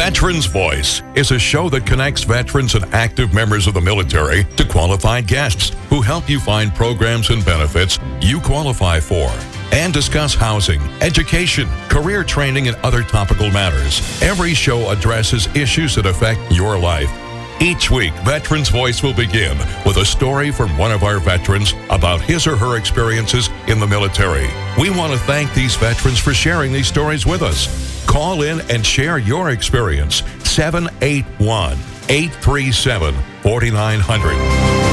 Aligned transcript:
Veterans 0.00 0.46
Voice 0.46 1.02
is 1.14 1.30
a 1.30 1.38
show 1.38 1.68
that 1.68 1.84
connects 1.84 2.22
veterans 2.22 2.74
and 2.74 2.86
active 2.86 3.34
members 3.34 3.66
of 3.66 3.74
the 3.74 3.82
military 3.82 4.44
to 4.56 4.64
qualified 4.64 5.26
guests 5.26 5.76
who 5.90 6.00
help 6.00 6.26
you 6.26 6.40
find 6.40 6.74
programs 6.74 7.28
and 7.28 7.44
benefits 7.44 7.98
you 8.22 8.40
qualify 8.40 8.98
for 8.98 9.30
and 9.72 9.92
discuss 9.92 10.34
housing, 10.34 10.80
education, 11.02 11.68
career 11.90 12.24
training, 12.24 12.66
and 12.66 12.78
other 12.78 13.02
topical 13.02 13.50
matters. 13.50 14.00
Every 14.22 14.54
show 14.54 14.90
addresses 14.90 15.48
issues 15.54 15.96
that 15.96 16.06
affect 16.06 16.50
your 16.50 16.78
life. 16.78 17.12
Each 17.60 17.90
week, 17.90 18.14
Veterans 18.24 18.70
Voice 18.70 19.02
will 19.02 19.12
begin 19.12 19.58
with 19.84 19.98
a 19.98 20.04
story 20.06 20.50
from 20.50 20.78
one 20.78 20.92
of 20.92 21.02
our 21.02 21.20
veterans 21.20 21.74
about 21.90 22.22
his 22.22 22.46
or 22.46 22.56
her 22.56 22.78
experiences 22.78 23.50
in 23.66 23.78
the 23.78 23.86
military. 23.86 24.48
We 24.78 24.88
want 24.88 25.12
to 25.12 25.18
thank 25.18 25.52
these 25.52 25.76
veterans 25.76 26.18
for 26.18 26.32
sharing 26.32 26.72
these 26.72 26.88
stories 26.88 27.26
with 27.26 27.42
us. 27.42 27.89
Call 28.06 28.42
in 28.42 28.60
and 28.70 28.84
share 28.84 29.18
your 29.18 29.50
experience. 29.50 30.22
781 30.44 31.78
837 32.08 33.14
4900. 33.42 34.89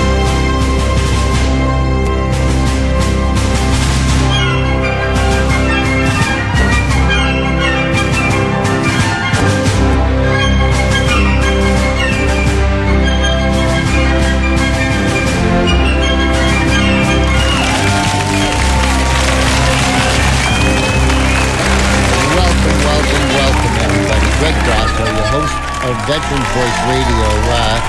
Veterans 26.08 26.48
Voice 26.56 26.80
Radio. 26.88 27.28
Uh, 27.52 27.80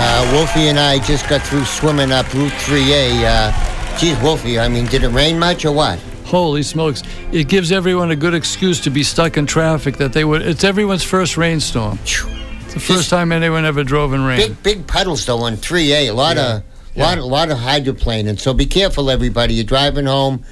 uh, 0.00 0.30
Wolfie 0.32 0.68
and 0.68 0.78
I 0.78 1.00
just 1.00 1.28
got 1.28 1.42
through 1.42 1.64
swimming 1.64 2.12
up 2.12 2.32
Route 2.32 2.52
3A. 2.52 3.24
Uh, 3.24 3.98
geez, 3.98 4.16
Wolfie, 4.20 4.60
I 4.60 4.68
mean, 4.68 4.86
did 4.86 5.02
it 5.02 5.08
rain 5.08 5.38
much 5.40 5.64
or 5.64 5.72
what? 5.72 5.98
Holy 6.24 6.62
smokes. 6.62 7.02
It 7.32 7.48
gives 7.48 7.72
everyone 7.72 8.12
a 8.12 8.16
good 8.16 8.34
excuse 8.34 8.80
to 8.82 8.90
be 8.90 9.02
stuck 9.02 9.36
in 9.36 9.46
traffic 9.46 9.96
that 9.96 10.12
they 10.12 10.24
would. 10.24 10.42
It's 10.42 10.62
everyone's 10.62 11.02
first 11.02 11.36
rainstorm. 11.36 11.98
It's 12.04 12.74
the 12.74 12.80
first 12.80 13.10
time 13.10 13.32
anyone 13.32 13.64
ever 13.64 13.82
drove 13.82 14.12
in 14.12 14.22
rain. 14.24 14.36
Big, 14.38 14.62
big 14.62 14.86
puddles 14.86 15.26
though 15.26 15.38
on 15.40 15.56
3A. 15.56 16.10
A 16.10 16.12
lot 16.12 16.38
of, 16.38 16.62
Yeah. 16.94 17.06
lot, 17.06 17.18
a 17.18 17.24
lot 17.24 17.50
of 17.50 17.58
hydroplaning. 17.58 18.38
So 18.38 18.54
be 18.54 18.66
careful, 18.66 19.10
everybody. 19.10 19.54
You're 19.54 19.64
driving 19.64 20.06
home. 20.06 20.44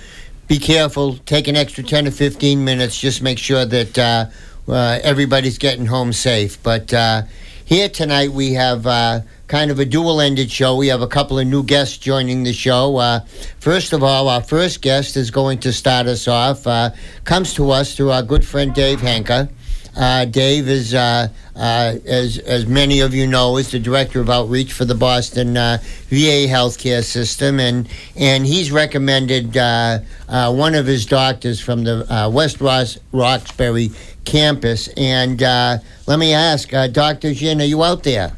Be 0.49 0.59
careful. 0.59 1.19
Take 1.19 1.47
an 1.47 1.55
extra 1.57 1.85
10 1.85 2.07
to 2.07 2.11
15 2.11 2.65
minutes. 2.65 2.99
Just 2.99 3.23
make 3.23 3.39
sure 3.39 3.65
that 3.65 3.97
uh, 3.99 4.27
uh, 4.69 4.99
everybody's 5.03 5.59
getting 5.59 5.87
home 5.87 6.13
safe. 6.13 6.63
But 6.63 6.93
uh, 6.93 7.23
here 7.65 7.89
tonight 7.89 8.33
we 8.33 8.53
have 8.55 8.87
uh, 8.87 9.21
kind 9.49 9.71
of 9.71 9.79
a 9.79 9.85
dual-ended 9.85 10.51
show. 10.51 10.77
We 10.77 10.89
have 10.89 11.03
a 11.03 11.07
couple 11.07 11.39
of 11.39 11.47
new 11.47 11.63
guests 11.63 11.99
joining 11.99 12.43
the 12.43 12.53
show. 12.53 12.97
Uh, 12.97 13.21
first 13.61 13.93
of 13.93 14.03
all, 14.03 14.29
our 14.29 14.43
first 14.43 14.83
guest 14.83 15.17
is 15.17 15.31
going 15.31 15.59
to 15.61 15.73
start 15.73 16.07
us 16.07 16.27
off. 16.29 16.67
Uh, 16.67 16.91
comes 17.25 17.55
to 17.55 17.71
us 17.71 17.97
through 17.97 18.11
our 18.11 18.23
good 18.23 18.45
friend 18.45 18.75
Dave 18.75 19.01
Hanka. 19.01 19.49
Uh, 19.97 20.27
Dave 20.27 20.69
is, 20.69 20.93
as 20.93 22.39
as 22.39 22.67
many 22.67 23.01
of 23.01 23.15
you 23.15 23.27
know, 23.27 23.57
is 23.57 23.71
the 23.71 23.79
director 23.79 24.21
of 24.21 24.29
outreach 24.29 24.75
for 24.75 24.85
the 24.85 24.95
Boston 24.95 25.55
VA 25.55 26.45
healthcare 26.47 27.03
system, 27.03 27.59
and 27.59 27.89
and 28.15 28.45
he's 28.45 28.71
recommended 28.71 29.55
one 30.29 30.75
of 30.75 30.85
his 30.85 31.07
doctors 31.07 31.61
from 31.61 31.85
the 31.85 32.29
West 32.31 32.61
Roxbury 32.61 33.91
campus. 34.27 34.89
And 34.97 35.43
uh, 35.43 35.79
let 36.07 36.19
me 36.19 36.35
ask, 36.35 36.75
uh, 36.75 36.89
Doctor 36.89 37.33
Jin, 37.33 37.61
are 37.61 37.65
you 37.65 37.83
out 37.83 38.03
there? 38.03 38.37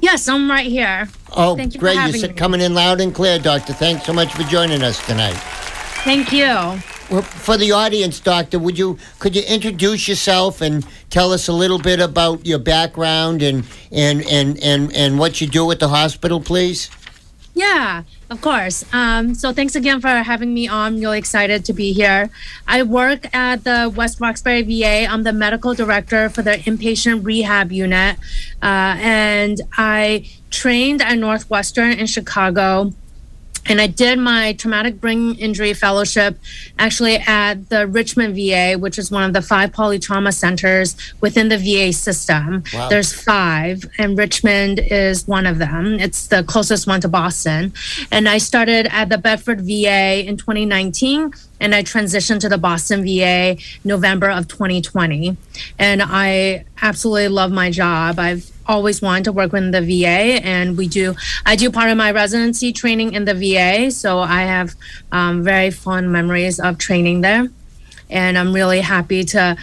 Yes, 0.00 0.28
I'm 0.28 0.50
right 0.50 0.66
here. 0.66 1.08
Oh, 1.34 1.56
Thank 1.56 1.74
you 1.74 1.80
great! 1.80 1.94
You're 1.94 2.28
me. 2.28 2.34
coming 2.34 2.60
in 2.60 2.74
loud 2.74 3.00
and 3.00 3.14
clear, 3.14 3.38
Doctor. 3.38 3.72
Thanks 3.72 4.04
so 4.04 4.12
much 4.12 4.32
for 4.34 4.42
joining 4.44 4.82
us 4.82 5.04
tonight. 5.06 5.36
Thank 6.04 6.32
you. 6.32 6.80
Well, 7.10 7.22
for 7.22 7.56
the 7.56 7.72
audience, 7.72 8.18
Doctor, 8.20 8.58
would 8.58 8.76
you 8.76 8.98
could 9.18 9.36
you 9.36 9.42
introduce 9.42 10.08
yourself 10.08 10.60
and 10.60 10.84
tell 11.10 11.32
us 11.32 11.46
a 11.46 11.52
little 11.52 11.78
bit 11.78 12.00
about 12.00 12.44
your 12.44 12.58
background 12.58 13.42
and 13.42 13.64
and 13.92 14.22
and 14.26 14.58
and, 14.62 14.92
and 14.92 15.18
what 15.18 15.40
you 15.40 15.46
do 15.46 15.70
at 15.70 15.78
the 15.78 15.88
hospital, 15.88 16.40
please? 16.40 16.90
Yeah, 17.54 18.04
of 18.30 18.40
course. 18.40 18.84
Um, 18.94 19.34
so 19.34 19.52
thanks 19.52 19.74
again 19.74 20.00
for 20.00 20.08
having 20.08 20.54
me 20.54 20.68
on. 20.68 20.94
I'm 20.94 21.00
really 21.00 21.18
excited 21.18 21.66
to 21.66 21.74
be 21.74 21.92
here. 21.92 22.30
I 22.66 22.82
work 22.82 23.34
at 23.34 23.64
the 23.64 23.92
West 23.94 24.20
Roxbury 24.20 24.62
VA. 24.62 25.06
I'm 25.06 25.22
the 25.22 25.34
medical 25.34 25.74
director 25.74 26.30
for 26.30 26.40
the 26.40 26.52
inpatient 26.52 27.24
rehab 27.24 27.70
unit. 27.70 28.16
Uh, 28.62 28.96
and 28.98 29.60
I 29.76 30.30
trained 30.50 31.02
at 31.02 31.18
Northwestern 31.18 31.92
in 31.92 32.06
Chicago. 32.06 32.92
And 33.66 33.80
I 33.80 33.86
did 33.86 34.18
my 34.18 34.54
traumatic 34.54 35.00
brain 35.00 35.34
injury 35.36 35.72
fellowship 35.72 36.38
actually 36.78 37.16
at 37.16 37.68
the 37.68 37.86
Richmond 37.86 38.34
VA, 38.34 38.74
which 38.78 38.98
is 38.98 39.10
one 39.10 39.22
of 39.22 39.32
the 39.32 39.42
five 39.42 39.72
polytrauma 39.72 40.34
centers 40.34 40.96
within 41.20 41.48
the 41.48 41.58
VA 41.58 41.92
system. 41.92 42.64
Wow. 42.74 42.88
There's 42.88 43.12
five, 43.12 43.84
and 43.98 44.18
Richmond 44.18 44.80
is 44.80 45.26
one 45.26 45.46
of 45.46 45.58
them. 45.58 45.98
It's 46.00 46.26
the 46.26 46.42
closest 46.44 46.86
one 46.86 47.00
to 47.02 47.08
Boston. 47.08 47.72
And 48.10 48.28
I 48.28 48.38
started 48.38 48.86
at 48.90 49.08
the 49.08 49.18
Bedford 49.18 49.60
VA 49.60 50.26
in 50.26 50.36
2019, 50.36 51.32
and 51.62 51.74
I 51.74 51.82
transitioned 51.82 52.40
to 52.40 52.48
the 52.48 52.58
Boston 52.58 53.04
VA 53.04 53.56
November 53.84 54.28
of 54.28 54.48
2020. 54.48 55.36
And 55.78 56.02
I 56.04 56.64
absolutely 56.82 57.28
love 57.28 57.52
my 57.52 57.70
job. 57.70 58.18
I've 58.18 58.50
always 58.66 59.00
wanted 59.00 59.24
to 59.24 59.32
work 59.32 59.54
in 59.54 59.70
the 59.70 59.80
VA, 59.80 60.44
and 60.44 60.76
we 60.76 60.88
do. 60.88 61.14
I 61.46 61.56
do 61.56 61.70
part 61.70 61.90
of 61.90 61.96
my 61.96 62.10
residency 62.10 62.72
training 62.72 63.14
in 63.14 63.24
the 63.24 63.34
VA, 63.34 63.90
so 63.90 64.18
I 64.18 64.42
have 64.42 64.74
um, 65.12 65.42
very 65.42 65.70
fond 65.70 66.12
memories 66.12 66.58
of 66.58 66.78
training 66.78 67.20
there. 67.20 67.48
And 68.10 68.36
I'm 68.36 68.52
really 68.52 68.80
happy 68.80 69.24
to 69.24 69.56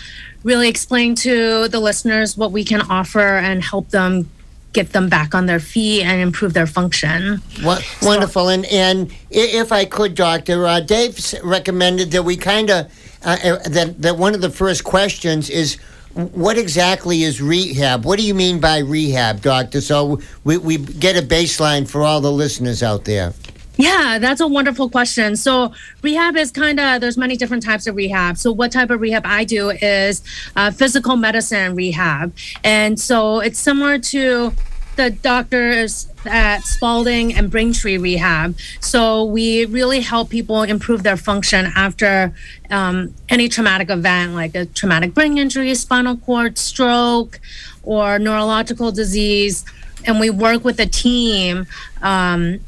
really 0.43 0.69
explain 0.69 1.15
to 1.15 1.67
the 1.67 1.79
listeners 1.79 2.37
what 2.37 2.51
we 2.51 2.63
can 2.63 2.81
offer 2.81 3.19
and 3.19 3.61
help 3.61 3.89
them 3.89 4.29
get 4.73 4.91
them 4.91 5.09
back 5.09 5.33
on 5.33 5.45
their 5.45 5.59
feet 5.59 6.03
and 6.03 6.21
improve 6.21 6.53
their 6.53 6.67
function. 6.67 7.41
What, 7.61 7.83
wonderful. 8.01 8.49
And 8.49 8.65
and 8.65 9.11
if 9.29 9.71
I 9.71 9.85
could, 9.85 10.15
Doctor, 10.15 10.67
uh, 10.67 10.79
Dave 10.79 11.17
recommended 11.43 12.11
that 12.11 12.23
we 12.23 12.37
kind 12.37 12.69
of 12.69 12.85
uh, 13.23 13.37
uh, 13.43 13.69
that 13.69 14.01
that 14.01 14.17
one 14.17 14.35
of 14.35 14.41
the 14.41 14.49
first 14.49 14.83
questions 14.83 15.49
is. 15.49 15.77
What 16.13 16.57
exactly 16.57 17.21
is 17.21 17.39
rehab? 17.39 18.03
What 18.03 18.17
do 18.17 18.25
you 18.25 18.33
mean 18.33 18.59
by 18.59 18.79
rehab, 18.79 19.41
doctor? 19.41 19.79
So 19.79 20.19
we, 20.43 20.57
we 20.57 20.77
get 20.77 21.15
a 21.15 21.25
baseline 21.25 21.87
for 21.87 22.01
all 22.01 22.19
the 22.19 22.31
listeners 22.31 22.81
out 22.81 23.05
there. 23.05 23.31
Yeah, 23.79 24.19
that's 24.19 24.41
a 24.41 24.47
wonderful 24.47 24.89
question. 24.89 25.37
So 25.37 25.71
rehab 26.01 26.35
is 26.35 26.51
kind 26.51 26.81
of 26.81 26.99
there's 26.99 27.15
many 27.15 27.37
different 27.37 27.63
types 27.63 27.87
of 27.87 27.95
rehab. 27.95 28.37
So 28.37 28.51
what 28.51 28.73
type 28.73 28.89
of 28.89 28.99
rehab 28.99 29.23
I 29.25 29.45
do 29.45 29.69
is 29.69 30.21
uh, 30.57 30.71
physical 30.71 31.15
medicine 31.15 31.75
rehab, 31.75 32.33
and 32.61 32.99
so 32.99 33.39
it's 33.39 33.57
similar 33.57 33.97
to 33.97 34.51
the 34.97 35.11
doctors 35.11 36.09
at 36.25 36.59
Spaulding 36.65 37.33
and 37.33 37.49
Braintree 37.49 37.97
Rehab. 37.97 38.57
So 38.81 39.23
we 39.23 39.63
really 39.63 40.01
help 40.01 40.29
people 40.29 40.63
improve 40.63 41.03
their 41.03 41.15
function 41.15 41.71
after 41.73 42.33
um, 42.69 43.15
any 43.29 43.47
traumatic 43.47 43.89
event, 43.89 44.33
like 44.33 44.55
a 44.55 44.65
traumatic 44.65 45.13
brain 45.13 45.37
injury, 45.37 45.73
spinal 45.75 46.17
cord, 46.17 46.57
stroke, 46.57 47.39
or 47.83 48.19
neurological 48.19 48.91
disease. 48.91 49.63
And 50.05 50.19
we 50.19 50.29
work 50.29 50.65
with 50.65 50.81
a 50.81 50.85
team. 50.85 51.65
Um, 52.01 52.59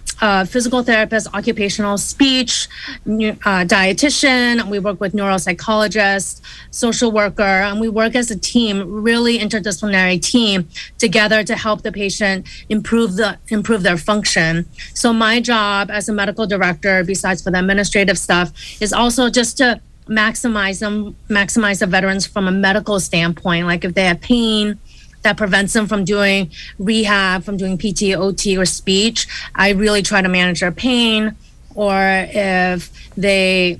physical 0.45 0.83
therapist, 0.83 1.27
occupational 1.33 1.97
speech, 1.97 2.67
uh, 3.05 3.65
dietitian. 3.65 4.69
We 4.69 4.79
work 4.79 4.99
with 4.99 5.13
neuropsychologists, 5.13 6.41
social 6.69 7.11
worker, 7.11 7.41
and 7.41 7.81
we 7.81 7.89
work 7.89 8.15
as 8.15 8.29
a 8.29 8.37
team, 8.37 9.01
really 9.03 9.39
interdisciplinary 9.39 10.21
team, 10.21 10.69
together 10.97 11.43
to 11.43 11.55
help 11.55 11.81
the 11.81 11.91
patient 11.91 12.47
improve 12.69 13.15
the 13.15 13.37
improve 13.49 13.83
their 13.83 13.97
function. 13.97 14.65
So 14.93 15.11
my 15.11 15.41
job 15.41 15.89
as 15.91 16.07
a 16.07 16.13
medical 16.13 16.45
director, 16.45 17.03
besides 17.03 17.41
for 17.41 17.51
the 17.51 17.59
administrative 17.59 18.17
stuff, 18.17 18.51
is 18.79 18.93
also 18.93 19.29
just 19.29 19.57
to 19.57 19.81
maximize 20.07 20.79
them, 20.79 21.15
maximize 21.29 21.79
the 21.79 21.87
veterans 21.87 22.25
from 22.27 22.47
a 22.47 22.51
medical 22.51 22.99
standpoint. 22.99 23.65
Like 23.65 23.83
if 23.83 23.93
they 23.93 24.05
have 24.05 24.21
pain, 24.21 24.79
that 25.21 25.37
prevents 25.37 25.73
them 25.73 25.87
from 25.87 26.03
doing 26.03 26.51
rehab, 26.79 27.43
from 27.43 27.57
doing 27.57 27.77
PT, 27.77 28.13
OT, 28.15 28.57
or 28.57 28.65
speech. 28.65 29.27
I 29.55 29.71
really 29.71 30.01
try 30.01 30.21
to 30.21 30.29
manage 30.29 30.61
their 30.61 30.71
pain, 30.71 31.35
or 31.75 31.95
if 31.95 32.91
they, 33.15 33.79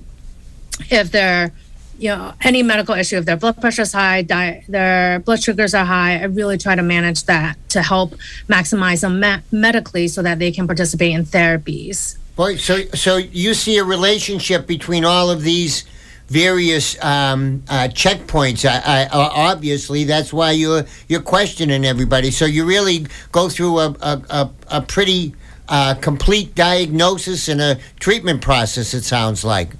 if 0.90 1.12
they're, 1.12 1.52
you 1.98 2.10
know, 2.10 2.34
any 2.42 2.64
medical 2.64 2.96
issue, 2.96 3.18
if 3.18 3.26
their 3.26 3.38
blood 3.38 3.60
pressure 3.62 3.84
is 3.84 3.94
high, 3.94 4.22
di- 4.24 4.64
their 4.68 5.20
blood 5.20 5.42
sugars 5.42 5.74
are 5.74 5.86
high, 5.86 6.20
I 6.20 6.24
really 6.26 6.58
try 6.58 6.76
to 6.76 6.82
manage 6.82 7.26
that 7.26 7.58
to 7.70 7.82
help 7.82 8.16
maximize 8.48 9.02
them 9.02 9.20
me- 9.20 9.42
medically 9.52 10.08
so 10.08 10.22
that 10.22 10.40
they 10.40 10.52
can 10.52 10.68
participate 10.68 11.14
in 11.14 11.26
therapies. 11.26 12.18
Boy, 12.36 12.56
so 12.56 12.86
so 12.94 13.18
you 13.18 13.54
see 13.54 13.78
a 13.78 13.84
relationship 13.84 14.66
between 14.66 15.06
all 15.06 15.30
of 15.30 15.44
these 15.44 15.84
various 16.32 17.02
um, 17.04 17.62
uh, 17.68 17.90
checkpoints. 17.90 18.64
I, 18.64 18.82
I, 18.86 19.04
uh, 19.08 19.30
obviously, 19.34 20.06
that's 20.06 20.32
why 20.32 20.52
you're 20.52 20.86
you're 21.10 21.22
questioning 21.22 21.86
everybody. 21.86 22.32
So 22.32 22.46
you 22.46 22.66
really 22.66 23.08
go 23.32 23.50
through 23.50 23.80
a 23.80 23.96
a, 24.02 24.22
a, 24.30 24.50
a 24.70 24.82
pretty 24.82 25.36
uh, 25.68 25.96
complete 25.96 26.56
diagnosis 26.56 27.50
and 27.50 27.60
a 27.62 27.78
treatment 28.00 28.42
process. 28.42 28.94
It 28.94 29.04
sounds 29.04 29.44
like. 29.44 29.72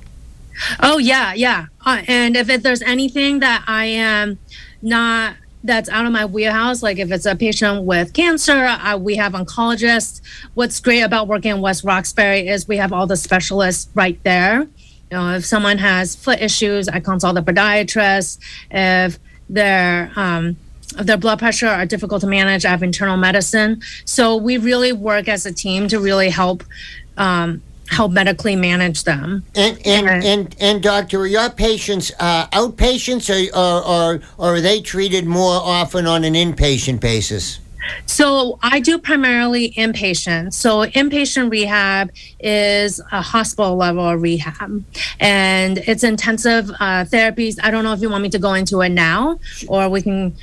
Oh 0.82 0.98
yeah, 0.98 1.34
yeah. 1.34 1.68
Uh, 1.86 2.04
and 2.08 2.36
if 2.36 2.48
there's 2.62 2.82
anything 2.82 3.40
that 3.40 3.64
I 3.68 3.86
am 3.86 4.38
not 4.82 5.36
that's 5.64 5.90
out 5.90 6.06
of 6.06 6.12
my 6.12 6.26
wheelhouse, 6.26 6.84
like 6.84 7.00
if 7.00 7.12
it's 7.12 7.26
a 7.26 7.36
patient 7.36 7.84
with 7.84 8.14
cancer, 8.14 8.66
uh, 8.66 8.98
we 8.98 9.16
have 9.16 9.34
oncologists. 9.34 10.22
What's 10.54 10.80
great 10.82 11.02
about 11.02 11.28
working 11.28 11.52
in 11.52 11.62
West 11.62 11.84
Roxbury 11.86 12.48
is 12.48 12.68
we 12.68 12.78
have 12.78 12.92
all 12.92 13.08
the 13.08 13.18
specialists 13.18 13.90
right 13.96 14.22
there. 14.24 14.68
You 15.12 15.18
know, 15.18 15.34
if 15.36 15.46
someone 15.46 15.78
has 15.78 16.16
foot 16.16 16.40
issues, 16.42 16.88
I 16.88 17.02
consult 17.02 17.36
the 17.36 17.42
podiatrist. 17.42 18.40
If 18.72 19.20
their 19.50 20.10
um, 20.16 20.56
if 20.98 21.06
their 21.06 21.18
blood 21.18 21.40
pressure 21.40 21.68
are 21.68 21.86
difficult 21.86 22.22
to 22.22 22.28
manage, 22.28 22.64
I 22.64 22.70
have 22.70 22.82
internal 22.82 23.18
medicine. 23.18 23.82
So 24.06 24.38
we 24.38 24.58
really 24.58 24.94
work 24.94 25.28
as 25.28 25.46
a 25.46 25.52
team 25.52 25.90
to 25.90 26.00
really 26.00 26.30
help 26.30 26.64
um, 27.18 27.62
help 27.90 28.14
medically 28.14 28.56
manage 28.56 29.04
them. 29.04 29.44
And 29.54 29.78
and 29.86 30.08
And- 30.08 30.24
and, 30.26 30.56
and 30.62 30.82
doctor, 30.84 31.20
are 31.20 31.28
your 31.28 31.50
patients 31.50 32.14
uh, 32.18 32.48
outpatients, 32.48 33.30
or, 33.30 33.54
or 33.54 33.84
or 33.86 34.22
or 34.38 34.56
are 34.56 34.62
they 34.62 34.80
treated 34.80 35.26
more 35.26 35.60
often 35.62 36.08
on 36.08 36.24
an 36.24 36.36
inpatient 36.36 37.02
basis? 37.02 37.60
So 38.06 38.60
I 38.62 38.80
do 38.80 38.98
primarily 38.98 39.72
inpatient. 39.72 40.54
So 40.54 40.86
inpatient 40.86 41.50
rehab 41.52 42.12
is 42.40 43.00
a 43.12 43.22
hospital 43.22 43.76
level 43.76 44.14
rehab, 44.16 44.84
and 45.20 45.78
it's 45.80 46.04
intensive 46.04 46.70
uh, 46.72 47.06
therapies. 47.06 47.58
I 47.64 47.72
don't 47.72 47.84
know 47.84 47.94
if 47.94 48.02
you 48.02 48.10
want 48.10 48.24
me 48.24 48.30
to 48.30 48.40
go 48.40 48.54
into 48.54 48.82
it 48.82 48.90
now, 48.90 49.40
or 49.68 49.90
we 49.90 50.02
can. 50.02 50.36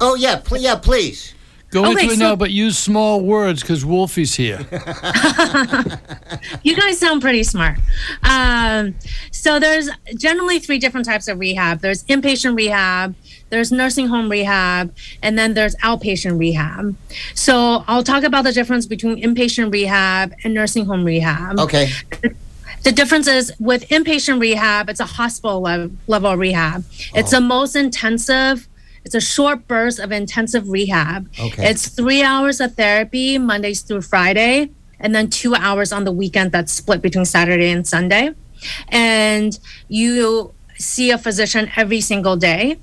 Oh 0.00 0.14
yeah, 0.14 0.36
pl- 0.36 0.58
yeah, 0.58 0.76
please. 0.76 1.32
Go 1.70 1.82
Okay, 1.82 2.02
into 2.02 2.14
it 2.14 2.18
so- 2.18 2.28
now, 2.28 2.36
but 2.36 2.52
use 2.52 2.78
small 2.78 3.20
words 3.20 3.60
because 3.60 3.84
Wolfie's 3.84 4.34
here. 4.34 4.60
You 6.62 6.76
guys 6.76 6.98
sound 6.98 7.22
pretty 7.22 7.42
smart. 7.44 7.78
Um, 8.22 8.94
so 9.30 9.58
there's 9.58 9.88
generally 10.16 10.58
three 10.58 10.78
different 10.78 11.06
types 11.06 11.28
of 11.28 11.38
rehab. 11.38 11.80
There's 11.80 12.04
inpatient 12.04 12.56
rehab. 12.56 13.14
There's 13.48 13.70
nursing 13.70 14.08
home 14.08 14.28
rehab, 14.28 14.94
and 15.22 15.38
then 15.38 15.54
there's 15.54 15.76
outpatient 15.76 16.38
rehab. 16.38 16.96
So 17.34 17.84
I'll 17.86 18.02
talk 18.02 18.24
about 18.24 18.42
the 18.42 18.52
difference 18.52 18.86
between 18.86 19.22
inpatient 19.22 19.72
rehab 19.72 20.34
and 20.42 20.52
nursing 20.52 20.86
home 20.86 21.04
rehab. 21.04 21.60
Okay. 21.60 21.90
The 22.82 22.92
difference 22.92 23.26
is 23.26 23.52
with 23.58 23.88
inpatient 23.88 24.40
rehab, 24.40 24.88
it's 24.88 25.00
a 25.00 25.06
hospital 25.06 25.60
lev- 25.60 25.92
level 26.06 26.36
rehab. 26.36 26.84
It's 27.14 27.30
the 27.30 27.38
oh. 27.38 27.40
most 27.40 27.76
intensive. 27.76 28.68
It's 29.04 29.14
a 29.14 29.20
short 29.20 29.68
burst 29.68 29.98
of 30.00 30.10
intensive 30.10 30.68
rehab. 30.68 31.28
Okay. 31.38 31.68
It's 31.68 31.88
three 31.88 32.22
hours 32.22 32.60
of 32.60 32.74
therapy 32.74 33.38
Mondays 33.38 33.82
through 33.82 34.02
Friday, 34.02 34.70
and 34.98 35.14
then 35.14 35.30
two 35.30 35.54
hours 35.54 35.92
on 35.92 36.04
the 36.04 36.12
weekend 36.12 36.52
that's 36.52 36.72
split 36.72 37.02
between 37.02 37.24
Saturday 37.24 37.70
and 37.70 37.86
Sunday. 37.86 38.30
And 38.88 39.58
you 39.88 40.52
see 40.76 41.10
a 41.10 41.18
physician 41.18 41.70
every 41.76 42.00
single 42.00 42.36
day 42.36 42.78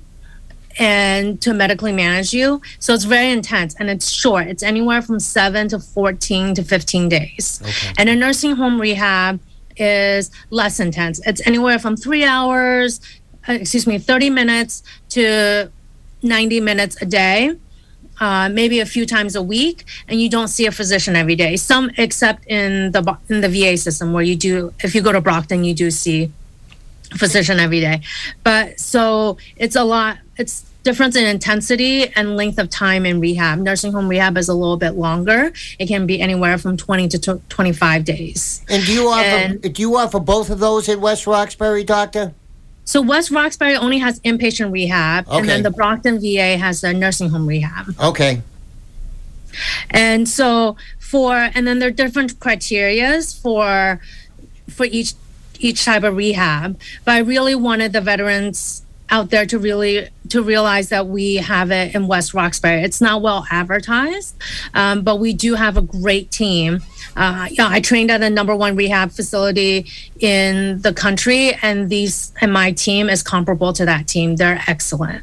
and 0.78 1.40
to 1.42 1.52
medically 1.52 1.92
manage 1.92 2.32
you. 2.32 2.60
So 2.78 2.94
it's 2.94 3.04
very 3.04 3.30
intense 3.30 3.74
and 3.78 3.90
it's 3.90 4.10
short. 4.10 4.46
It's 4.46 4.62
anywhere 4.62 5.02
from 5.02 5.20
seven 5.20 5.68
to 5.68 5.78
14 5.78 6.54
to 6.54 6.62
15 6.62 7.08
days. 7.08 7.62
And 7.98 8.08
a 8.08 8.16
nursing 8.16 8.56
home 8.56 8.80
rehab 8.80 9.40
is 9.76 10.30
less 10.50 10.80
intense. 10.80 11.20
It's 11.26 11.44
anywhere 11.46 11.78
from 11.78 11.96
three 11.96 12.24
hours, 12.24 13.00
uh, 13.48 13.54
excuse 13.54 13.86
me, 13.86 13.98
30 13.98 14.30
minutes 14.30 14.82
to 15.10 15.70
90 16.22 16.60
minutes 16.60 17.00
a 17.02 17.06
day. 17.06 17.56
Uh, 18.20 18.48
maybe 18.48 18.78
a 18.78 18.86
few 18.86 19.06
times 19.06 19.34
a 19.34 19.42
week, 19.42 19.84
and 20.06 20.20
you 20.20 20.30
don't 20.30 20.46
see 20.46 20.66
a 20.66 20.70
physician 20.70 21.16
every 21.16 21.34
day. 21.34 21.56
Some, 21.56 21.90
except 21.98 22.46
in 22.46 22.92
the 22.92 23.18
in 23.28 23.40
the 23.40 23.48
VA 23.48 23.76
system, 23.76 24.12
where 24.12 24.22
you 24.22 24.36
do. 24.36 24.72
If 24.84 24.94
you 24.94 25.02
go 25.02 25.10
to 25.10 25.20
Brockton, 25.20 25.64
you 25.64 25.74
do 25.74 25.90
see 25.90 26.30
physician 27.16 27.60
every 27.60 27.80
day. 27.80 28.00
But 28.42 28.80
so 28.80 29.38
it's 29.56 29.76
a 29.76 29.84
lot, 29.84 30.18
it's 30.36 30.64
difference 30.84 31.16
in 31.16 31.24
intensity 31.24 32.08
and 32.14 32.36
length 32.36 32.58
of 32.58 32.68
time 32.68 33.06
in 33.06 33.18
rehab. 33.18 33.58
Nursing 33.58 33.92
home 33.92 34.06
rehab 34.06 34.36
is 34.36 34.48
a 34.48 34.54
little 34.54 34.76
bit 34.76 34.92
longer. 34.92 35.52
It 35.78 35.86
can 35.86 36.06
be 36.06 36.20
anywhere 36.20 36.58
from 36.58 36.76
20 36.76 37.08
to 37.08 37.40
25 37.48 38.04
days. 38.04 38.62
And 38.68 38.84
do 38.84 38.92
you 38.92 39.08
offer 39.08 39.22
And- 39.24 39.74
do 39.74 39.82
you 39.82 39.96
offer 39.96 40.20
both 40.20 40.50
of 40.50 40.60
those 40.60 40.88
at 40.88 41.00
West 41.00 41.26
Roxbury, 41.26 41.84
doctor? 41.84 42.34
So 42.84 43.00
West 43.00 43.30
Roxbury 43.30 43.76
only 43.76 43.98
has 43.98 44.20
inpatient 44.20 44.70
rehab, 44.70 45.26
and 45.30 45.48
then 45.48 45.62
the 45.62 45.70
Brockton 45.70 46.20
VA 46.20 46.58
has 46.58 46.84
a 46.84 46.92
nursing 46.92 47.30
home 47.30 47.46
rehab. 47.46 47.94
Okay. 47.98 48.42
And 49.90 50.28
so 50.28 50.76
for 50.98 51.34
and 51.54 51.66
then 51.66 51.78
there 51.78 51.88
are 51.88 51.92
different 51.92 52.38
criterias 52.40 53.40
for 53.40 54.00
for 54.68 54.84
each 54.84 55.14
each 55.64 55.84
type 55.84 56.04
of 56.04 56.16
rehab. 56.16 56.78
But 57.04 57.12
I 57.12 57.18
really 57.18 57.54
wanted 57.54 57.92
the 57.92 58.00
veterans 58.00 58.82
out 59.10 59.30
there 59.30 59.46
to 59.46 59.58
really 59.58 60.08
to 60.28 60.42
realize 60.42 60.88
that 60.88 61.06
we 61.06 61.36
have 61.36 61.70
it 61.70 61.94
in 61.94 62.06
West 62.06 62.34
Roxbury. 62.34 62.82
It's 62.82 63.00
not 63.00 63.22
well 63.22 63.46
advertised, 63.50 64.34
um, 64.74 65.02
but 65.02 65.20
we 65.20 65.32
do 65.32 65.54
have 65.54 65.76
a 65.76 65.82
great 65.82 66.30
team. 66.30 66.80
Uh, 67.16 67.48
yeah, 67.50 67.68
I 67.68 67.80
trained 67.80 68.10
at 68.10 68.18
the 68.18 68.30
number 68.30 68.56
one 68.56 68.76
rehab 68.76 69.12
facility 69.12 69.86
in 70.20 70.80
the 70.82 70.92
country, 70.92 71.54
and 71.62 71.90
these 71.90 72.32
and 72.40 72.52
my 72.52 72.72
team 72.72 73.08
is 73.08 73.22
comparable 73.22 73.72
to 73.74 73.84
that 73.84 74.08
team. 74.08 74.36
They're 74.36 74.62
excellent. 74.66 75.22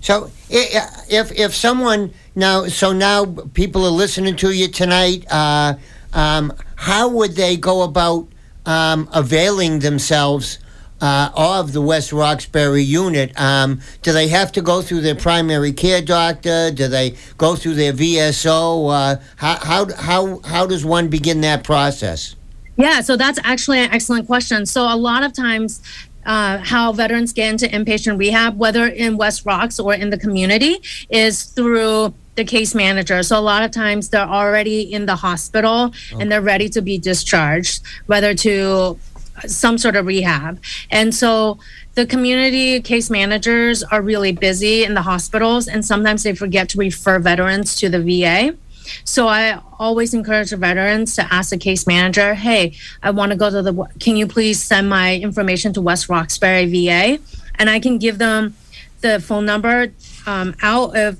So 0.00 0.30
if 0.48 1.32
if 1.32 1.54
someone 1.54 2.12
now, 2.34 2.66
so 2.66 2.92
now 2.92 3.26
people 3.54 3.84
are 3.86 3.90
listening 3.90 4.36
to 4.36 4.50
you 4.50 4.68
tonight. 4.68 5.24
Uh, 5.30 5.74
um, 6.12 6.52
how 6.74 7.08
would 7.08 7.36
they 7.36 7.56
go 7.56 7.82
about 7.82 8.26
um, 8.70 9.08
availing 9.12 9.80
themselves 9.80 10.60
uh, 11.00 11.30
of 11.34 11.72
the 11.72 11.80
West 11.80 12.12
Roxbury 12.12 12.84
unit? 12.84 13.32
Um, 13.40 13.80
do 14.02 14.12
they 14.12 14.28
have 14.28 14.52
to 14.52 14.62
go 14.62 14.80
through 14.80 15.00
their 15.00 15.16
primary 15.16 15.72
care 15.72 16.00
doctor? 16.00 16.70
Do 16.70 16.86
they 16.86 17.16
go 17.36 17.56
through 17.56 17.74
their 17.74 17.92
VSO? 17.92 18.90
Uh, 18.90 19.20
how, 19.36 19.58
how 19.64 19.94
how 19.96 20.40
how 20.40 20.66
does 20.66 20.84
one 20.84 21.08
begin 21.08 21.40
that 21.40 21.64
process? 21.64 22.36
Yeah, 22.76 23.00
so 23.00 23.16
that's 23.16 23.40
actually 23.42 23.80
an 23.80 23.90
excellent 23.90 24.26
question. 24.26 24.64
So 24.64 24.82
a 24.82 24.96
lot 24.96 25.24
of 25.24 25.32
times, 25.32 25.82
uh, 26.24 26.58
how 26.58 26.92
veterans 26.92 27.32
get 27.32 27.50
into 27.50 27.66
inpatient 27.66 28.18
rehab, 28.18 28.56
whether 28.56 28.86
in 28.86 29.16
West 29.16 29.44
Rocks 29.44 29.80
or 29.80 29.94
in 29.94 30.10
the 30.10 30.18
community, 30.18 30.76
is 31.10 31.42
through 31.42 32.14
the 32.36 32.44
case 32.44 32.74
manager. 32.74 33.22
So 33.22 33.38
a 33.38 33.40
lot 33.40 33.62
of 33.62 33.70
times 33.70 34.08
they're 34.08 34.22
already 34.22 34.82
in 34.82 35.06
the 35.06 35.16
hospital 35.16 35.92
and 36.18 36.30
they're 36.30 36.40
ready 36.40 36.68
to 36.70 36.80
be 36.80 36.98
discharged, 36.98 37.82
whether 38.06 38.34
to 38.34 38.98
some 39.46 39.78
sort 39.78 39.96
of 39.96 40.06
rehab. 40.06 40.60
And 40.90 41.14
so 41.14 41.58
the 41.94 42.06
community 42.06 42.80
case 42.80 43.10
managers 43.10 43.82
are 43.82 44.00
really 44.00 44.32
busy 44.32 44.84
in 44.84 44.94
the 44.94 45.02
hospitals 45.02 45.66
and 45.66 45.84
sometimes 45.84 46.22
they 46.22 46.34
forget 46.34 46.68
to 46.70 46.78
refer 46.78 47.18
veterans 47.18 47.76
to 47.76 47.88
the 47.88 48.00
VA. 48.00 48.56
So 49.04 49.28
I 49.28 49.60
always 49.78 50.14
encourage 50.14 50.50
the 50.50 50.56
veterans 50.56 51.14
to 51.16 51.32
ask 51.32 51.50
the 51.50 51.58
case 51.58 51.86
manager, 51.86 52.34
"Hey, 52.34 52.72
I 53.02 53.10
want 53.10 53.30
to 53.30 53.36
go 53.36 53.50
to 53.50 53.62
the. 53.62 53.72
Can 54.00 54.16
you 54.16 54.26
please 54.26 54.60
send 54.60 54.88
my 54.88 55.16
information 55.16 55.72
to 55.74 55.80
West 55.80 56.08
Roxbury 56.08 56.66
VA, 56.66 57.18
and 57.56 57.70
I 57.70 57.78
can 57.78 57.98
give 57.98 58.18
them 58.18 58.56
the 59.00 59.20
phone 59.20 59.46
number 59.46 59.92
um, 60.26 60.56
out 60.62 60.96
if 60.96 61.16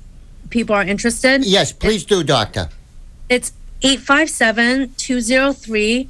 people 0.51 0.75
are 0.75 0.83
interested. 0.83 1.43
Yes, 1.43 1.71
please 1.71 2.05
do, 2.05 2.23
doctor. 2.23 2.69
It's 3.29 3.53
857 3.81 4.93
203 4.97 6.07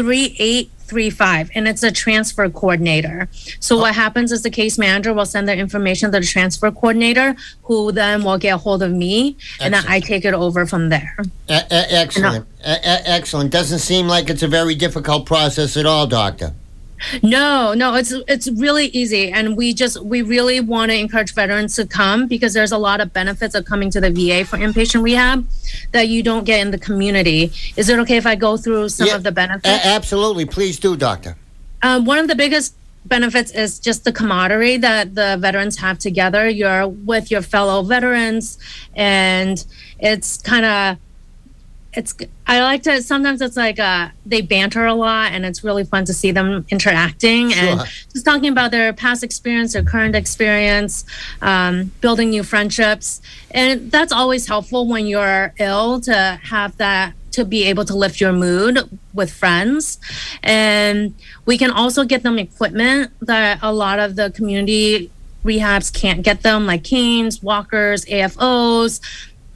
3835, 0.00 1.50
and 1.54 1.68
it's 1.68 1.82
a 1.82 1.92
transfer 1.92 2.48
coordinator. 2.48 3.28
So, 3.58 3.76
what 3.76 3.90
oh. 3.90 3.92
happens 3.92 4.32
is 4.32 4.42
the 4.42 4.50
case 4.50 4.78
manager 4.78 5.12
will 5.12 5.26
send 5.26 5.46
their 5.46 5.58
information 5.58 6.10
to 6.10 6.20
the 6.20 6.24
transfer 6.24 6.70
coordinator, 6.70 7.36
who 7.64 7.92
then 7.92 8.24
will 8.24 8.38
get 8.38 8.54
a 8.54 8.56
hold 8.56 8.82
of 8.82 8.92
me, 8.92 9.36
and 9.60 9.74
then 9.74 9.84
I 9.86 10.00
take 10.00 10.24
it 10.24 10.32
over 10.32 10.64
from 10.64 10.88
there. 10.88 11.16
E- 11.50 11.54
e- 11.54 11.66
excellent. 11.70 12.46
E- 12.60 12.80
excellent. 12.86 13.50
Doesn't 13.50 13.80
seem 13.80 14.06
like 14.06 14.30
it's 14.30 14.42
a 14.42 14.48
very 14.48 14.74
difficult 14.74 15.26
process 15.26 15.76
at 15.76 15.84
all, 15.84 16.06
doctor. 16.06 16.54
No, 17.22 17.74
no, 17.74 17.94
it's 17.94 18.12
it's 18.28 18.48
really 18.52 18.86
easy, 18.86 19.30
and 19.30 19.56
we 19.56 19.72
just 19.74 20.02
we 20.02 20.22
really 20.22 20.60
want 20.60 20.90
to 20.90 20.96
encourage 20.98 21.34
veterans 21.34 21.76
to 21.76 21.86
come 21.86 22.26
because 22.26 22.52
there's 22.54 22.72
a 22.72 22.78
lot 22.78 23.00
of 23.00 23.12
benefits 23.12 23.54
of 23.54 23.64
coming 23.64 23.90
to 23.90 24.00
the 24.00 24.10
VA 24.10 24.44
for 24.44 24.56
inpatient 24.58 25.02
rehab 25.02 25.46
that 25.92 26.08
you 26.08 26.22
don't 26.22 26.44
get 26.44 26.60
in 26.60 26.70
the 26.70 26.78
community. 26.78 27.52
Is 27.76 27.88
it 27.88 27.98
okay 28.00 28.16
if 28.16 28.26
I 28.26 28.34
go 28.36 28.56
through 28.56 28.88
some 28.90 29.06
Yeah, 29.08 29.16
of 29.16 29.22
the 29.22 29.32
benefits? 29.32 29.68
A- 29.68 29.86
absolutely. 29.88 30.44
Please 30.44 30.78
do, 30.78 30.96
doctor. 30.96 31.36
Um, 31.82 32.04
one 32.04 32.18
of 32.18 32.28
the 32.28 32.34
biggest 32.34 32.74
benefits 33.06 33.50
is 33.52 33.78
just 33.78 34.04
the 34.04 34.12
camaraderie 34.12 34.76
that 34.76 35.14
the 35.14 35.36
veterans 35.40 35.78
have 35.78 35.98
together. 35.98 36.48
You're 36.48 36.86
with 36.88 37.30
your 37.30 37.42
fellow 37.42 37.82
veterans, 37.82 38.58
and 38.94 39.64
it's 39.98 40.36
kind 40.38 40.66
of 40.66 40.98
it's 41.92 42.14
I 42.46 42.60
like 42.60 42.84
to 42.84 43.02
sometimes 43.02 43.40
it's 43.40 43.56
like 43.56 43.80
uh 43.80 44.10
they 44.24 44.42
banter 44.42 44.86
a 44.86 44.94
lot 44.94 45.32
and 45.32 45.44
it's 45.44 45.64
really 45.64 45.84
fun 45.84 46.04
to 46.04 46.14
see 46.14 46.30
them 46.30 46.64
interacting 46.70 47.52
and 47.52 47.80
just 48.12 48.24
talking 48.24 48.50
about 48.50 48.70
their 48.70 48.92
past 48.92 49.24
experience, 49.24 49.72
their 49.72 49.82
current 49.82 50.14
experience, 50.14 51.04
um, 51.42 51.92
building 52.00 52.30
new 52.30 52.44
friendships, 52.44 53.20
and 53.50 53.90
that's 53.90 54.12
always 54.12 54.46
helpful 54.46 54.86
when 54.86 55.06
you're 55.06 55.52
ill 55.58 56.00
to 56.02 56.38
have 56.44 56.76
that 56.76 57.14
to 57.32 57.44
be 57.44 57.64
able 57.64 57.84
to 57.84 57.96
lift 57.96 58.20
your 58.20 58.32
mood 58.32 58.78
with 59.14 59.32
friends, 59.32 59.98
and 60.42 61.14
we 61.46 61.58
can 61.58 61.70
also 61.70 62.04
get 62.04 62.22
them 62.22 62.38
equipment 62.38 63.10
that 63.20 63.58
a 63.62 63.72
lot 63.72 63.98
of 63.98 64.16
the 64.16 64.30
community 64.30 65.10
rehabs 65.44 65.92
can't 65.92 66.22
get 66.22 66.42
them, 66.42 66.66
like 66.66 66.84
canes, 66.84 67.42
walkers, 67.42 68.04
AFOs 68.04 69.00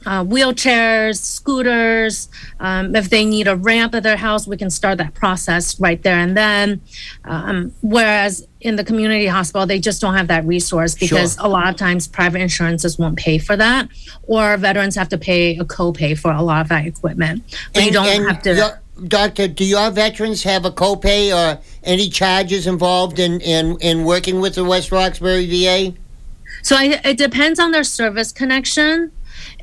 uh, 0.05 0.23
wheelchairs, 0.23 1.17
scooters. 1.17 2.29
Um, 2.59 2.95
if 2.95 3.09
they 3.09 3.25
need 3.25 3.47
a 3.47 3.55
ramp 3.55 3.95
at 3.95 4.03
their 4.03 4.17
house, 4.17 4.47
we 4.47 4.57
can 4.57 4.69
start 4.69 4.97
that 4.99 5.13
process 5.13 5.79
right 5.79 6.01
there 6.03 6.17
and 6.17 6.35
then. 6.37 6.81
Um, 7.23 7.73
whereas 7.81 8.47
in 8.61 8.75
the 8.75 8.83
community 8.83 9.27
hospital, 9.27 9.65
they 9.65 9.79
just 9.79 10.01
don't 10.01 10.15
have 10.15 10.27
that 10.27 10.45
resource 10.45 10.95
because 10.95 11.35
Sure. 11.35 11.45
a 11.45 11.49
lot 11.49 11.69
of 11.69 11.75
times 11.75 12.07
private 12.07 12.41
insurances 12.41 12.97
won't 12.97 13.17
pay 13.17 13.37
for 13.37 13.55
that, 13.55 13.89
or 14.27 14.57
veterans 14.57 14.95
have 14.95 15.09
to 15.09 15.17
pay 15.17 15.57
a 15.57 15.63
copay 15.65 16.17
for 16.17 16.31
a 16.31 16.41
lot 16.41 16.61
of 16.61 16.69
that 16.69 16.85
equipment. 16.85 17.43
But 17.73 17.85
you 17.85 17.91
don't 17.91 18.27
have 18.27 18.41
to. 18.43 18.55
your- 18.55 18.81
Doctor, 19.09 19.49
do 19.49 19.65
your 19.65 19.91
veterans 19.91 20.41
have 20.43 20.63
a 20.63 20.71
copay 20.71 21.29
or 21.35 21.59
any 21.83 22.07
charges 22.07 22.65
involved 22.65 23.19
in, 23.19 23.41
in, 23.41 23.77
in 23.81 24.05
working 24.05 24.39
with 24.39 24.55
the 24.55 24.63
West 24.63 24.89
Roxbury 24.89 25.45
VA? 25.47 25.93
So 26.61 26.77
I, 26.77 27.01
it 27.03 27.17
depends 27.17 27.59
on 27.59 27.71
their 27.71 27.83
service 27.83 28.31
connection 28.31 29.11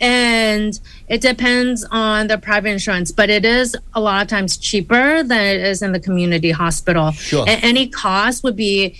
and 0.03 0.81
it 1.09 1.21
depends 1.21 1.85
on 1.93 2.27
the 2.27 2.37
private 2.37 2.71
insurance, 2.71 3.13
but 3.13 3.31
it 3.31 3.45
is 3.45 3.77
a 3.95 4.01
lot 4.01 4.21
of 4.21 4.29
times 4.29 4.57
cheaper 4.57 5.23
than 5.23 5.41
it 5.41 5.61
is 5.61 5.81
in 5.81 5.93
the 5.93 6.01
community 6.01 6.51
hospital. 6.51 7.13
Sure. 7.13 7.45
And 7.49 7.63
any 7.63 7.87
cost 7.87 8.43
would 8.43 8.57
be 8.57 8.97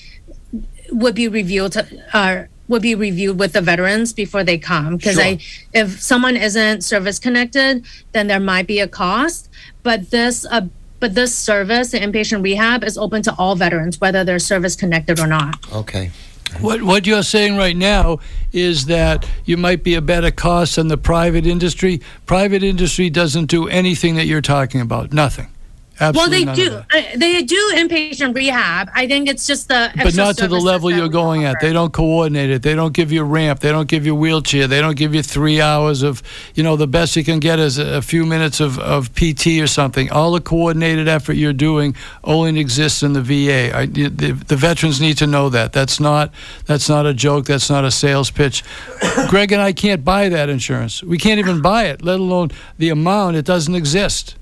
would 0.93 1.15
be 1.15 1.27
reviewed 1.27 1.73
to, 1.73 1.87
uh, 2.13 2.45
would 2.69 2.83
be 2.83 2.95
reviewed 2.95 3.39
with 3.41 3.53
the 3.53 3.61
veterans 3.61 4.13
before 4.13 4.45
they 4.45 4.59
come 4.59 4.97
because 4.97 5.17
Sure. 5.17 5.25
I 5.25 5.39
if 5.75 6.01
someone 6.01 6.37
isn't 6.37 6.83
service 6.85 7.19
connected, 7.19 7.85
then 8.13 8.29
there 8.29 8.41
might 8.41 8.69
be 8.69 8.79
a 8.79 8.87
cost. 8.87 9.51
But 9.83 10.11
this 10.11 10.47
uh, 10.47 10.69
but 11.01 11.17
this 11.17 11.35
service, 11.35 11.91
the 11.91 11.99
inpatient 11.99 12.45
rehab, 12.45 12.85
is 12.85 12.97
open 12.97 13.23
to 13.23 13.35
all 13.35 13.57
veterans, 13.57 14.01
whether 14.01 14.23
they're 14.23 14.39
service 14.39 14.77
connected 14.77 15.19
or 15.19 15.27
not. 15.27 15.57
Okay. 15.73 16.13
What 16.61 16.83
what 16.83 17.07
you're 17.07 17.23
saying 17.23 17.57
right 17.57 17.77
now 17.77 18.19
is 18.53 18.87
that 18.87 19.29
you 19.45 19.57
might 19.57 19.83
be 19.83 19.95
a 19.95 20.01
better 20.01 20.31
cost 20.31 20.77
than 20.77 20.89
the 20.89 20.97
private 20.97 21.47
industry. 21.47 22.01
Private 22.27 22.63
industry 22.63 23.11
doesn't 23.11 23.47
do 23.47 23.69
anything 23.69 24.15
that 24.17 24.27
you're 24.27 24.43
talking 24.43 24.81
about. 24.81 25.13
Nothing. 25.13 25.49
Absolutely 26.01 26.47
well, 26.47 26.55
they 26.57 26.63
do. 26.69 26.75
Uh, 26.75 27.03
they 27.17 27.43
do 27.43 27.73
inpatient 27.77 28.35
rehab. 28.35 28.91
I 28.95 29.07
think 29.07 29.29
it's 29.29 29.47
just 29.47 29.69
the 29.69 29.91
But 29.97 30.17
not 30.17 30.37
to 30.39 30.49
the 30.49 30.59
level 30.59 30.91
you're 30.91 31.09
going 31.09 31.45
at. 31.45 31.61
They 31.61 31.73
don't 31.73 31.93
coordinate 31.93 32.51
it. 32.51 32.63
They 32.63 32.75
don't 32.75 32.93
give 32.93 33.13
you 33.13 33.23
a 33.23 33.25
ramp. 33.25 33.61
They 33.61 33.71
don't 33.71 33.89
give 33.89 34.05
you 34.05 34.13
a 34.13 34.19
wheelchair. 34.19 34.67
They 34.67 34.81
don't 34.81 34.97
give 34.97 35.15
you 35.15 35.23
three 35.23 35.61
hours 35.61 36.03
of, 36.03 36.23
you 36.55 36.63
know, 36.63 36.77
the 36.77 36.87
best 36.87 37.17
you 37.17 37.25
can 37.25 37.39
get 37.39 37.59
is 37.59 37.79
a 37.79 38.03
a 38.03 38.05
few 38.05 38.27
minutes 38.27 38.59
of, 38.59 38.81
of 38.81 39.15
PT 39.15 39.61
or 39.61 39.69
something. 39.69 40.11
All 40.11 40.33
the 40.33 40.41
coordinated 40.41 41.07
effort 41.07 41.35
you're 41.35 41.53
doing 41.53 41.95
only 42.25 42.59
exists 42.59 43.03
in 43.05 43.13
the 43.13 43.23
VA. 43.23 43.77
I, 43.77 43.87
the, 43.87 44.09
the 44.09 44.57
veterans 44.57 45.01
need 45.01 45.19
to 45.19 45.27
know 45.27 45.49
that. 45.51 45.73
That's 45.73 46.01
not 46.01 46.33
that's 46.67 46.89
not 46.89 47.07
a 47.07 47.15
joke. 47.15 47.47
That's 47.47 47.71
not 47.71 47.85
a 47.85 47.93
sales 47.93 48.31
pitch. 48.31 48.65
Greg 49.29 49.53
and 49.53 49.63
I 49.63 49.73
can't 49.73 50.05
buy 50.05 50.29
that 50.31 50.49
insurance. 50.49 51.03
We 51.03 51.17
can't 51.17 51.39
even 51.39 51.63
buy 51.63 51.85
it, 51.85 52.03
let 52.03 52.19
alone 52.19 52.51
the 52.77 52.89
amount. 52.89 53.37
It 53.37 53.45
doesn't 53.45 53.75
exist. 53.75 54.35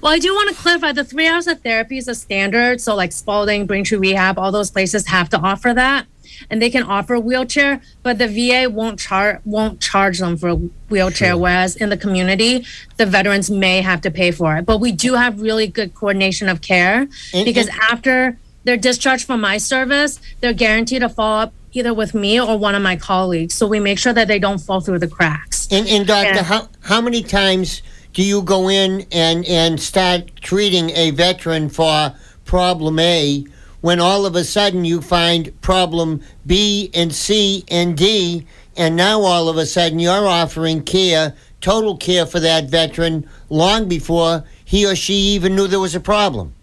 Well, 0.00 0.12
I 0.12 0.18
do 0.18 0.34
want 0.34 0.48
to 0.50 0.54
clarify 0.60 0.92
the 0.92 1.04
three 1.04 1.26
hours 1.26 1.46
of 1.46 1.60
therapy 1.60 1.98
is 1.98 2.08
a 2.08 2.14
standard. 2.14 2.80
So, 2.80 2.94
like 2.94 3.12
Spaulding, 3.12 3.66
Braintree 3.66 3.98
Rehab, 3.98 4.38
all 4.38 4.52
those 4.52 4.70
places 4.70 5.06
have 5.08 5.28
to 5.30 5.38
offer 5.38 5.74
that, 5.74 6.06
and 6.48 6.60
they 6.62 6.70
can 6.70 6.82
offer 6.82 7.14
a 7.14 7.20
wheelchair, 7.20 7.80
but 8.02 8.18
the 8.18 8.28
VA 8.28 8.68
won't 8.70 8.98
charge 8.98 9.40
won't 9.44 9.80
charge 9.80 10.18
them 10.18 10.36
for 10.36 10.48
a 10.50 10.54
wheelchair. 10.88 11.36
Whereas 11.36 11.76
in 11.76 11.88
the 11.88 11.96
community, 11.96 12.64
the 12.96 13.06
veterans 13.06 13.50
may 13.50 13.80
have 13.80 14.00
to 14.02 14.10
pay 14.10 14.30
for 14.30 14.56
it. 14.56 14.66
But 14.66 14.78
we 14.78 14.92
do 14.92 15.14
have 15.14 15.40
really 15.40 15.66
good 15.66 15.94
coordination 15.94 16.48
of 16.48 16.60
care 16.62 17.08
And- 17.34 17.44
because 17.44 17.68
and- 17.68 17.78
after 17.90 18.38
they're 18.64 18.76
discharged 18.76 19.26
from 19.26 19.40
my 19.40 19.56
service, 19.58 20.20
they're 20.40 20.52
guaranteed 20.52 21.00
to 21.00 21.08
follow 21.08 21.42
up 21.42 21.52
either 21.72 21.94
with 21.94 22.14
me 22.14 22.40
or 22.40 22.58
one 22.58 22.74
of 22.74 22.82
my 22.82 22.96
colleagues. 22.96 23.54
So 23.54 23.66
we 23.66 23.80
make 23.80 23.98
sure 23.98 24.12
that 24.12 24.28
they 24.28 24.38
don't 24.38 24.58
fall 24.58 24.80
through 24.80 24.98
the 24.98 25.08
cracks. 25.08 25.68
And, 25.70 25.86
and 25.88 26.06
doctor, 26.06 26.42
how 26.42 26.68
how 26.82 27.00
many 27.00 27.22
times 27.22 27.80
do 28.12 28.22
you 28.22 28.42
go 28.42 28.68
in 28.68 29.06
and 29.12 29.44
and 29.46 29.80
start 29.80 30.36
treating 30.36 30.90
a 30.90 31.10
veteran 31.10 31.68
for 31.68 32.14
problem 32.44 32.98
A 32.98 33.44
when 33.80 34.00
all 34.00 34.26
of 34.26 34.36
a 34.36 34.44
sudden 34.44 34.84
you 34.84 35.00
find 35.00 35.58
problem 35.62 36.20
B 36.46 36.90
and 36.92 37.14
C 37.14 37.64
and 37.68 37.96
D, 37.96 38.46
and 38.76 38.96
now 38.96 39.22
all 39.22 39.48
of 39.48 39.56
a 39.56 39.66
sudden 39.66 39.98
you're 39.98 40.26
offering 40.26 40.82
care, 40.82 41.34
total 41.60 41.96
care 41.96 42.26
for 42.26 42.40
that 42.40 42.68
veteran 42.68 43.28
long 43.48 43.88
before 43.88 44.44
he 44.64 44.86
or 44.86 44.94
she 44.94 45.14
even 45.14 45.56
knew 45.56 45.66
there 45.66 45.80
was 45.80 45.94
a 45.94 46.00
problem. 46.00 46.54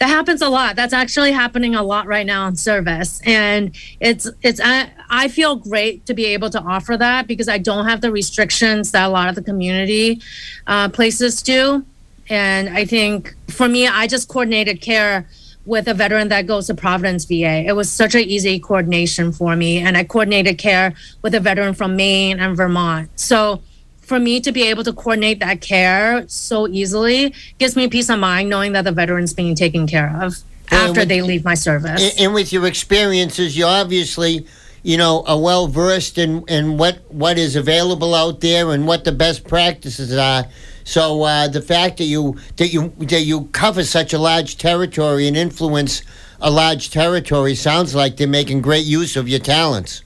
That 0.00 0.08
happens 0.08 0.40
a 0.40 0.48
lot. 0.48 0.76
That's 0.76 0.94
actually 0.94 1.30
happening 1.30 1.74
a 1.74 1.82
lot 1.82 2.06
right 2.06 2.24
now 2.24 2.48
in 2.48 2.56
service. 2.56 3.20
And 3.26 3.76
it's 4.00 4.26
it's 4.42 4.58
I, 4.58 4.90
I 5.10 5.28
feel 5.28 5.56
great 5.56 6.06
to 6.06 6.14
be 6.14 6.24
able 6.24 6.48
to 6.50 6.60
offer 6.60 6.96
that 6.96 7.26
because 7.26 7.48
i 7.48 7.58
don't 7.58 7.86
have 7.86 8.00
the 8.00 8.10
restrictions 8.10 8.92
that 8.92 9.06
a 9.06 9.10
lot 9.10 9.28
of 9.28 9.34
the 9.34 9.42
community 9.42 10.22
uh, 10.66 10.88
places 10.88 11.42
do. 11.42 11.84
And 12.30 12.70
i 12.70 12.86
think 12.86 13.34
for 13.48 13.68
me 13.68 13.86
i 13.86 14.06
just 14.06 14.28
coordinated 14.28 14.80
care 14.80 15.28
with 15.66 15.86
a 15.86 15.92
veteran 15.92 16.28
that 16.28 16.46
goes 16.46 16.68
to 16.68 16.74
providence 16.74 17.26
va 17.26 17.62
it 17.66 17.76
was 17.76 17.92
such 17.92 18.14
an 18.14 18.22
easy 18.22 18.58
coordination 18.58 19.32
for 19.32 19.54
me. 19.54 19.78
And 19.78 19.98
i 19.98 20.04
coordinated 20.04 20.56
care 20.56 20.94
with 21.20 21.34
a 21.34 21.40
veteran 21.40 21.74
from 21.74 21.94
maine 21.94 22.40
and 22.40 22.56
vermont. 22.56 23.10
So 23.20 23.62
for 24.10 24.18
me 24.18 24.40
to 24.40 24.50
be 24.50 24.64
able 24.64 24.82
to 24.82 24.92
coordinate 24.92 25.38
that 25.38 25.60
care 25.60 26.24
so 26.26 26.66
easily 26.66 27.32
gives 27.58 27.76
me 27.76 27.86
peace 27.86 28.08
of 28.10 28.18
mind 28.18 28.50
knowing 28.50 28.72
that 28.72 28.82
the 28.82 28.90
veteran's 28.90 29.32
being 29.32 29.54
taken 29.54 29.86
care 29.86 30.10
of 30.20 30.34
Well, 30.72 30.88
after 30.88 31.02
with- 31.02 31.08
they 31.08 31.22
leave 31.22 31.44
my 31.44 31.54
service. 31.54 32.02
And, 32.02 32.20
and 32.20 32.34
with 32.34 32.52
your 32.52 32.66
experiences, 32.66 33.56
you 33.56 33.66
obviously, 33.66 34.48
you 34.82 34.96
know, 34.96 35.22
are 35.28 35.40
well 35.40 35.68
versed 35.68 36.18
in, 36.18 36.42
in 36.48 36.76
what 36.76 36.96
what 37.08 37.38
is 37.38 37.54
available 37.54 38.12
out 38.16 38.40
there 38.40 38.72
and 38.72 38.84
what 38.84 39.04
the 39.04 39.12
best 39.12 39.46
practices 39.46 40.12
are. 40.12 40.44
So 40.82 41.22
uh, 41.22 41.46
the 41.46 41.62
fact 41.62 41.98
that 41.98 42.08
you 42.14 42.36
that 42.56 42.72
you 42.72 42.92
that 42.98 43.22
you 43.22 43.44
cover 43.52 43.84
such 43.84 44.12
a 44.12 44.18
large 44.18 44.56
territory 44.58 45.28
and 45.28 45.36
influence 45.36 46.02
a 46.40 46.50
large 46.50 46.90
territory 46.90 47.54
sounds 47.54 47.94
like 47.94 48.16
they're 48.16 48.26
making 48.40 48.60
great 48.62 48.86
use 48.86 49.14
of 49.14 49.28
your 49.28 49.38
talents. 49.38 50.02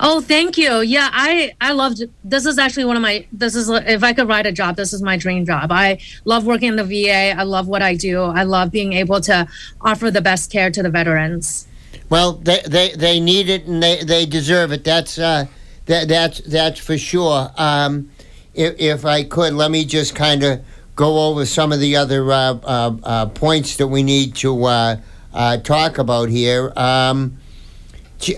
Oh, 0.00 0.20
thank 0.20 0.56
you. 0.56 0.80
Yeah, 0.80 1.08
I 1.12 1.54
I 1.60 1.72
loved 1.72 2.02
this 2.24 2.46
is 2.46 2.58
actually 2.58 2.84
one 2.84 2.96
of 2.96 3.02
my 3.02 3.26
this 3.32 3.54
is 3.54 3.68
if 3.68 4.02
I 4.02 4.12
could 4.12 4.28
write 4.28 4.46
a 4.46 4.52
job, 4.52 4.76
this 4.76 4.92
is 4.92 5.02
my 5.02 5.16
dream 5.16 5.44
job. 5.46 5.70
I 5.72 5.98
love 6.24 6.46
working 6.46 6.68
in 6.68 6.76
the 6.76 6.84
VA. 6.84 7.38
I 7.38 7.42
love 7.42 7.68
what 7.68 7.82
I 7.82 7.94
do. 7.94 8.22
I 8.22 8.42
love 8.42 8.70
being 8.70 8.92
able 8.92 9.20
to 9.22 9.46
offer 9.80 10.10
the 10.10 10.22
best 10.22 10.50
care 10.50 10.70
to 10.70 10.82
the 10.82 10.90
veterans. 10.90 11.66
Well, 12.08 12.34
they 12.34 12.60
they, 12.66 12.92
they 12.92 13.20
need 13.20 13.48
it 13.48 13.64
and 13.64 13.82
they, 13.82 14.04
they 14.04 14.26
deserve 14.26 14.72
it. 14.72 14.84
That's 14.84 15.18
uh, 15.18 15.46
that 15.86 16.08
that's 16.08 16.40
that's 16.40 16.80
for 16.80 16.98
sure. 16.98 17.50
Um, 17.56 18.10
if, 18.54 18.78
if 18.78 19.04
I 19.04 19.22
could, 19.24 19.52
let 19.52 19.70
me 19.70 19.84
just 19.84 20.14
kind 20.14 20.42
of 20.42 20.64
go 20.94 21.28
over 21.28 21.44
some 21.44 21.72
of 21.72 21.80
the 21.80 21.96
other 21.96 22.32
uh, 22.32 22.54
uh, 22.64 22.96
uh, 23.02 23.26
points 23.26 23.76
that 23.76 23.86
we 23.86 24.02
need 24.02 24.34
to 24.36 24.64
uh, 24.64 24.96
uh, 25.34 25.58
talk 25.58 25.98
about 25.98 26.28
here. 26.28 26.72
Um, 26.76 27.36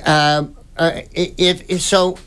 uh, 0.04 0.44
uh, 0.78 1.02
if, 1.12 1.68
if 1.68 1.80
so, 1.80 2.18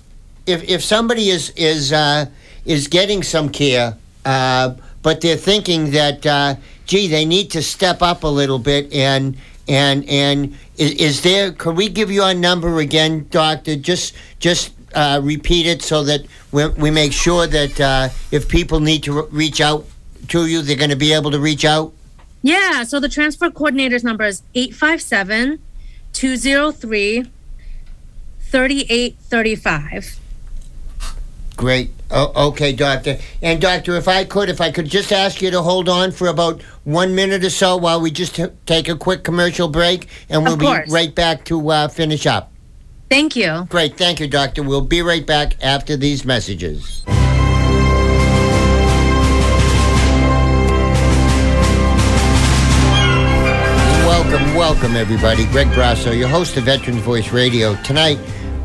if 0.46 0.64
if 0.70 0.84
somebody 0.84 1.30
is 1.30 1.52
is 1.52 1.94
uh, 1.94 2.26
is 2.66 2.88
getting 2.88 3.24
some 3.24 3.50
care, 3.50 3.98
uh, 4.26 4.74
but 5.02 5.22
they're 5.22 5.38
thinking 5.38 5.92
that, 5.92 6.26
uh, 6.26 6.56
gee, 6.86 7.08
they 7.08 7.26
need 7.26 7.50
to 7.52 7.62
step 7.62 8.02
up 8.02 8.24
a 8.24 8.28
little 8.28 8.60
bit, 8.60 8.92
and 8.94 9.38
and 9.68 10.08
and 10.08 10.58
is, 10.78 10.92
is 10.94 11.22
there? 11.22 11.52
Could 11.54 11.78
we 11.78 11.90
give 11.90 12.12
you 12.12 12.24
a 12.24 12.34
number 12.34 12.80
again, 12.80 13.28
doctor? 13.30 13.76
Just 13.76 14.16
just 14.40 14.74
uh, 14.94 15.22
repeat 15.24 15.66
it 15.66 15.82
so 15.82 16.04
that 16.04 16.26
we, 16.52 16.68
we 16.68 16.92
make 16.92 17.14
sure 17.14 17.48
that 17.48 17.80
uh, 17.80 18.10
if 18.32 18.50
people 18.50 18.80
need 18.80 19.04
to 19.04 19.14
re- 19.14 19.28
reach 19.32 19.62
out 19.62 19.86
to 20.28 20.46
you, 20.46 20.62
they're 20.62 20.76
going 20.76 20.90
to 20.90 20.96
be 20.96 21.14
able 21.14 21.32
to 21.32 21.40
reach 21.40 21.64
out. 21.66 21.94
Yeah, 22.44 22.84
so 22.84 23.00
the 23.00 23.10
transfer 23.10 23.50
coordinator's 23.52 24.04
number 24.04 24.26
is 24.26 24.42
857 24.56 25.60
203 26.14 27.30
3835. 28.52 30.20
Great. 31.56 31.92
Oh, 32.10 32.50
okay, 32.50 32.74
Doctor. 32.74 33.18
And, 33.42 33.62
Doctor, 33.62 33.96
if 33.96 34.08
I 34.08 34.26
could, 34.26 34.50
if 34.50 34.60
I 34.60 34.72
could 34.72 34.88
just 34.88 35.12
ask 35.12 35.42
you 35.42 35.52
to 35.52 35.62
hold 35.62 35.88
on 35.88 36.12
for 36.12 36.28
about 36.28 36.62
one 36.84 37.16
minute 37.16 37.46
or 37.46 37.50
so 37.50 37.78
while 37.78 38.02
we 38.02 38.12
just 38.12 38.36
t- 38.36 38.48
take 38.66 38.90
a 38.90 38.96
quick 38.96 39.24
commercial 39.24 39.70
break, 39.70 40.08
and 40.30 40.44
we'll 40.44 40.58
be 40.58 40.66
right 40.90 41.14
back 41.16 41.46
to 41.46 41.70
uh, 41.70 41.88
finish 41.88 42.26
up. 42.26 42.52
Thank 43.10 43.36
you. 43.36 43.68
Great. 43.70 43.98
Thank 43.98 44.20
you, 44.20 44.28
Doctor. 44.28 44.64
We'll 44.64 44.82
be 44.82 45.02
right 45.02 45.26
back 45.26 45.56
after 45.64 45.96
these 45.96 46.26
messages. 46.26 47.04
Welcome, 54.06 54.56
welcome, 54.56 54.96
everybody. 54.96 55.46
Greg 55.48 55.68
Brasso, 55.68 56.18
your 56.18 56.30
host 56.30 56.56
of 56.56 56.64
Veterans 56.64 57.02
Voice 57.02 57.32
Radio. 57.34 57.76
Tonight, 57.84 58.18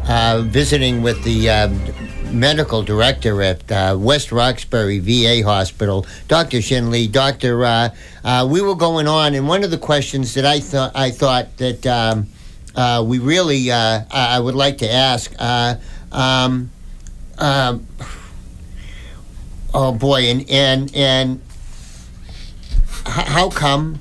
uh, 0.09 0.43
visiting 0.45 1.03
with 1.03 1.23
the 1.25 1.51
uh, 1.51 1.69
medical 2.31 2.83
director 2.83 3.43
at 3.43 3.71
uh, 3.73 3.97
West 3.99 4.31
Roxbury 4.31 4.99
VA 4.99 5.43
Hospital, 5.45 6.07
Dr. 6.29 6.63
Shin 6.63 6.91
Lee. 6.91 7.09
Doctor, 7.09 7.65
uh, 7.65 7.89
uh, 8.25 8.47
we 8.49 8.61
were 8.61 8.75
going 8.75 9.09
on, 9.09 9.35
and 9.35 9.49
one 9.49 9.65
of 9.65 9.71
the 9.71 9.79
questions 9.79 10.35
that 10.35 10.45
I 10.45 10.61
thought 10.61 10.93
I 10.95 11.11
thought 11.11 11.57
that 11.57 11.87
um, 11.87 12.27
uh, 12.75 13.05
we 13.07 13.19
really 13.19 13.73
I 13.73 14.39
would 14.39 14.55
like 14.55 14.79
to 14.79 14.93
ask. 14.93 15.35
Um, 15.41 16.71
oh 19.75 19.93
boy, 19.93 20.23
and 20.23 20.49
and 20.49 20.95
and 20.95 21.41
how 23.05 23.51
come 23.51 24.01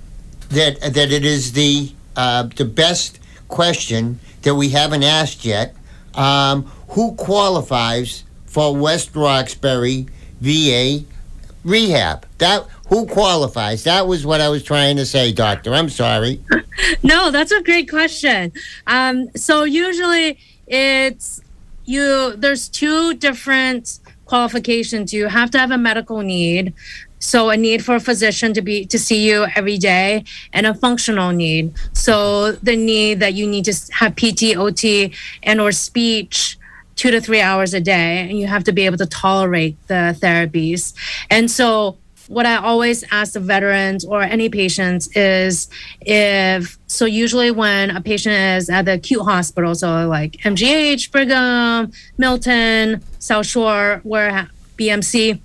that 0.50 0.82
that 0.82 1.12
it 1.12 1.26
is 1.26 1.54
the 1.54 1.92
the 2.16 2.72
best 2.72 3.20
question 3.48 4.20
that 4.44 4.56
we 4.56 4.70
haven't 4.70 5.04
asked 5.04 5.46
yet. 5.46 5.76
Um, 6.16 6.64
who 6.90 7.14
qualifies 7.16 8.24
for 8.46 8.76
West 8.76 9.16
Roxbury 9.16 10.08
VA 10.42 11.04
rehab? 11.64 12.26
That 12.38 12.66
who 12.88 13.06
qualifies? 13.08 13.84
That 13.84 14.08
was 14.08 14.26
what 14.26 14.42
I 14.42 14.50
was 14.50 14.64
trying 14.64 14.98
to 14.98 15.06
say, 15.06 15.32
Doctor. 15.32 15.74
I'm 15.74 15.90
sorry. 15.90 16.40
no, 17.04 17.32
that's 17.32 17.52
a 17.52 17.62
great 17.64 17.90
question. 17.90 18.52
Um, 18.88 19.30
so 19.36 19.64
usually 19.64 20.40
it's 20.68 21.42
you. 21.86 22.36
There's 22.38 22.70
two 22.70 23.16
different 23.16 24.00
qualifications. 24.26 25.14
You 25.14 25.28
have 25.28 25.52
to 25.52 25.60
have 25.60 25.72
a 25.72 25.78
medical 25.78 26.22
need. 26.22 26.74
So 27.20 27.50
a 27.50 27.58
need 27.58 27.84
for 27.84 27.96
a 27.96 28.00
physician 28.00 28.54
to 28.54 28.62
be 28.62 28.86
to 28.86 29.00
see 29.00 29.28
you 29.28 29.46
every 29.56 29.78
day 29.78 30.24
and 30.54 30.66
a 30.66 30.74
functional 30.74 31.32
need. 31.32 31.74
So 31.94 32.52
the 32.54 32.76
need 32.76 33.20
that 33.20 33.34
you 33.34 33.48
need 33.48 33.66
to 33.66 33.74
have 33.94 34.16
PT, 34.16 34.56
OT, 34.56 35.14
and 35.44 35.60
or 35.60 35.72
speech 35.72 36.58
two 36.96 37.12
to 37.12 37.20
three 37.20 37.42
hours 37.42 37.74
a 37.74 37.82
day, 37.82 38.22
and 38.30 38.40
you 38.40 38.48
have 38.48 38.64
to 38.64 38.72
be 38.72 38.86
able 38.86 38.98
to 38.98 39.06
tolerate 39.06 39.76
the 39.88 40.18
therapies. 40.22 40.94
And 41.30 41.52
so 41.52 41.98
what 42.28 42.46
I 42.46 42.56
always 42.56 43.04
ask 43.12 43.34
the 43.34 43.40
veterans 43.40 44.04
or 44.04 44.22
any 44.22 44.50
patients 44.50 45.08
is 45.16 45.70
if 46.02 46.78
so 46.88 47.06
usually 47.06 47.52
when 47.52 47.92
a 47.92 48.02
patient 48.02 48.36
is 48.36 48.70
at 48.70 48.86
the 48.86 48.94
acute 48.94 49.22
hospital, 49.24 49.76
so 49.76 50.08
like 50.08 50.34
MGH, 50.44 51.12
Brigham, 51.12 51.92
Milton, 52.18 53.04
South 53.20 53.46
Shore, 53.46 54.00
where 54.04 54.50
BMC, 54.78 55.40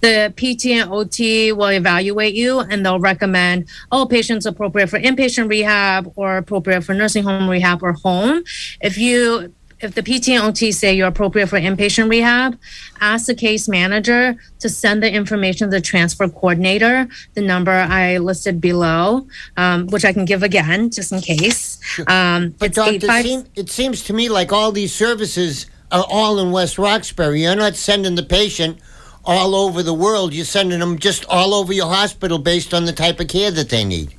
the 0.00 0.32
PT 0.36 0.66
and 0.66 0.90
OT 0.90 1.52
will 1.52 1.70
evaluate 1.70 2.34
you 2.34 2.60
and 2.60 2.84
they'll 2.84 3.00
recommend, 3.00 3.68
oh, 3.92 4.06
patient's 4.06 4.46
appropriate 4.46 4.88
for 4.88 4.98
inpatient 4.98 5.48
rehab 5.48 6.12
or 6.16 6.36
appropriate 6.36 6.82
for 6.82 6.94
nursing 6.94 7.24
home 7.24 7.48
rehab 7.48 7.82
or 7.82 7.92
home. 7.92 8.42
If 8.80 8.98
you 8.98 9.54
if 9.80 9.94
the 9.94 10.02
PT 10.02 10.30
and 10.30 10.44
OT 10.44 10.72
say 10.72 10.94
you're 10.94 11.08
appropriate 11.08 11.46
for 11.46 11.58
inpatient 11.58 12.10
rehab, 12.10 12.58
ask 13.00 13.26
the 13.26 13.34
case 13.34 13.68
manager 13.68 14.36
to 14.58 14.68
send 14.68 15.02
the 15.02 15.10
information 15.10 15.70
to 15.70 15.76
the 15.76 15.80
transfer 15.80 16.28
coordinator, 16.28 17.08
the 17.34 17.40
number 17.40 17.70
I 17.70 18.18
listed 18.18 18.60
below, 18.60 19.26
um, 19.56 19.86
which 19.88 20.04
I 20.04 20.12
can 20.12 20.26
give 20.26 20.42
again 20.42 20.90
just 20.90 21.12
in 21.12 21.20
case. 21.20 21.78
Um, 22.06 22.54
but 22.58 22.74
doctor, 22.74 23.08
seem, 23.22 23.46
it 23.54 23.70
seems 23.70 24.02
to 24.04 24.12
me 24.12 24.28
like 24.28 24.52
all 24.52 24.70
these 24.70 24.94
services 24.94 25.66
are 25.90 26.04
all 26.08 26.38
in 26.38 26.50
West 26.52 26.78
Roxbury. 26.78 27.42
You're 27.42 27.56
not 27.56 27.74
sending 27.74 28.14
the 28.14 28.22
patient 28.22 28.78
all 29.24 29.54
over 29.54 29.82
the 29.82 29.94
world. 29.94 30.34
You're 30.34 30.44
sending 30.44 30.80
them 30.80 30.98
just 30.98 31.24
all 31.26 31.54
over 31.54 31.72
your 31.72 31.86
hospital 31.86 32.38
based 32.38 32.72
on 32.74 32.84
the 32.84 32.92
type 32.92 33.20
of 33.20 33.28
care 33.28 33.50
that 33.50 33.68
they 33.68 33.84
need. 33.84 34.14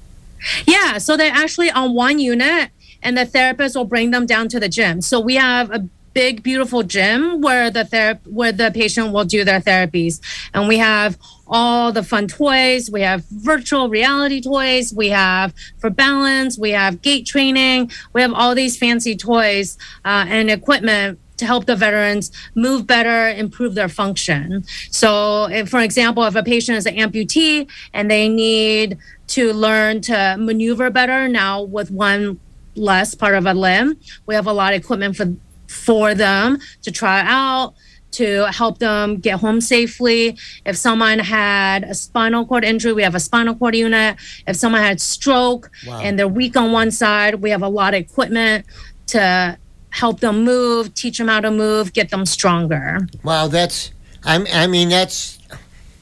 Yeah, 0.66 0.98
so 0.98 1.18
they're 1.18 1.32
actually 1.34 1.70
on 1.72 1.94
one 1.94 2.20
unit, 2.20 2.70
and 3.04 3.18
the 3.18 3.26
therapist 3.26 3.76
will 3.76 3.86
bring 3.86 4.12
them 4.12 4.26
down 4.26 4.48
to 4.50 4.60
the 4.60 4.70
gym. 4.70 5.02
So 5.02 5.20
we 5.20 5.36
have 5.36 5.72
a 5.72 5.88
big, 6.14 6.44
beautiful 6.44 6.84
gym 6.84 7.42
where 7.42 7.72
the 7.72 7.86
ther- 7.86 8.20
where 8.26 8.52
the 8.52 8.72
patient 8.74 9.14
will 9.14 9.26
do 9.26 9.44
their 9.44 9.62
therapies, 9.62 10.20
and 10.54 10.68
we 10.68 10.78
have 10.78 11.18
all 11.48 11.92
the 11.92 12.04
fun 12.04 12.28
toys. 12.28 12.90
We 12.90 13.02
have 13.02 13.24
virtual 13.30 13.90
reality 13.90 14.42
toys. 14.42 14.94
We 14.94 15.10
have 15.10 15.54
for 15.80 15.90
balance. 15.90 16.58
We 16.58 16.72
have 16.72 17.02
gait 17.02 17.26
training. 17.26 17.92
We 18.14 18.22
have 18.22 18.34
all 18.34 18.56
these 18.56 18.78
fancy 18.78 19.16
toys 19.16 19.78
uh, 20.06 20.26
and 20.28 20.50
equipment 20.50 21.20
to 21.42 21.46
help 21.48 21.66
the 21.66 21.76
veterans 21.76 22.32
move 22.54 22.86
better, 22.86 23.30
improve 23.30 23.74
their 23.74 23.90
function. 23.90 24.64
So, 24.92 25.46
if, 25.46 25.70
for 25.70 25.82
example, 25.82 26.24
if 26.24 26.36
a 26.36 26.44
patient 26.44 26.78
is 26.78 26.86
an 26.86 26.96
amputee 26.96 27.68
and 27.94 28.10
they 28.10 28.30
need 28.30 29.00
to 29.28 29.52
learn 29.54 30.02
to 30.02 30.36
maneuver 30.40 30.92
better 30.92 31.28
now 31.28 31.64
with 31.64 31.90
one 31.90 32.40
less 32.76 33.16
part 33.16 33.34
of 33.34 33.48
a 33.48 33.54
limb, 33.54 33.98
we 34.28 34.36
have 34.36 34.46
a 34.46 34.54
lot 34.54 34.74
of 34.74 34.80
equipment 34.80 35.16
for 35.18 35.34
for 35.68 36.14
them 36.14 36.60
to 36.84 36.92
try 36.92 37.24
out 37.26 37.74
to 38.12 38.46
help 38.52 38.78
them 38.80 39.18
get 39.18 39.40
home 39.40 39.62
safely. 39.62 40.38
If 40.66 40.76
someone 40.76 41.18
had 41.18 41.86
a 41.86 41.96
spinal 41.96 42.46
cord 42.46 42.66
injury, 42.66 42.94
we 42.94 43.04
have 43.04 43.16
a 43.16 43.22
spinal 43.22 43.56
cord 43.56 43.76
unit. 43.76 44.18
If 44.46 44.58
someone 44.58 44.82
had 44.82 45.00
stroke 45.00 45.72
wow. 45.88 46.02
and 46.02 46.20
they're 46.20 46.28
weak 46.28 46.58
on 46.58 46.74
one 46.74 46.92
side, 46.92 47.36
we 47.36 47.50
have 47.52 47.64
a 47.64 47.70
lot 47.70 47.94
of 47.94 48.02
equipment 48.02 48.66
to 49.08 49.58
help 49.92 50.20
them 50.20 50.44
move, 50.44 50.94
teach 50.94 51.18
them 51.18 51.28
how 51.28 51.40
to 51.40 51.52
move, 51.52 51.94
get 51.94 52.10
them 52.10 52.26
stronger. 52.26 53.08
Wow, 53.24 53.48
that's 53.48 53.92
I, 54.24 54.46
I 54.52 54.68
mean 54.68 54.90
that's 54.90 55.40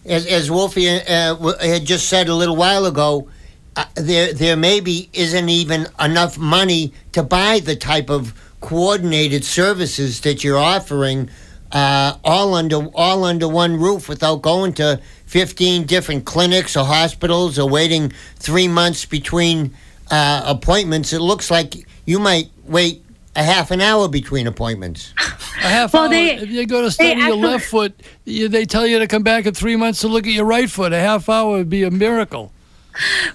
as, 0.06 0.25
as 0.25 0.49
Wolfie 0.49 0.88
uh, 0.88 1.36
had 1.60 1.86
just 1.86 2.08
said 2.08 2.30
a 2.30 2.36
little 2.36 2.56
while 2.56 2.86
ago. 2.86 3.28
Uh, 3.75 3.86
there 3.95 4.34
there 4.34 4.58
maybe 4.58 5.10
isn't 5.13 5.49
even 5.49 5.88
enough 5.99 6.38
money 6.38 6.93
to 7.12 7.21
buy 7.21 7.60
the 7.60 7.75
type 7.75 8.10
of 8.10 8.34
coordinated 8.62 9.45
services 9.45 10.21
that 10.21 10.43
you're 10.43 10.58
offering 10.58 11.30
uh, 11.71 12.17
all 12.23 12.56
under 12.56 12.88
all 12.95 13.23
under 13.23 13.47
one 13.47 13.80
roof 13.80 14.10
without 14.10 14.41
going 14.41 14.73
to 14.73 14.99
15 15.28 15.86
different 15.86 16.25
clinics 16.25 16.75
or 16.75 16.84
hospitals 16.84 17.60
or 17.60 17.69
waiting 17.69 18.12
three 18.36 18.67
months 18.67 19.06
between 19.06 19.73
uh, 20.10 20.41
appointments. 20.45 21.13
It 21.13 21.21
looks 21.21 21.52
like 21.52 21.75
you 22.06 22.17
might 22.19 22.49
wait 22.65 23.04
a 23.39 23.43
half 23.43 23.71
an 23.71 23.80
hour 23.80 24.08
between 24.08 24.47
appointments. 24.47 25.13
A 25.62 25.67
half 25.67 25.93
well, 25.93 26.04
hour. 26.04 26.10
They, 26.10 26.38
if 26.38 26.49
you 26.49 26.65
go 26.65 26.82
to 26.82 26.91
study 26.91 27.10
actually, 27.12 27.28
your 27.28 27.36
left 27.36 27.65
foot, 27.65 28.02
you, 28.23 28.47
they 28.47 28.63
tell 28.63 28.88
you 28.88 28.99
to 28.99 29.08
come 29.08 29.23
back 29.23 29.45
in 29.45 29.54
three 29.54 29.75
months 29.75 29.99
to 30.02 30.08
look 30.08 30.25
at 30.25 30.32
your 30.32 30.45
right 30.45 30.69
foot. 30.69 30.93
A 30.93 30.99
half 30.99 31.28
hour 31.28 31.58
would 31.58 31.69
be 31.69 31.84
a 31.84 31.91
miracle. 31.91 32.54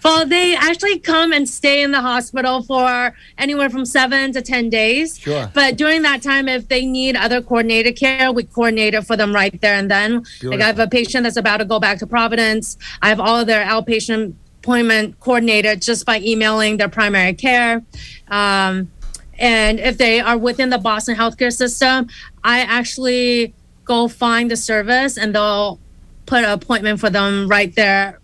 Well, 0.03 0.27
they 0.27 0.57
actually 0.57 1.01
come 1.01 1.33
and 1.33 1.47
stay 1.47 1.83
in 1.83 1.90
the 1.90 2.01
hospital 2.01 2.62
for 2.62 3.14
anywhere 3.37 3.69
from 3.69 3.85
seven 3.85 4.33
to 4.33 4.40
10 4.40 4.71
days. 4.71 5.19
Sure. 5.19 5.51
But 5.53 5.77
during 5.77 6.01
that 6.03 6.23
time, 6.23 6.49
if 6.49 6.69
they 6.69 6.87
need 6.87 7.14
other 7.14 7.43
coordinated 7.43 7.97
care, 7.97 8.33
we 8.33 8.45
coordinate 8.45 8.95
it 8.95 9.07
for 9.07 9.17
them 9.17 9.35
right 9.35 9.59
there 9.61 9.75
and 9.75 9.90
then. 9.90 10.21
Beautiful. 10.21 10.51
Like 10.51 10.61
I 10.61 10.67
have 10.67 10.79
a 10.79 10.88
patient 10.88 11.25
that's 11.25 11.37
about 11.37 11.59
to 11.59 11.67
go 11.67 11.79
back 11.79 11.99
to 11.99 12.07
Providence. 12.07 12.79
I 13.03 13.11
have 13.11 13.21
all 13.21 13.38
of 13.40 13.47
their 13.47 13.64
outpatient 13.64 14.35
appointment 14.62 15.21
coordinated 15.21 15.83
just 15.83 16.07
by 16.07 16.21
emailing 16.21 16.79
their 16.79 16.88
primary 16.88 17.35
care. 17.35 17.83
Um, 18.29 18.90
and 19.38 19.81
if 19.81 19.99
they 19.99 20.20
are 20.20 20.38
within 20.38 20.70
the 20.70 20.79
Boston 20.79 21.16
healthcare 21.16 21.53
system, 21.53 22.09
I 22.42 22.61
actually 22.61 23.55
go 23.85 24.09
find 24.09 24.51
the 24.51 24.57
service 24.57 25.18
and 25.18 25.35
they'll 25.35 25.79
put 26.27 26.44
an 26.44 26.51
appointment 26.51 27.01
for 27.01 27.11
them 27.11 27.49
right 27.49 27.75
there 27.75 28.20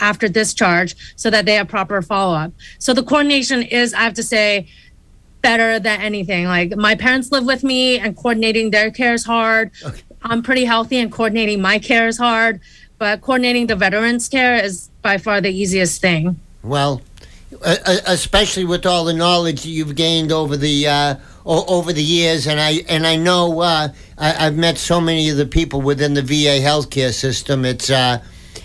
after 0.00 0.28
discharge 0.28 0.94
so 1.16 1.30
that 1.30 1.46
they 1.46 1.54
have 1.54 1.68
proper 1.68 2.00
follow 2.00 2.34
up. 2.34 2.52
So 2.78 2.94
the 2.94 3.02
coordination 3.02 3.62
is, 3.62 3.92
I 3.92 4.00
have 4.00 4.14
to 4.14 4.22
say, 4.22 4.68
better 5.42 5.78
than 5.78 6.00
anything. 6.00 6.46
Like 6.46 6.74
my 6.76 6.94
parents 6.94 7.30
live 7.30 7.44
with 7.44 7.62
me 7.64 7.98
and 7.98 8.16
coordinating 8.16 8.70
their 8.70 8.90
care 8.90 9.14
is 9.14 9.24
hard. 9.24 9.72
Okay. 9.84 10.00
I'm 10.22 10.42
pretty 10.42 10.64
healthy 10.64 10.98
and 10.98 11.12
coordinating 11.12 11.60
my 11.60 11.78
care 11.78 12.08
is 12.08 12.16
hard, 12.16 12.60
but 12.98 13.20
coordinating 13.20 13.66
the 13.66 13.76
veterans 13.76 14.28
care 14.28 14.56
is 14.56 14.88
by 15.02 15.18
far 15.18 15.42
the 15.42 15.50
easiest 15.50 16.00
thing. 16.00 16.40
Well, 16.62 17.02
especially 17.62 18.64
with 18.64 18.86
all 18.86 19.04
the 19.04 19.12
knowledge 19.12 19.64
you've 19.64 19.94
gained 19.94 20.32
over 20.32 20.56
the 20.56 20.86
uh, 20.86 21.16
over 21.44 21.92
the 21.92 22.02
years, 22.02 22.46
and 22.46 22.60
I 22.60 22.82
and 22.88 23.06
I 23.06 23.16
know 23.16 23.60
uh, 23.60 23.88
I, 24.18 24.28
have 24.28 24.56
met 24.56 24.78
so 24.78 25.00
many 25.00 25.28
of 25.28 25.36
the 25.36 25.46
people 25.46 25.80
within 25.80 26.14
the 26.14 26.22
VA 26.22 26.60
healthcare 26.60 27.12
system. 27.12 27.64
It's 27.64 27.90
uh, 27.90 28.22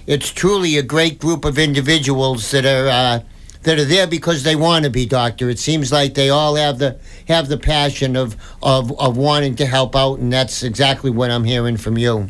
it's 0.07 0.31
truly 0.31 0.77
a 0.77 0.83
great 0.83 1.19
group 1.19 1.45
of 1.45 1.57
individuals 1.57 2.51
that 2.51 2.65
are 2.65 2.87
uh, 2.87 3.19
that 3.63 3.77
are 3.77 3.85
there 3.85 4.07
because 4.07 4.43
they 4.43 4.55
want 4.55 4.85
to 4.85 4.91
be 4.91 5.05
doctor. 5.05 5.49
It 5.49 5.59
seems 5.59 5.91
like 5.91 6.13
they 6.13 6.29
all 6.29 6.55
have 6.55 6.79
the 6.79 6.97
have 7.27 7.49
the 7.49 7.57
passion 7.57 8.15
of, 8.15 8.35
of 8.63 8.97
of 8.99 9.17
wanting 9.17 9.55
to 9.57 9.65
help 9.65 9.95
out, 9.95 10.19
and 10.19 10.31
that's 10.31 10.63
exactly 10.63 11.11
what 11.11 11.31
I'm 11.31 11.43
hearing 11.43 11.77
from 11.77 11.97
you. 11.97 12.29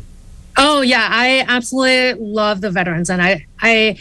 Oh 0.56 0.80
yeah, 0.80 1.06
I 1.10 1.44
absolutely 1.46 2.14
love 2.24 2.60
the 2.60 2.70
veterans, 2.70 3.08
and 3.08 3.22
I 3.22 3.46
I 3.60 3.98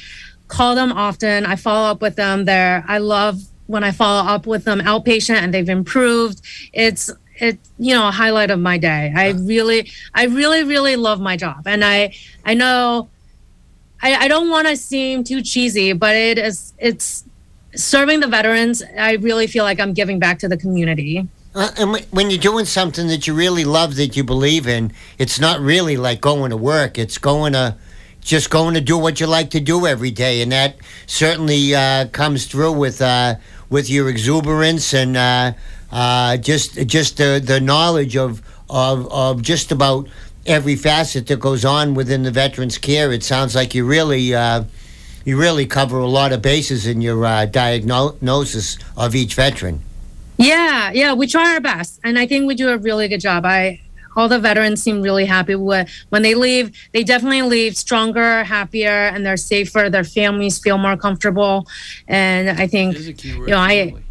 call 0.49 0.75
them 0.75 0.91
often. 0.91 1.45
I 1.45 1.55
follow 1.55 1.89
up 1.89 2.01
with 2.01 2.17
them 2.17 2.43
there. 2.43 2.83
I 2.87 2.97
love 2.97 3.39
when 3.67 3.83
I 3.85 3.91
follow 3.91 4.27
up 4.27 4.45
with 4.45 4.65
them 4.65 4.79
outpatient 4.81 5.35
and 5.35 5.53
they've 5.53 5.69
improved. 5.69 6.41
It's 6.73 7.09
it's 7.39 7.69
you 7.77 7.93
know 7.93 8.09
a 8.09 8.11
highlight 8.11 8.51
of 8.51 8.59
my 8.59 8.77
day. 8.77 9.13
I 9.15 9.29
really 9.29 9.89
I 10.13 10.25
really 10.25 10.63
really 10.63 10.97
love 10.97 11.21
my 11.21 11.37
job, 11.37 11.65
and 11.65 11.85
I 11.85 12.13
I 12.43 12.53
know 12.53 13.09
I, 14.01 14.25
I 14.25 14.27
don't 14.27 14.49
want 14.49 14.67
to 14.67 14.75
seem 14.75 15.23
too 15.23 15.41
cheesy, 15.41 15.93
but 15.93 16.15
it 16.15 16.37
is 16.37 16.73
it's 16.77 17.23
serving 17.75 18.19
the 18.19 18.27
veterans, 18.27 18.83
I 18.97 19.13
really 19.13 19.47
feel 19.47 19.63
like 19.63 19.79
I'm 19.79 19.93
giving 19.93 20.19
back 20.19 20.39
to 20.39 20.47
the 20.47 20.57
community. 20.57 21.27
Uh, 21.55 21.69
and 21.77 21.95
wh- 21.95 22.13
when 22.13 22.29
you're 22.29 22.39
doing 22.39 22.65
something 22.65 23.07
that 23.07 23.27
you 23.27 23.33
really 23.33 23.65
love, 23.65 23.95
that 23.95 24.15
you 24.15 24.23
believe 24.23 24.67
in, 24.67 24.91
it's 25.17 25.39
not 25.39 25.59
really 25.59 25.97
like 25.97 26.21
going 26.21 26.51
to 26.51 26.57
work. 26.57 26.97
It's 26.97 27.17
going 27.17 27.53
to 27.53 27.75
just 28.21 28.49
going 28.49 28.73
to 28.73 28.81
do 28.81 28.97
what 28.97 29.19
you 29.19 29.27
like 29.27 29.49
to 29.51 29.59
do 29.59 29.87
every 29.87 30.11
day, 30.11 30.41
and 30.41 30.51
that 30.51 30.75
certainly 31.07 31.73
uh, 31.75 32.07
comes 32.07 32.45
through 32.45 32.73
with 32.73 33.01
uh, 33.01 33.35
with 33.69 33.89
your 33.89 34.09
exuberance 34.09 34.93
and 34.93 35.17
uh, 35.17 35.53
uh, 35.91 36.37
just 36.37 36.75
just 36.87 37.17
the 37.17 37.41
the 37.43 37.59
knowledge 37.59 38.15
of 38.15 38.41
of 38.69 39.11
of 39.11 39.41
just 39.41 39.71
about 39.71 40.07
every 40.45 40.75
facet 40.75 41.27
that 41.27 41.39
goes 41.39 41.65
on 41.65 41.93
within 41.93 42.23
the 42.23 42.31
veterans 42.31 42.77
care. 42.77 43.11
It 43.11 43.23
sounds 43.23 43.55
like 43.55 43.73
you 43.75 43.85
really. 43.85 44.33
Uh, 44.33 44.63
you 45.25 45.37
really 45.37 45.65
cover 45.65 45.99
a 45.99 46.07
lot 46.07 46.31
of 46.31 46.41
bases 46.41 46.87
in 46.87 47.01
your 47.01 47.23
uh, 47.25 47.45
diagnosis 47.45 48.77
of 48.97 49.13
each 49.13 49.35
veteran. 49.35 49.81
Yeah, 50.37 50.91
yeah, 50.91 51.13
we 51.13 51.27
try 51.27 51.53
our 51.53 51.59
best, 51.59 51.99
and 52.03 52.17
I 52.17 52.25
think 52.25 52.47
we 52.47 52.55
do 52.55 52.69
a 52.69 52.77
really 52.77 53.07
good 53.09 53.19
job. 53.19 53.45
I 53.45 53.81
all 54.19 54.27
the 54.27 54.39
veterans 54.39 54.83
seem 54.83 55.01
really 55.01 55.25
happy 55.25 55.55
with 55.55 55.89
when 56.09 56.21
they 56.21 56.35
leave. 56.35 56.71
They 56.93 57.03
definitely 57.03 57.43
leave 57.43 57.77
stronger, 57.77 58.43
happier, 58.43 58.89
and 58.89 59.25
they're 59.25 59.37
safer. 59.37 59.89
Their 59.89 60.03
families 60.03 60.59
feel 60.59 60.77
more 60.77 60.97
comfortable, 60.97 61.67
and 62.07 62.49
I 62.49 62.67
think 62.67 62.93
There's 62.93 63.07
a 63.07 63.13
key 63.13 63.29
you 63.29 63.47
know 63.47 63.59
I 63.59 63.87
family. 63.87 64.03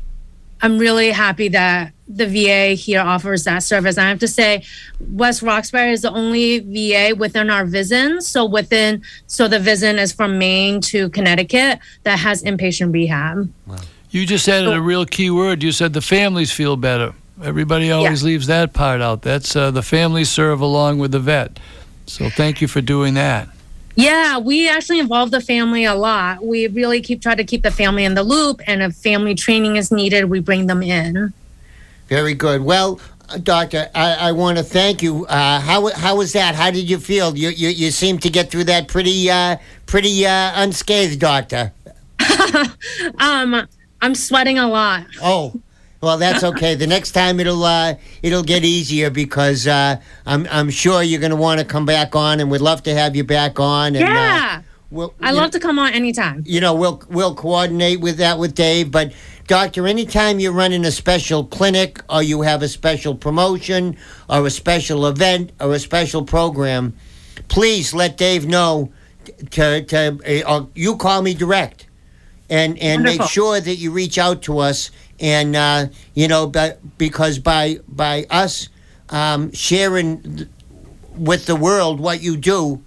I'm 0.61 0.79
really 0.79 1.11
happy 1.11 1.49
that 1.51 1.92
the 2.09 2.27
VA 2.27 2.75
here 2.75 3.01
offers 3.01 3.44
that 3.44 3.62
service. 3.62 3.97
I 3.97 4.09
have 4.09 4.18
to 4.21 4.29
say, 4.29 4.64
West 4.99 5.42
Roxbury 5.42 5.92
is 5.92 6.03
the 6.03 6.11
only 6.11 6.59
VA 6.61 7.14
within 7.14 7.49
our 7.49 7.64
VISN. 7.64 8.23
So 8.23 8.44
within, 8.44 9.03
so 9.27 9.47
the 9.47 9.61
VISN 9.61 9.99
is 9.99 10.12
from 10.12 10.37
Maine 10.38 10.81
to 10.83 11.11
Connecticut 11.11 11.79
that 12.03 12.18
has 12.18 12.42
inpatient 12.42 12.92
rehab. 12.92 13.53
You 14.11 14.27
just 14.27 14.49
added 14.49 14.73
a 14.73 14.81
real 14.81 15.05
key 15.05 15.31
word. 15.31 15.62
You 15.62 15.71
said 15.71 15.92
the 15.92 16.01
families 16.01 16.51
feel 16.51 16.77
better. 16.77 17.14
Everybody 17.42 17.90
always 17.90 18.22
leaves 18.24 18.46
that 18.48 18.72
part 18.72 19.01
out. 19.01 19.22
That's 19.22 19.55
uh, 19.55 19.70
the 19.70 19.83
family 19.83 20.24
serve 20.24 20.61
along 20.61 20.98
with 20.98 21.12
the 21.12 21.20
vet. 21.20 21.59
So 22.07 22.29
thank 22.31 22.61
you 22.61 22.68
for 22.68 22.81
doing 22.81 23.14
that. 23.14 23.48
Yeah, 23.94 24.38
we 24.38 24.68
actually 24.68 25.01
involve 25.01 25.31
the 25.31 25.40
family 25.40 25.85
a 25.85 25.94
lot. 25.94 26.44
We 26.44 26.68
really 26.68 27.01
keep 27.01 27.20
try 27.20 27.35
to 27.35 27.44
keep 27.44 27.62
the 27.62 27.70
family 27.70 28.05
in 28.05 28.14
the 28.14 28.22
loop, 28.22 28.61
and 28.66 28.83
if 28.83 28.94
family 28.94 29.35
training 29.35 29.77
is 29.77 29.90
needed, 29.90 30.27
we 30.27 30.38
bring 30.40 30.68
them 30.68 30.83
in. 30.83 31.33
Very 32.07 32.35
good. 32.35 32.62
Well, 32.62 33.01
uh, 33.29 33.38
Doctor, 33.38 33.90
I, 33.94 34.29
I 34.29 34.33
want 34.33 34.57
to 34.59 34.64
thank 34.64 35.03
you. 35.03 35.27
Uh, 35.27 35.61
how 35.61 35.88
how 35.94 36.16
was 36.16 36.33
that? 36.33 36.55
How 36.55 36.70
did 36.70 36.88
you 36.88 36.98
feel? 36.98 37.37
You 37.37 37.48
you, 37.48 37.68
you 37.70 37.90
seem 37.90 38.18
to 38.20 38.31
get 38.31 38.51
through 38.53 38.64
that 38.64 38.87
pretty 38.88 39.29
uh, 39.31 39.57
pretty 39.87 40.24
uh, 40.24 40.53
unscathed, 40.62 41.20
Doctor. 41.20 41.72
Um, 43.18 43.66
I'm 44.01 44.14
sweating 44.14 44.59
a 44.59 44.68
lot. 44.68 45.07
Oh, 45.22 45.61
well, 46.01 46.17
that's 46.19 46.45
okay. 46.45 46.75
the 46.75 46.87
next 46.87 47.13
time 47.13 47.41
it'll 47.41 47.65
uh, 47.65 47.95
it'll 48.23 48.43
get 48.45 48.65
easier 48.65 49.11
because 49.11 49.67
uh, 49.67 49.97
I'm 50.27 50.47
I'm 50.51 50.71
sure 50.71 51.03
you're 51.03 51.21
going 51.21 51.31
to 51.31 51.37
want 51.37 51.61
to 51.61 51.67
come 51.67 51.87
back 51.87 52.15
on, 52.15 52.41
and 52.41 52.51
we'd 52.51 52.61
love 52.61 52.83
to 52.85 52.95
have 52.95 53.17
you 53.17 53.25
back 53.25 53.59
on. 53.59 53.97
And, 53.97 54.07
Yeah, 54.07 54.59
Uh, 54.59 54.63
we'll, 54.91 55.15
I 55.21 55.33
love 55.33 55.51
to 55.53 55.61
come 55.61 55.79
on 55.79 55.93
anytime. 55.93 56.43
you 56.47 56.61
know 56.61 56.75
we'll 56.75 57.03
we'll 57.09 57.35
coordinate 57.35 58.01
with 58.01 58.19
that 58.19 58.39
with 58.39 58.55
Dave. 58.55 58.91
But 58.91 59.13
doctor, 59.49 59.87
anytime 59.87 60.39
you're 60.41 60.53
running 60.53 60.85
a 60.85 60.91
special 60.93 61.45
clinic 61.45 62.01
or 62.09 62.23
you 62.23 62.43
have 62.43 62.63
a 62.63 62.69
special 62.69 63.15
promotion 63.15 63.97
or 64.29 64.47
a 64.47 64.51
special 64.51 65.07
event 65.07 65.53
or 65.61 65.73
a 65.75 65.79
special 65.79 66.25
program, 66.25 66.95
please 67.49 67.93
let 67.93 68.17
Dave 68.17 68.47
know 68.47 68.93
to 69.51 69.83
to 69.85 70.43
uh, 70.47 70.53
or 70.53 70.69
you 70.75 70.97
call 70.97 71.23
me 71.23 71.35
direct 71.35 71.87
and 72.49 72.79
and 72.79 73.03
make 73.03 73.23
sure 73.25 73.61
that 73.61 73.77
you 73.77 73.91
reach 73.91 74.17
out 74.17 74.43
to 74.43 74.59
us 74.59 74.91
and 75.21 75.57
uh, 75.57 75.87
you 76.15 76.29
know 76.29 76.47
but 76.47 76.79
because 76.99 77.39
by 77.39 77.79
by 77.89 78.25
us 78.31 78.69
um, 79.11 79.53
sharing 79.53 80.23
th- 80.37 80.49
with 81.17 81.47
the 81.47 81.57
world 81.57 81.99
what 82.01 82.23
you 82.23 82.37
do 82.37 82.83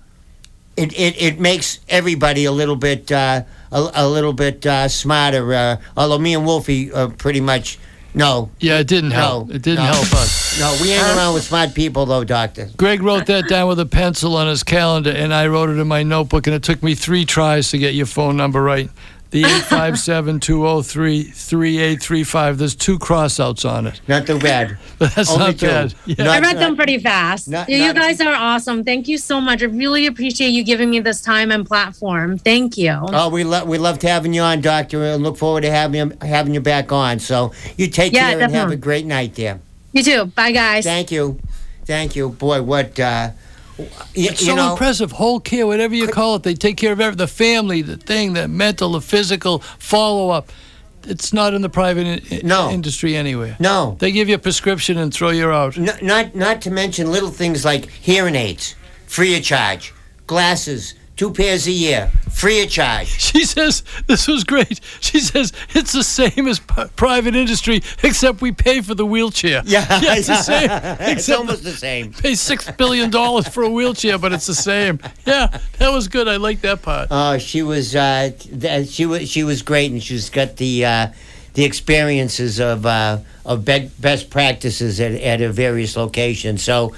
it, 0.77 0.93
it, 0.97 1.21
it 1.21 1.39
makes 1.39 1.79
everybody 1.89 2.45
a 2.45 2.51
little 2.51 2.77
bit 2.77 3.11
uh, 3.11 3.43
a, 3.71 3.91
a 3.93 4.07
little 4.07 4.33
bit 4.33 4.65
uh, 4.65 4.87
smarter. 4.87 5.53
Uh, 5.53 5.77
although 5.97 6.17
me 6.17 6.33
and 6.33 6.45
Wolfie 6.45 6.91
uh, 6.93 7.09
pretty 7.09 7.41
much 7.41 7.77
no, 8.13 8.49
Yeah, 8.59 8.79
it 8.79 8.87
didn't 8.87 9.11
help. 9.11 9.47
No, 9.47 9.55
it 9.55 9.61
didn't 9.61 9.85
no. 9.85 9.91
help 9.91 10.13
us. 10.13 10.59
no, 10.59 10.77
we 10.81 10.91
ain't 10.91 11.03
around 11.15 11.33
with 11.33 11.43
smart 11.43 11.73
people 11.73 12.05
though, 12.05 12.23
Doctor. 12.25 12.69
Greg 12.75 13.01
wrote 13.01 13.25
that 13.27 13.47
down 13.47 13.69
with 13.69 13.79
a 13.79 13.85
pencil 13.85 14.35
on 14.35 14.47
his 14.47 14.63
calendar, 14.63 15.11
and 15.11 15.33
I 15.33 15.47
wrote 15.47 15.69
it 15.69 15.77
in 15.79 15.87
my 15.87 16.03
notebook, 16.03 16.45
and 16.47 16.53
it 16.55 16.63
took 16.63 16.83
me 16.83 16.93
three 16.93 17.23
tries 17.25 17.71
to 17.71 17.77
get 17.77 17.93
your 17.93 18.05
phone 18.05 18.35
number 18.35 18.61
right. 18.61 18.89
The 19.31 19.39
857 19.45 20.41
203 20.41 21.23
3835. 21.23 22.57
There's 22.57 22.75
two 22.75 22.99
crossouts 22.99 23.69
on 23.69 23.87
it. 23.87 24.01
Not 24.07 24.27
too 24.27 24.37
bad. 24.39 24.77
But 24.99 25.15
that's 25.15 25.31
Only 25.31 25.45
not 25.45 25.57
two. 25.59 25.67
bad. 25.67 25.93
Yeah. 26.05 26.15
Not- 26.25 26.27
I 26.27 26.39
read 26.41 26.57
them 26.57 26.75
pretty 26.75 26.97
fast. 26.99 27.47
not- 27.47 27.69
Yeah, 27.69 27.87
you 27.87 27.93
guys 27.93 28.19
are 28.19 28.33
awesome. 28.33 28.83
Thank 28.83 29.07
you 29.07 29.17
so 29.17 29.39
much. 29.39 29.61
I 29.61 29.65
really 29.67 30.05
appreciate 30.05 30.49
you 30.49 30.63
giving 30.65 30.89
me 30.89 30.99
this 30.99 31.21
time 31.21 31.49
and 31.51 31.65
platform. 31.65 32.37
Thank 32.39 32.77
you. 32.77 32.91
Oh, 33.01 33.29
we 33.29 33.43
love 33.45 33.67
we 33.69 33.77
loved 33.77 34.01
having 34.03 34.33
you 34.33 34.41
on, 34.41 34.59
Doctor, 34.61 35.01
and 35.05 35.23
look 35.23 35.37
forward 35.37 35.61
to 35.61 35.71
having 35.71 36.11
you, 36.11 36.17
having 36.21 36.53
you 36.53 36.59
back 36.61 36.91
on. 36.91 37.19
So 37.19 37.53
you 37.77 37.87
take 37.87 38.11
Yeah, 38.13 38.31
care 38.31 38.41
and 38.41 38.53
have 38.53 38.69
a 38.71 38.75
great 38.75 39.05
night 39.05 39.35
there. 39.35 39.59
You 39.93 40.03
too. 40.03 40.25
Bye, 40.25 40.51
guys. 40.51 40.83
Thank 40.83 41.09
you, 41.11 41.39
thank 41.85 42.15
you. 42.17 42.29
Boy, 42.29 42.61
what 42.61 42.99
uh, 42.99 43.29
It's 44.13 44.41
you 44.41 44.47
so 44.47 44.55
know? 44.55 44.71
impressive. 44.71 45.11
Whole 45.11 45.39
care, 45.39 45.65
whatever 45.67 45.95
you 45.95 46.07
call 46.07 46.35
it, 46.35 46.43
they 46.43 46.53
take 46.53 46.77
care 46.77 46.91
of 46.91 46.99
every, 46.99 47.15
the 47.15 47.27
family, 47.27 47.81
the 47.81 47.97
thing, 47.97 48.33
the 48.33 48.47
mental, 48.47 48.91
the 48.93 49.01
physical 49.01 49.59
follow 49.79 50.29
up. 50.29 50.51
It's 51.03 51.33
not 51.33 51.53
in 51.55 51.61
the 51.63 51.69
private 51.69 52.31
in, 52.31 52.47
No. 52.47 52.69
industry 52.69 53.15
anywhere. 53.15 53.55
No, 53.59 53.95
They 53.99 54.11
give 54.11 54.29
you 54.29 54.35
a 54.35 54.39
prescription 54.39 54.97
and 54.99 55.11
throw 55.13 55.31
you 55.31 55.49
out. 55.49 55.75
N- 55.77 55.97
not 56.01 56.35
not 56.35 56.61
to 56.63 56.71
mention 56.71 57.11
little 57.11 57.31
things 57.31 57.65
like 57.65 57.89
hearing 57.89 58.35
aids, 58.35 58.75
free 59.07 59.35
of 59.35 59.43
charge, 59.43 59.93
glasses, 60.27 60.93
two 61.21 61.31
pairs 61.31 61.67
a 61.67 61.71
year, 61.71 62.07
free 62.31 62.63
of 62.63 62.69
charge. 62.71 63.07
She 63.31 63.45
says 63.45 63.83
this 64.07 64.27
was 64.27 64.43
great. 64.43 64.81
She 65.01 65.19
says 65.19 65.53
it's 65.69 65.91
the 65.91 66.03
same 66.03 66.47
as 66.47 66.57
p- 66.57 66.85
private 66.95 67.35
industry, 67.35 67.83
except 68.01 68.41
we 68.41 68.51
pay 68.51 68.81
for 68.81 68.95
the 68.95 69.05
wheelchair. 69.05 69.61
Yeah, 69.71 69.85
yeah 70.01 70.15
it's 70.15 70.27
the 70.27 70.41
same. 70.41 70.69
it's 70.99 71.29
almost 71.29 71.63
the 71.63 71.73
same. 71.73 72.11
pay 72.11 72.33
six 72.33 72.71
billion 72.71 73.11
dollars 73.11 73.47
for 73.47 73.61
a 73.61 73.69
wheelchair, 73.69 74.17
but 74.17 74.33
it's 74.33 74.47
the 74.47 74.55
same. 74.55 74.99
Yeah, 75.27 75.55
that 75.77 75.89
was 75.89 76.07
good. 76.07 76.27
I 76.27 76.37
like 76.37 76.61
that 76.61 76.81
part. 76.81 77.09
Oh, 77.11 77.37
she 77.37 77.61
was 77.61 77.95
uh, 77.95 78.31
th- 78.39 78.89
she 78.89 79.05
was 79.05 79.29
she 79.29 79.43
was 79.43 79.61
great, 79.61 79.91
and 79.91 80.01
she's 80.01 80.31
got 80.31 80.57
the 80.57 80.85
uh, 80.85 81.07
the 81.53 81.65
experiences 81.65 82.59
of 82.59 82.87
uh, 82.87 83.19
of 83.45 83.63
be- 83.63 83.91
best 83.99 84.31
practices 84.31 84.99
at, 84.99 85.11
at 85.11 85.51
various 85.51 85.95
locations. 85.95 86.63
So, 86.63 86.95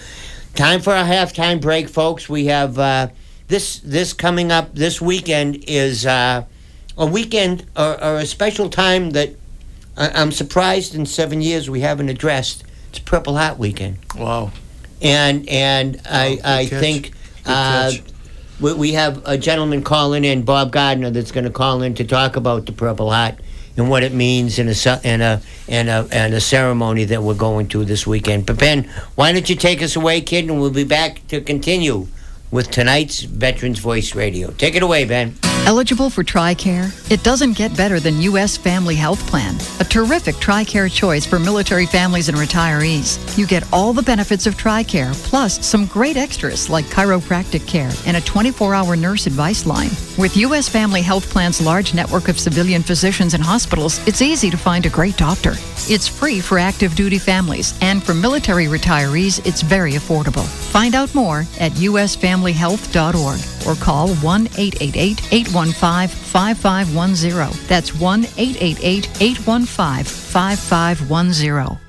time 0.55 0.79
for 0.79 0.93
a 0.95 1.03
halftime 1.03 1.59
break, 1.59 1.89
folks. 1.89 2.29
We 2.29 2.45
have 2.45 2.79
uh, 2.79 3.07
this 3.47 3.79
this 3.79 4.13
coming 4.13 4.51
up 4.51 4.73
this 4.73 5.01
weekend 5.01 5.63
is 5.67 6.05
uh, 6.05 6.43
a 6.97 7.05
weekend 7.05 7.65
or, 7.75 8.01
or 8.03 8.17
a 8.17 8.25
special 8.25 8.69
time 8.69 9.11
that 9.11 9.29
I- 9.97 10.09
I'm 10.09 10.31
surprised 10.31 10.95
in 10.95 11.05
seven 11.05 11.41
years 11.41 11.69
we 11.69 11.81
haven't 11.81 12.09
addressed. 12.09 12.63
It's 12.89 12.99
Purple 12.99 13.37
Heart 13.37 13.57
Weekend 13.57 13.97
Wow. 14.15 14.51
and 15.01 15.47
and 15.49 15.99
I 16.09 16.39
I 16.43 16.65
catch. 16.65 16.79
think 16.79 17.11
uh, 17.45 17.91
we, 18.61 18.73
we 18.73 18.93
have 18.93 19.21
a 19.25 19.37
gentleman 19.37 19.83
calling 19.83 20.23
in, 20.23 20.43
Bob 20.43 20.71
Gardner, 20.71 21.09
that's 21.09 21.31
going 21.31 21.43
to 21.45 21.49
call 21.49 21.81
in 21.81 21.95
to 21.95 22.03
talk 22.05 22.35
about 22.35 22.65
the 22.67 22.71
Purple 22.71 23.11
Heart 23.11 23.35
and 23.75 23.89
what 23.89 24.03
it 24.03 24.13
means 24.13 24.59
in 24.59 24.69
a 24.69 24.75
in 25.03 25.21
a 25.21 25.41
in 25.67 25.89
a 25.89 26.07
and 26.11 26.33
a 26.35 26.39
ceremony 26.41 27.03
that 27.05 27.21
we're 27.23 27.33
going 27.33 27.67
to 27.69 27.83
this 27.83 28.05
weekend. 28.07 28.45
But 28.45 28.59
Ben, 28.59 28.83
why 29.15 29.31
don't 29.33 29.49
you 29.49 29.55
take 29.55 29.81
us 29.81 29.95
away, 29.95 30.21
kid, 30.21 30.45
and 30.49 30.61
we'll 30.61 30.69
be 30.69 30.83
back 30.85 31.27
to 31.29 31.41
continue 31.41 32.07
with 32.53 32.69
tonight's 32.69 33.23
Veterans 33.23 33.79
Voice 33.79 34.13
Radio. 34.13 34.51
Take 34.51 34.75
it 34.75 34.83
away, 34.83 35.05
Ben. 35.05 35.33
Eligible 35.65 36.09
for 36.09 36.23
TRICARE? 36.23 37.09
It 37.09 37.23
doesn't 37.23 37.53
get 37.53 37.75
better 37.75 37.99
than 37.99 38.21
U.S. 38.21 38.57
Family 38.57 38.95
Health 38.95 39.25
Plan, 39.27 39.55
a 39.79 39.85
terrific 39.85 40.35
TRICARE 40.35 40.91
choice 40.91 41.25
for 41.25 41.39
military 41.39 41.85
families 41.85 42.27
and 42.27 42.37
retirees. 42.37 43.37
You 43.37 43.47
get 43.47 43.63
all 43.71 43.93
the 43.93 44.03
benefits 44.03 44.45
of 44.45 44.55
TRICARE, 44.55 45.13
plus 45.23 45.65
some 45.65 45.85
great 45.85 46.17
extras 46.17 46.69
like 46.69 46.85
chiropractic 46.85 47.65
care 47.65 47.91
and 48.05 48.17
a 48.17 48.21
24 48.21 48.75
hour 48.75 48.95
nurse 48.97 49.25
advice 49.25 49.65
line. 49.65 49.91
With 50.17 50.37
U.S. 50.37 50.67
Family 50.67 51.01
Health 51.01 51.29
Plan's 51.29 51.61
large 51.61 51.93
network 51.93 52.27
of 52.27 52.39
civilian 52.39 52.83
physicians 52.83 53.33
and 53.33 53.41
hospitals, 53.41 54.05
it's 54.05 54.21
easy 54.21 54.49
to 54.49 54.57
find 54.57 54.85
a 54.85 54.89
great 54.89 55.17
doctor. 55.17 55.53
It's 55.87 56.07
free 56.07 56.41
for 56.41 56.59
active 56.59 56.93
duty 56.95 57.17
families, 57.17 57.73
and 57.81 58.03
for 58.03 58.13
military 58.13 58.65
retirees, 58.65 59.45
it's 59.45 59.61
very 59.61 59.93
affordable. 59.93 60.45
Find 60.71 60.93
out 60.93 61.15
more 61.15 61.45
at 61.59 61.71
usfamilyhealth.org 62.43 63.67
or 63.67 63.79
call 63.79 64.15
1 64.15 64.41
888 64.57 65.33
815 65.33 66.07
5510. 66.07 67.67
That's 67.67 67.93
1 67.95 68.25
888 68.37 69.21
815 69.21 70.03
5510. 70.03 71.79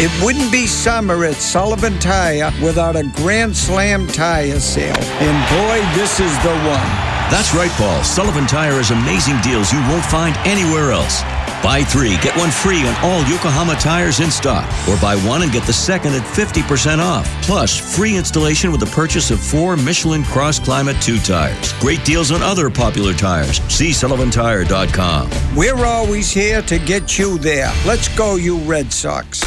It 0.00 0.24
wouldn't 0.24 0.52
be 0.52 0.66
summer 0.66 1.24
at 1.24 1.34
Sullivan 1.34 1.98
Tire 1.98 2.52
without 2.62 2.94
a 2.94 3.02
Grand 3.16 3.56
Slam 3.56 4.06
tire 4.06 4.60
sale. 4.60 4.94
And 4.96 5.36
boy, 5.50 6.00
this 6.00 6.20
is 6.20 6.32
the 6.44 6.54
one. 6.54 6.88
That's 7.30 7.52
right, 7.52 7.70
Paul. 7.72 8.04
Sullivan 8.04 8.46
Tire 8.46 8.74
has 8.74 8.92
amazing 8.92 9.40
deals 9.40 9.72
you 9.72 9.80
won't 9.80 10.04
find 10.04 10.36
anywhere 10.46 10.92
else. 10.92 11.22
Buy 11.62 11.82
three, 11.82 12.16
get 12.18 12.36
one 12.36 12.50
free 12.50 12.86
on 12.86 12.94
all 13.04 13.20
Yokohama 13.24 13.74
tires 13.74 14.20
in 14.20 14.30
stock. 14.30 14.64
Or 14.88 14.96
buy 15.00 15.16
one 15.26 15.42
and 15.42 15.50
get 15.50 15.64
the 15.64 15.72
second 15.72 16.14
at 16.14 16.22
50% 16.22 17.00
off. 17.00 17.26
Plus, 17.42 17.96
free 17.96 18.16
installation 18.16 18.70
with 18.70 18.80
the 18.80 18.86
purchase 18.86 19.30
of 19.30 19.40
four 19.40 19.76
Michelin 19.76 20.22
Cross 20.22 20.60
Climate 20.60 20.96
2 21.02 21.18
tires. 21.18 21.72
Great 21.80 22.04
deals 22.04 22.30
on 22.30 22.42
other 22.42 22.70
popular 22.70 23.12
tires. 23.12 23.58
See 23.68 23.90
sullivantire.com. 23.90 25.30
We're 25.56 25.84
always 25.84 26.30
here 26.30 26.62
to 26.62 26.78
get 26.78 27.18
you 27.18 27.38
there. 27.38 27.72
Let's 27.84 28.08
go, 28.16 28.36
you 28.36 28.58
Red 28.58 28.92
Sox. 28.92 29.42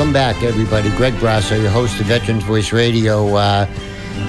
Welcome 0.00 0.14
back, 0.14 0.42
everybody. 0.42 0.88
Greg 0.92 1.12
Brasso, 1.16 1.60
your 1.60 1.70
host 1.70 2.00
of 2.00 2.06
Veterans 2.06 2.42
Voice 2.44 2.72
Radio. 2.72 3.36
Uh, 3.36 3.66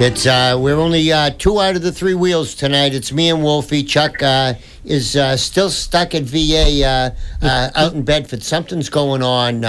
it's 0.01 0.25
uh, 0.27 0.57
we're 0.59 0.75
only 0.75 1.13
uh, 1.13 1.29
two 1.37 1.61
out 1.61 1.77
of 1.77 1.81
the 1.81 1.93
three 1.93 2.13
wheels 2.13 2.55
tonight. 2.55 2.93
It's 2.93 3.13
me 3.13 3.29
and 3.29 3.41
Wolfie. 3.41 3.81
Chuck 3.81 4.21
uh, 4.21 4.55
is 4.83 5.15
uh, 5.15 5.37
still 5.37 5.69
stuck 5.69 6.13
at 6.13 6.23
VA 6.23 7.15
uh, 7.41 7.69
out 7.73 7.93
in 7.93 8.03
Bedford. 8.03 8.43
Something's 8.43 8.89
going 8.89 9.23
on 9.23 9.61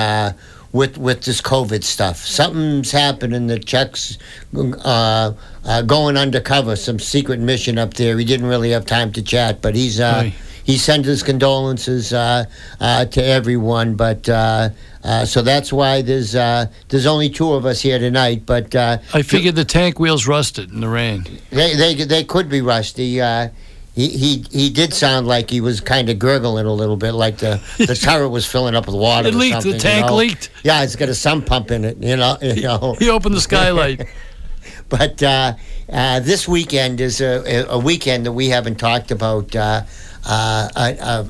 with 0.73 0.99
with 0.99 1.23
this 1.23 1.41
COVID 1.41 1.85
stuff. 1.85 2.17
Something's 2.17 2.91
happening. 2.91 3.47
The 3.47 3.61
Chuck's 3.61 4.19
uh, 4.57 5.35
uh, 5.65 5.83
going 5.83 6.17
undercover, 6.17 6.75
some 6.75 6.99
secret 6.99 7.38
mission 7.38 7.79
up 7.79 7.95
there. 7.95 8.19
He 8.19 8.25
didn't 8.25 8.47
really 8.47 8.71
have 8.71 8.87
time 8.87 9.12
to 9.12 9.23
chat, 9.23 9.62
but 9.62 9.77
he's. 9.77 10.01
Uh. 10.01 10.33
He 10.64 10.79
sends 10.79 11.07
his 11.07 11.22
condolences 11.22 12.12
uh, 12.12 12.44
uh, 12.81 13.05
to 13.07 13.25
everyone. 13.25 13.94
But 13.94 14.29
uh, 14.29 14.70
uh, 15.05 15.25
so 15.25 15.42
that's 15.42 15.72
why 15.72 16.03
there's 16.03 16.35
uh, 16.35 16.66
there's 16.88 17.07
only 17.07 17.29
two 17.29 17.53
of 17.53 17.66
us 17.66 17.81
here 17.81 17.98
tonight. 17.98 18.44
But 18.46 18.75
uh, 18.75 18.98
I 19.14 19.22
figured 19.22 19.57
the 19.57 19.64
tank 19.64 19.98
wheels 19.98 20.27
rusted 20.27 20.70
in 20.70 20.81
the 20.81 20.88
rain. 20.88 21.27
they 21.51 21.75
they 21.75 21.94
they 21.94 22.25
could 22.25 22.48
be 22.48 22.61
rusty. 22.61 23.20
Uh, 23.20 23.48
he, 23.94 24.09
he 24.09 24.44
he 24.51 24.70
did 24.70 24.94
sound 24.94 25.27
like 25.27 25.51
he 25.51 25.61
was 25.61 25.81
kind 25.81 26.09
of 26.09 26.18
gurgling 26.18 26.64
a 26.64 26.72
little 26.72 26.96
bit, 26.96 27.12
like 27.12 27.37
the, 27.38 27.61
the 27.77 27.94
turret 28.03 28.31
was 28.31 28.46
filling 28.46 28.75
up 28.75 28.87
with 28.87 28.94
water. 28.94 29.29
It 29.29 29.35
or 29.35 29.38
leaked. 29.38 29.57
The 29.57 29.62
something, 29.62 29.72
you 29.72 29.79
tank 29.79 30.07
know? 30.07 30.16
leaked. 30.16 30.51
Yeah, 30.64 30.83
it's 30.83 30.96
got 30.96 31.11
a 31.11 31.14
sump 31.14 31.44
pump 31.44 31.70
in 31.70 31.85
it. 31.85 31.98
You 31.98 32.16
know, 32.16 32.38
you 32.40 32.62
know. 32.62 32.96
He 32.98 33.11
opened 33.11 33.35
the 33.35 33.40
skylight. 33.40 34.07
But 34.88 35.22
uh, 35.22 35.55
uh, 35.90 36.20
this 36.20 36.46
weekend 36.46 37.01
is 37.01 37.22
a, 37.22 37.64
a 37.70 37.79
weekend 37.79 38.27
that 38.27 38.33
we 38.33 38.51
haven't 38.51 38.75
talked 38.77 39.11
about. 39.11 39.57
Uh, 39.57 39.85
uh, 40.24 40.68
uh, 40.74 41.24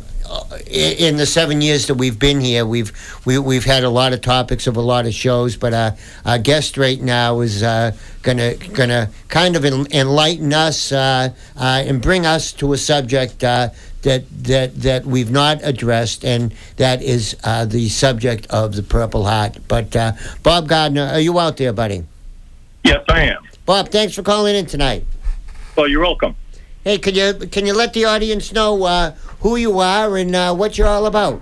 in 0.66 1.16
the 1.16 1.26
seven 1.26 1.60
years 1.60 1.86
that 1.86 1.94
we've 1.94 2.18
been 2.18 2.40
here, 2.40 2.64
we've 2.64 2.92
we, 3.24 3.38
we've 3.38 3.64
had 3.64 3.84
a 3.84 3.90
lot 3.90 4.12
of 4.12 4.20
topics 4.20 4.66
of 4.66 4.76
a 4.76 4.80
lot 4.80 5.06
of 5.06 5.14
shows. 5.14 5.56
But 5.56 5.72
uh, 5.72 5.90
our 6.24 6.38
guest 6.38 6.76
right 6.76 7.00
now 7.00 7.40
is 7.40 7.62
uh, 7.62 7.92
gonna 8.22 8.54
gonna 8.54 9.10
kind 9.28 9.56
of 9.56 9.64
en- 9.64 9.86
enlighten 9.92 10.52
us 10.52 10.92
uh, 10.92 11.30
uh, 11.56 11.84
and 11.86 12.00
bring 12.00 12.26
us 12.26 12.52
to 12.54 12.72
a 12.72 12.78
subject. 12.78 13.44
Uh, 13.44 13.70
that, 14.02 14.24
that 14.44 14.82
that 14.82 15.06
we've 15.06 15.30
not 15.30 15.60
addressed, 15.62 16.24
and 16.24 16.52
that 16.76 17.02
is 17.02 17.36
uh, 17.44 17.64
the 17.64 17.88
subject 17.88 18.48
of 18.48 18.74
the 18.74 18.82
Purple 18.82 19.24
Heart. 19.24 19.58
But 19.68 19.94
uh, 19.94 20.14
Bob 20.42 20.66
Gardner, 20.66 21.04
are 21.04 21.20
you 21.20 21.38
out 21.38 21.56
there, 21.56 21.72
buddy? 21.72 22.04
Yes, 22.82 23.04
I 23.08 23.22
am. 23.26 23.46
Bob, 23.64 23.90
thanks 23.90 24.14
for 24.14 24.24
calling 24.24 24.56
in 24.56 24.66
tonight. 24.66 25.04
Well, 25.76 25.86
you're 25.86 26.00
welcome. 26.00 26.34
Hey, 26.84 26.98
can 26.98 27.14
you 27.14 27.34
can 27.46 27.64
you 27.64 27.74
let 27.74 27.92
the 27.92 28.06
audience 28.06 28.52
know 28.52 28.82
uh, 28.82 29.12
who 29.38 29.54
you 29.54 29.78
are 29.78 30.16
and 30.16 30.34
uh, 30.34 30.52
what 30.52 30.76
you're 30.76 30.88
all 30.88 31.06
about? 31.06 31.40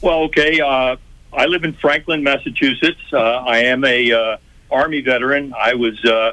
Well, 0.00 0.22
okay. 0.24 0.60
Uh, 0.60 0.96
I 1.32 1.46
live 1.46 1.62
in 1.62 1.72
Franklin, 1.74 2.24
Massachusetts. 2.24 3.00
Uh, 3.12 3.18
I 3.18 3.58
am 3.58 3.84
a 3.84 4.10
uh, 4.10 4.36
Army 4.72 5.02
veteran. 5.02 5.54
I 5.56 5.74
was 5.74 6.04
uh, 6.04 6.32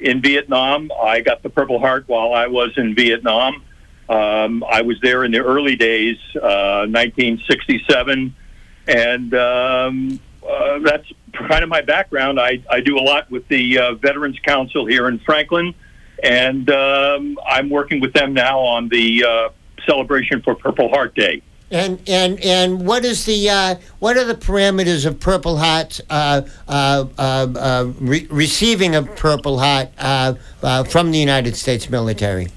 in 0.00 0.20
Vietnam. 0.20 0.90
I 1.00 1.20
got 1.20 1.44
the 1.44 1.50
Purple 1.50 1.78
Heart 1.78 2.08
while 2.08 2.34
I 2.34 2.48
was 2.48 2.76
in 2.76 2.96
Vietnam. 2.96 3.62
Um, 4.08 4.64
I 4.64 4.82
was 4.82 5.00
there 5.00 5.22
in 5.22 5.30
the 5.30 5.38
early 5.38 5.76
days, 5.76 6.18
uh, 6.34 6.90
1967, 6.90 8.34
and 8.88 9.34
um, 9.34 10.20
that's 10.82 11.06
kind 11.32 11.62
of 11.62 11.68
my 11.68 11.82
background. 11.82 12.40
I, 12.40 12.60
I 12.68 12.80
do 12.80 12.98
a 12.98 13.04
lot 13.04 13.30
with 13.30 13.46
the 13.46 13.96
Veterans 14.02 14.40
Council 14.40 14.84
here 14.84 15.06
in 15.06 15.20
Franklin, 15.20 15.76
and 16.22 16.70
um, 16.70 17.38
I'm 17.46 17.70
working 17.70 18.00
with 18.00 18.12
them 18.12 18.32
now 18.32 18.58
on 18.60 18.88
the 18.88 19.24
uh, 19.24 19.48
celebration 19.86 20.42
for 20.42 20.54
Purple 20.54 20.88
Heart 20.88 21.14
Day. 21.14 21.42
And 21.72 22.00
and 22.08 22.40
and 22.40 22.84
what 22.84 23.04
is 23.04 23.24
the 23.26 23.48
uh, 23.48 23.76
what 24.00 24.16
are 24.16 24.24
the 24.24 24.34
parameters 24.34 25.06
of 25.06 25.20
Purple 25.20 25.56
Heart 25.56 26.00
uh, 26.10 26.42
uh, 26.66 27.06
uh, 27.16 27.22
uh, 27.22 27.92
re- 28.00 28.26
receiving 28.28 28.96
a 28.96 29.04
Purple 29.04 29.60
Heart 29.60 29.90
uh, 29.96 30.34
uh, 30.64 30.82
from 30.82 31.12
the 31.12 31.18
United 31.18 31.54
States 31.54 31.88
military? 31.88 32.48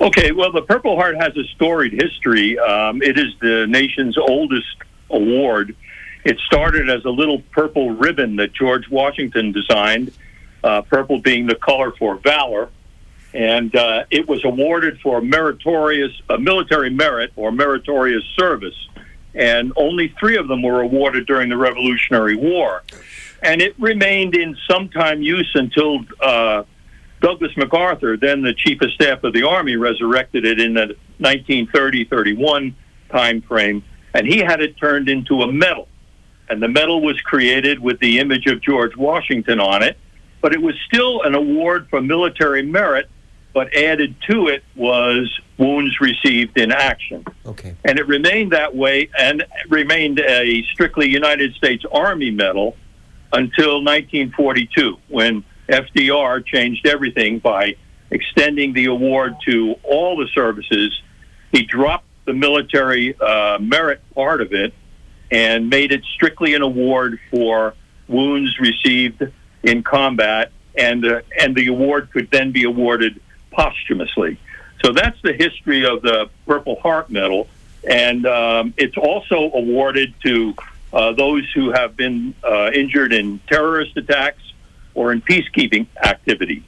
Okay, 0.00 0.32
well, 0.32 0.50
the 0.50 0.62
Purple 0.62 0.96
Heart 0.96 1.16
has 1.16 1.36
a 1.36 1.44
storied 1.54 1.92
history. 1.92 2.58
Um, 2.58 3.00
it 3.00 3.16
is 3.16 3.32
the 3.40 3.66
nation's 3.68 4.18
oldest 4.18 4.76
award. 5.08 5.76
It 6.24 6.38
started 6.40 6.90
as 6.90 7.04
a 7.04 7.10
little 7.10 7.40
purple 7.52 7.90
ribbon 7.90 8.34
that 8.36 8.52
George 8.52 8.90
Washington 8.90 9.52
designed, 9.52 10.12
uh, 10.64 10.82
purple 10.82 11.20
being 11.20 11.46
the 11.46 11.54
color 11.54 11.92
for 11.98 12.16
valor. 12.16 12.68
And 13.34 13.74
uh, 13.76 14.04
it 14.10 14.26
was 14.28 14.44
awarded 14.44 15.00
for 15.00 15.20
meritorious 15.20 16.12
uh, 16.28 16.38
military 16.38 16.90
merit 16.90 17.32
or 17.36 17.52
meritorious 17.52 18.24
service. 18.38 18.74
And 19.34 19.72
only 19.76 20.14
three 20.18 20.36
of 20.36 20.48
them 20.48 20.62
were 20.62 20.80
awarded 20.80 21.26
during 21.26 21.50
the 21.50 21.56
Revolutionary 21.56 22.36
War. 22.36 22.82
And 23.42 23.60
it 23.60 23.78
remained 23.78 24.34
in 24.34 24.56
sometime 24.68 25.20
use 25.20 25.50
until 25.54 26.00
uh, 26.22 26.64
Douglas 27.20 27.54
MacArthur, 27.56 28.16
then 28.16 28.42
the 28.42 28.54
chief 28.54 28.80
of 28.82 28.90
staff 28.92 29.24
of 29.24 29.32
the 29.32 29.42
Army, 29.42 29.76
resurrected 29.76 30.44
it 30.44 30.60
in 30.60 30.74
the 30.74 30.96
1930-31 31.20 32.74
time 33.10 33.42
frame, 33.42 33.84
and 34.14 34.26
he 34.26 34.38
had 34.38 34.60
it 34.60 34.76
turned 34.76 35.08
into 35.08 35.42
a 35.42 35.52
medal. 35.52 35.88
And 36.48 36.62
the 36.62 36.68
medal 36.68 37.00
was 37.02 37.20
created 37.22 37.80
with 37.80 37.98
the 38.00 38.18
image 38.18 38.46
of 38.46 38.60
George 38.60 38.96
Washington 38.96 39.60
on 39.60 39.82
it, 39.82 39.98
but 40.46 40.54
it 40.54 40.62
was 40.62 40.76
still 40.86 41.22
an 41.22 41.34
award 41.34 41.88
for 41.90 42.00
military 42.00 42.62
merit, 42.62 43.10
but 43.52 43.74
added 43.74 44.14
to 44.30 44.46
it 44.46 44.62
was 44.76 45.28
wounds 45.58 46.00
received 46.00 46.56
in 46.56 46.70
action. 46.70 47.24
Okay. 47.44 47.74
And 47.84 47.98
it 47.98 48.06
remained 48.06 48.52
that 48.52 48.72
way 48.72 49.10
and 49.18 49.44
remained 49.68 50.20
a 50.20 50.62
strictly 50.72 51.08
United 51.10 51.52
States 51.54 51.84
Army 51.90 52.30
medal 52.30 52.76
until 53.32 53.82
1942 53.82 54.98
when 55.08 55.44
FDR 55.68 56.46
changed 56.46 56.86
everything 56.86 57.40
by 57.40 57.74
extending 58.12 58.72
the 58.72 58.84
award 58.84 59.34
to 59.46 59.74
all 59.82 60.16
the 60.16 60.28
services. 60.28 60.96
He 61.50 61.64
dropped 61.64 62.06
the 62.24 62.34
military 62.34 63.18
uh, 63.18 63.58
merit 63.58 64.00
part 64.14 64.40
of 64.40 64.52
it 64.52 64.72
and 65.28 65.68
made 65.68 65.90
it 65.90 66.04
strictly 66.14 66.54
an 66.54 66.62
award 66.62 67.18
for 67.32 67.74
wounds 68.06 68.56
received 68.60 69.24
in 69.62 69.82
combat, 69.82 70.52
and 70.76 71.04
uh, 71.04 71.20
and 71.40 71.54
the 71.54 71.68
award 71.68 72.10
could 72.12 72.30
then 72.30 72.52
be 72.52 72.64
awarded 72.64 73.20
posthumously. 73.50 74.38
So 74.84 74.92
that's 74.92 75.20
the 75.22 75.32
history 75.32 75.86
of 75.86 76.02
the 76.02 76.28
Purple 76.46 76.78
Heart 76.80 77.10
Medal, 77.10 77.48
and 77.88 78.26
um, 78.26 78.74
it's 78.76 78.96
also 78.96 79.50
awarded 79.52 80.14
to 80.22 80.54
uh, 80.92 81.12
those 81.12 81.50
who 81.54 81.72
have 81.72 81.96
been 81.96 82.34
uh, 82.44 82.70
injured 82.72 83.12
in 83.12 83.40
terrorist 83.48 83.96
attacks 83.96 84.42
or 84.94 85.12
in 85.12 85.20
peacekeeping 85.22 85.86
activity. 86.02 86.64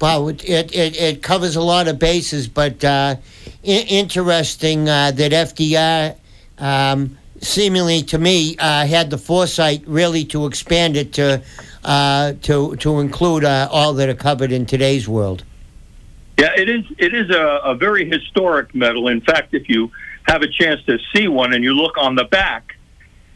Wow, 0.00 0.28
it, 0.28 0.44
it, 0.44 0.74
it, 0.74 1.22
covers 1.22 1.56
a 1.56 1.60
lot 1.60 1.88
of 1.88 1.98
bases, 1.98 2.46
but 2.46 2.84
uh, 2.84 3.16
I- 3.16 3.86
interesting 3.88 4.88
uh, 4.88 5.10
that 5.10 5.32
FDR, 5.32 6.16
um, 6.58 7.18
seemingly 7.40 8.02
to 8.02 8.18
me, 8.18 8.56
uh, 8.58 8.86
had 8.86 9.10
the 9.10 9.18
foresight 9.18 9.82
really 9.86 10.24
to 10.26 10.46
expand 10.46 10.96
it 10.96 11.12
to 11.14 11.42
uh, 11.84 12.34
to 12.42 12.76
to 12.76 13.00
include 13.00 13.44
uh, 13.44 13.68
all 13.70 13.92
that 13.94 14.08
are 14.08 14.14
covered 14.14 14.52
in 14.52 14.66
today's 14.66 15.08
world. 15.08 15.44
Yeah, 16.38 16.52
it 16.56 16.68
is. 16.68 16.84
It 16.98 17.14
is 17.14 17.30
a, 17.30 17.60
a 17.64 17.74
very 17.74 18.08
historic 18.08 18.74
medal. 18.74 19.08
In 19.08 19.20
fact, 19.20 19.54
if 19.54 19.68
you 19.68 19.90
have 20.24 20.42
a 20.42 20.48
chance 20.48 20.82
to 20.84 20.98
see 21.14 21.28
one 21.28 21.52
and 21.54 21.64
you 21.64 21.74
look 21.74 21.96
on 21.98 22.14
the 22.14 22.24
back 22.24 22.76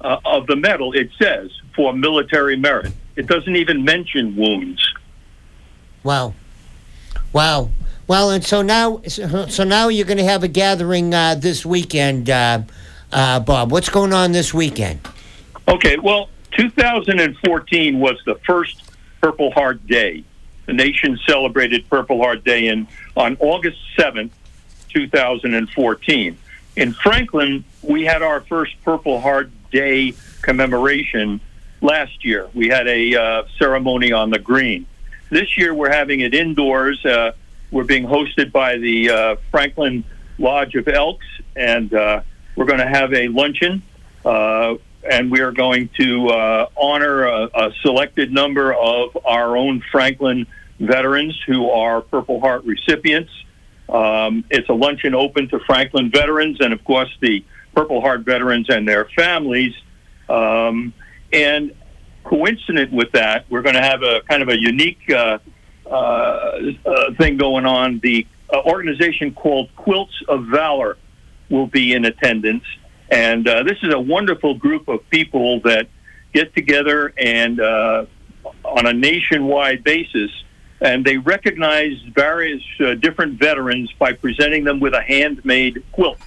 uh, 0.00 0.18
of 0.24 0.46
the 0.46 0.56
medal, 0.56 0.92
it 0.92 1.10
says 1.20 1.50
for 1.74 1.92
military 1.92 2.56
merit. 2.56 2.92
It 3.16 3.26
doesn't 3.26 3.56
even 3.56 3.84
mention 3.84 4.36
wounds. 4.36 4.82
Wow, 6.02 6.34
wow. 7.32 7.70
Well, 8.06 8.30
and 8.30 8.44
so 8.44 8.60
now, 8.60 9.00
so 9.06 9.64
now 9.64 9.88
you're 9.88 10.06
going 10.06 10.18
to 10.18 10.24
have 10.24 10.42
a 10.42 10.48
gathering 10.48 11.14
uh, 11.14 11.36
this 11.36 11.64
weekend, 11.64 12.28
uh, 13.14 13.40
Bob. 13.40 13.72
What's 13.72 13.88
going 13.88 14.12
on 14.12 14.32
this 14.32 14.52
weekend? 14.52 15.00
Okay, 15.66 15.96
well, 15.96 16.28
2014 16.52 17.98
was 17.98 18.20
the 18.26 18.34
first 18.46 18.90
Purple 19.22 19.50
Heart 19.52 19.86
Day. 19.86 20.24
The 20.66 20.72
nation 20.72 21.18
celebrated 21.26 21.88
Purple 21.88 22.18
Heart 22.18 22.44
Day 22.44 22.66
in 22.66 22.86
on 23.16 23.36
August 23.40 23.78
7th, 23.96 24.30
2014. 24.92 26.38
In 26.76 26.92
Franklin, 26.92 27.64
we 27.82 28.04
had 28.04 28.22
our 28.22 28.40
first 28.40 28.74
Purple 28.84 29.20
Heart 29.20 29.50
Day 29.70 30.14
commemoration 30.42 31.40
last 31.80 32.24
year. 32.24 32.48
We 32.54 32.68
had 32.68 32.88
a 32.88 33.14
uh, 33.14 33.42
ceremony 33.58 34.12
on 34.12 34.30
the 34.30 34.38
green. 34.38 34.86
This 35.30 35.56
year 35.56 35.74
we're 35.74 35.92
having 35.92 36.20
it 36.20 36.34
indoors. 36.34 37.04
Uh, 37.04 37.32
we're 37.70 37.84
being 37.84 38.04
hosted 38.04 38.52
by 38.52 38.76
the 38.78 39.10
uh, 39.10 39.36
Franklin 39.50 40.04
Lodge 40.38 40.74
of 40.74 40.88
Elks, 40.88 41.26
and 41.56 41.92
uh, 41.94 42.22
we're 42.56 42.66
going 42.66 42.80
to 42.80 42.88
have 42.88 43.12
a 43.12 43.28
luncheon. 43.28 43.82
Uh, 44.24 44.74
and 45.10 45.30
we 45.30 45.40
are 45.40 45.52
going 45.52 45.90
to 46.00 46.28
uh, 46.28 46.68
honor 46.76 47.24
a, 47.24 47.50
a 47.54 47.72
selected 47.82 48.32
number 48.32 48.72
of 48.72 49.16
our 49.24 49.56
own 49.56 49.82
Franklin 49.92 50.46
veterans 50.80 51.38
who 51.46 51.70
are 51.70 52.00
Purple 52.00 52.40
Heart 52.40 52.64
recipients. 52.64 53.30
Um, 53.88 54.44
it's 54.50 54.68
a 54.68 54.72
luncheon 54.72 55.14
open 55.14 55.48
to 55.48 55.60
Franklin 55.60 56.10
veterans 56.10 56.58
and, 56.60 56.72
of 56.72 56.82
course, 56.84 57.14
the 57.20 57.44
Purple 57.74 58.00
Heart 58.00 58.20
veterans 58.20 58.70
and 58.70 58.88
their 58.88 59.04
families. 59.16 59.74
Um, 60.28 60.94
and 61.32 61.74
coincident 62.24 62.92
with 62.92 63.12
that, 63.12 63.44
we're 63.50 63.62
going 63.62 63.74
to 63.74 63.82
have 63.82 64.02
a 64.02 64.22
kind 64.22 64.42
of 64.42 64.48
a 64.48 64.58
unique 64.58 65.10
uh, 65.10 65.38
uh, 65.86 65.90
uh, 65.90 67.14
thing 67.18 67.36
going 67.36 67.66
on. 67.66 67.98
The 67.98 68.26
uh, 68.50 68.62
organization 68.62 69.34
called 69.34 69.68
Quilts 69.76 70.22
of 70.28 70.46
Valor 70.46 70.96
will 71.50 71.66
be 71.66 71.92
in 71.92 72.04
attendance. 72.04 72.64
And 73.10 73.46
uh, 73.46 73.62
this 73.62 73.78
is 73.82 73.92
a 73.92 74.00
wonderful 74.00 74.54
group 74.54 74.88
of 74.88 75.08
people 75.10 75.60
that 75.60 75.88
get 76.32 76.54
together 76.54 77.12
and 77.16 77.60
uh, 77.60 78.06
on 78.64 78.86
a 78.86 78.92
nationwide 78.92 79.84
basis, 79.84 80.30
and 80.80 81.04
they 81.04 81.16
recognize 81.16 81.96
various 82.14 82.62
uh, 82.80 82.94
different 82.94 83.38
veterans 83.38 83.92
by 83.98 84.12
presenting 84.12 84.64
them 84.64 84.80
with 84.80 84.94
a 84.94 85.02
handmade 85.02 85.82
quilt. 85.92 86.18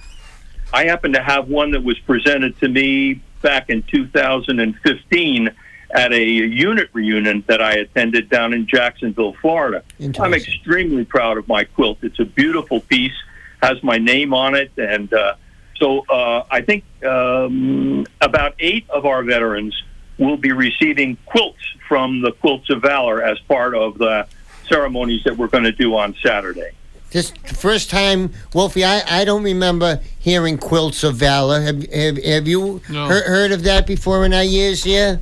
I 0.72 0.84
happen 0.84 1.12
to 1.12 1.22
have 1.22 1.48
one 1.48 1.70
that 1.72 1.82
was 1.82 1.98
presented 2.00 2.58
to 2.60 2.68
me 2.68 3.22
back 3.42 3.70
in 3.70 3.82
2015 3.84 5.50
at 5.90 6.12
a 6.12 6.22
unit 6.22 6.90
reunion 6.92 7.42
that 7.46 7.62
I 7.62 7.74
attended 7.74 8.28
down 8.28 8.52
in 8.52 8.66
Jacksonville, 8.66 9.34
Florida. 9.40 9.82
I'm 10.18 10.34
extremely 10.34 11.04
proud 11.04 11.38
of 11.38 11.48
my 11.48 11.64
quilt. 11.64 11.98
It's 12.02 12.18
a 12.18 12.26
beautiful 12.26 12.80
piece, 12.80 13.16
has 13.62 13.82
my 13.82 13.98
name 13.98 14.32
on 14.34 14.54
it, 14.54 14.70
and 14.76 15.12
uh, 15.12 15.34
so 15.78 16.04
uh, 16.08 16.44
I 16.50 16.62
think 16.62 16.84
um, 17.04 18.06
about 18.20 18.54
eight 18.58 18.88
of 18.90 19.04
our 19.06 19.22
veterans 19.22 19.74
will 20.18 20.36
be 20.36 20.52
receiving 20.52 21.16
quilts 21.26 21.62
from 21.88 22.20
the 22.22 22.32
Quilts 22.32 22.68
of 22.70 22.82
Valor 22.82 23.22
as 23.22 23.38
part 23.40 23.74
of 23.74 23.98
the 23.98 24.26
ceremonies 24.68 25.22
that 25.24 25.36
we're 25.36 25.46
going 25.48 25.64
to 25.64 25.72
do 25.72 25.96
on 25.96 26.14
Saturday. 26.22 26.70
This 27.10 27.30
first 27.46 27.88
time, 27.88 28.32
Wolfie, 28.52 28.84
I, 28.84 29.02
I 29.20 29.24
don't 29.24 29.42
remember 29.42 30.00
hearing 30.18 30.58
Quilts 30.58 31.04
of 31.04 31.16
Valor. 31.16 31.62
Have, 31.62 31.82
have, 31.90 32.22
have 32.22 32.46
you 32.48 32.82
No. 32.90 33.06
heard, 33.06 33.24
heard 33.24 33.52
of 33.52 33.62
that 33.62 33.86
before 33.86 34.26
in 34.26 34.34
our 34.34 34.42
years 34.44 34.84
here? 34.84 35.20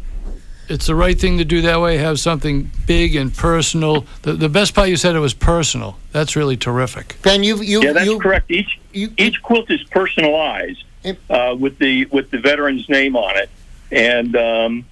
It's 0.68 0.87
the 0.87 0.94
right 0.94 1.18
thing 1.18 1.38
to 1.38 1.44
do 1.44 1.61
that 1.62 1.81
way. 1.81 1.96
Have 1.98 2.18
something 2.18 2.70
big 2.87 3.14
and 3.14 3.35
personal. 3.35 4.05
The, 4.22 4.33
the 4.33 4.48
best 4.48 4.74
part 4.74 4.88
you 4.88 4.96
said 4.96 5.14
it 5.14 5.20
was 5.20 5.35
personal. 5.35 5.96
That's 6.12 6.35
really 6.37 6.57
terrific. 6.57 7.16
Ben, 7.22 7.44
you 7.44 7.62
you 7.62 7.83
yeah, 7.83 7.92
that's 7.92 8.07
you, 8.07 8.18
correct. 8.18 8.50
Each 8.50 8.79
you- 8.92 9.12
each 9.16 9.40
quilt 9.42 9.70
is 9.70 9.83
personalized 9.85 10.83
uh, 11.31 11.55
with 11.59 11.79
the 11.79 12.07
with 12.07 12.31
the 12.31 12.38
veteran's 12.38 12.88
name 12.88 13.16
on 13.16 13.37
it. 13.37 13.48
And 13.92 14.35
um, 14.37 14.85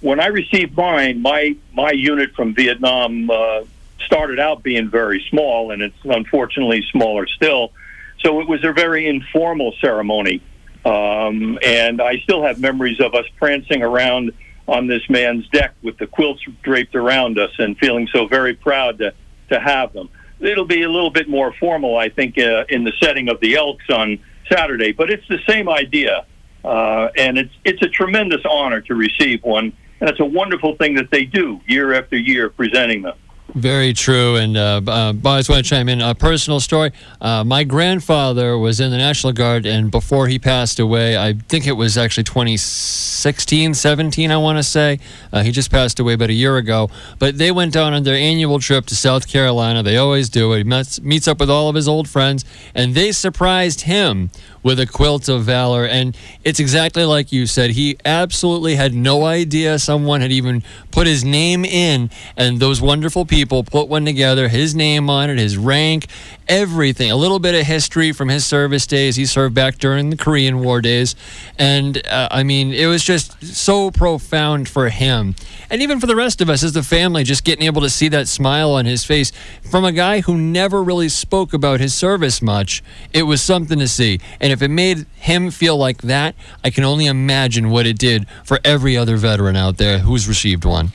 when 0.00 0.20
I 0.20 0.26
received 0.28 0.76
mine, 0.76 1.20
my 1.20 1.56
my 1.74 1.90
unit 1.92 2.34
from 2.34 2.54
Vietnam 2.54 3.28
uh, 3.30 3.60
started 4.06 4.38
out 4.38 4.62
being 4.62 4.88
very 4.88 5.24
small, 5.28 5.72
and 5.72 5.82
it's 5.82 5.98
unfortunately 6.04 6.82
smaller 6.90 7.26
still. 7.26 7.72
So 8.20 8.40
it 8.40 8.48
was 8.48 8.64
a 8.64 8.72
very 8.72 9.06
informal 9.06 9.74
ceremony, 9.80 10.40
um, 10.84 11.58
and 11.62 12.00
I 12.00 12.18
still 12.20 12.42
have 12.42 12.58
memories 12.60 12.98
of 13.00 13.14
us 13.14 13.26
prancing 13.36 13.82
around 13.82 14.32
on 14.68 14.86
this 14.86 15.02
man's 15.08 15.48
deck 15.48 15.74
with 15.82 15.96
the 15.98 16.06
quilts 16.06 16.42
draped 16.62 16.94
around 16.94 17.38
us, 17.38 17.50
and 17.58 17.76
feeling 17.78 18.06
so 18.12 18.26
very 18.26 18.54
proud 18.54 18.98
to 18.98 19.12
to 19.48 19.58
have 19.58 19.92
them. 19.94 20.10
It'll 20.40 20.66
be 20.66 20.82
a 20.82 20.90
little 20.90 21.10
bit 21.10 21.28
more 21.28 21.52
formal, 21.54 21.96
I 21.96 22.10
think, 22.10 22.38
uh, 22.38 22.64
in 22.68 22.84
the 22.84 22.92
setting 23.02 23.28
of 23.28 23.40
the 23.40 23.56
Elks 23.56 23.88
on 23.90 24.18
Saturday, 24.52 24.92
but 24.92 25.10
it's 25.10 25.26
the 25.28 25.40
same 25.48 25.68
idea, 25.68 26.26
uh, 26.64 27.08
and 27.16 27.38
it's 27.38 27.54
it's 27.64 27.82
a 27.82 27.88
tremendous 27.88 28.42
honor 28.48 28.80
to 28.82 28.94
receive 28.94 29.42
one, 29.42 29.72
and 30.00 30.10
it's 30.10 30.20
a 30.20 30.24
wonderful 30.24 30.76
thing 30.76 30.94
that 30.94 31.10
they 31.10 31.24
do 31.24 31.60
year 31.66 31.94
after 31.94 32.16
year, 32.16 32.50
presenting 32.50 33.02
them. 33.02 33.16
Very 33.54 33.94
true. 33.94 34.36
And 34.36 34.56
uh, 34.56 34.80
uh, 34.86 35.14
I 35.24 35.38
just 35.38 35.48
want 35.48 35.64
to 35.64 35.68
chime 35.68 35.88
in. 35.88 36.02
A 36.02 36.14
personal 36.14 36.60
story. 36.60 36.92
Uh, 37.20 37.44
my 37.44 37.64
grandfather 37.64 38.58
was 38.58 38.78
in 38.78 38.90
the 38.90 38.98
National 38.98 39.32
Guard, 39.32 39.64
and 39.64 39.90
before 39.90 40.28
he 40.28 40.38
passed 40.38 40.78
away, 40.78 41.16
I 41.16 41.32
think 41.32 41.66
it 41.66 41.72
was 41.72 41.96
actually 41.96 42.24
2016, 42.24 43.74
17, 43.74 44.30
I 44.30 44.36
want 44.36 44.58
to 44.58 44.62
say. 44.62 45.00
Uh, 45.32 45.42
he 45.42 45.50
just 45.50 45.70
passed 45.70 45.98
away 45.98 46.12
about 46.12 46.28
a 46.28 46.34
year 46.34 46.58
ago. 46.58 46.90
But 47.18 47.38
they 47.38 47.50
went 47.50 47.72
down 47.72 47.94
on 47.94 48.02
their 48.02 48.14
annual 48.14 48.58
trip 48.58 48.84
to 48.86 48.94
South 48.94 49.26
Carolina. 49.26 49.82
They 49.82 49.96
always 49.96 50.28
do 50.28 50.52
it. 50.52 50.58
He 50.58 50.64
meets, 50.64 51.00
meets 51.00 51.26
up 51.26 51.40
with 51.40 51.50
all 51.50 51.68
of 51.68 51.74
his 51.74 51.88
old 51.88 52.08
friends, 52.08 52.44
and 52.74 52.94
they 52.94 53.12
surprised 53.12 53.82
him 53.82 54.30
with 54.62 54.80
a 54.80 54.86
quilt 54.86 55.28
of 55.28 55.44
valor. 55.44 55.84
And 55.84 56.16
it's 56.44 56.60
exactly 56.60 57.04
like 57.04 57.32
you 57.32 57.46
said. 57.46 57.70
He 57.70 57.96
absolutely 58.04 58.74
had 58.74 58.94
no 58.94 59.24
idea 59.24 59.78
someone 59.78 60.20
had 60.20 60.32
even 60.32 60.62
put 60.90 61.06
his 61.06 61.24
name 61.24 61.64
in, 61.64 62.10
and 62.36 62.60
those 62.60 62.80
wonderful 62.80 63.24
people 63.24 63.64
put 63.64 63.88
one 63.88 64.04
together, 64.04 64.48
his 64.48 64.74
name 64.74 65.08
on 65.08 65.30
it, 65.30 65.38
his 65.38 65.56
rank, 65.56 66.06
everything. 66.48 67.10
A 67.10 67.16
little 67.16 67.38
bit 67.38 67.54
of 67.54 67.66
history 67.66 68.12
from 68.12 68.28
his 68.28 68.46
service 68.46 68.86
days. 68.86 69.16
He 69.16 69.26
served 69.26 69.54
back 69.54 69.78
during 69.78 70.10
the 70.10 70.16
Korean 70.16 70.60
War 70.60 70.80
days. 70.80 71.14
And 71.58 72.04
uh, 72.06 72.28
I 72.30 72.42
mean, 72.42 72.72
it 72.72 72.86
was 72.86 73.04
just 73.04 73.42
so 73.44 73.90
profound 73.90 74.68
for 74.68 74.88
him. 74.88 75.34
And 75.70 75.82
even 75.82 76.00
for 76.00 76.06
the 76.06 76.16
rest 76.16 76.40
of 76.40 76.48
us 76.48 76.62
as 76.62 76.72
the 76.72 76.82
family, 76.82 77.24
just 77.24 77.44
getting 77.44 77.66
able 77.66 77.82
to 77.82 77.90
see 77.90 78.08
that 78.08 78.26
smile 78.26 78.72
on 78.72 78.86
his 78.86 79.04
face 79.04 79.32
from 79.62 79.84
a 79.84 79.92
guy 79.92 80.20
who 80.20 80.38
never 80.38 80.82
really 80.82 81.10
spoke 81.10 81.52
about 81.52 81.78
his 81.80 81.94
service 81.94 82.40
much, 82.40 82.82
it 83.12 83.24
was 83.24 83.42
something 83.42 83.78
to 83.78 83.88
see. 83.88 84.20
And 84.40 84.50
if 84.52 84.62
it 84.62 84.68
made 84.68 85.06
him 85.16 85.50
feel 85.50 85.76
like 85.76 86.02
that, 86.02 86.34
I 86.64 86.70
can 86.70 86.84
only 86.84 87.06
imagine 87.06 87.68
what 87.70 87.86
it 87.86 87.98
did 87.98 88.26
for 88.44 88.58
every 88.64 88.96
other 88.96 89.16
veteran 89.16 89.56
out 89.56 89.76
there 89.76 89.98
who's 89.98 90.26
received 90.26 90.64
one. 90.64 90.92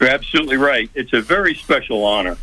You're 0.00 0.10
absolutely 0.10 0.56
right. 0.56 0.90
It's 0.94 1.12
a 1.12 1.22
very 1.22 1.54
special 1.54 2.04
honor. 2.04 2.36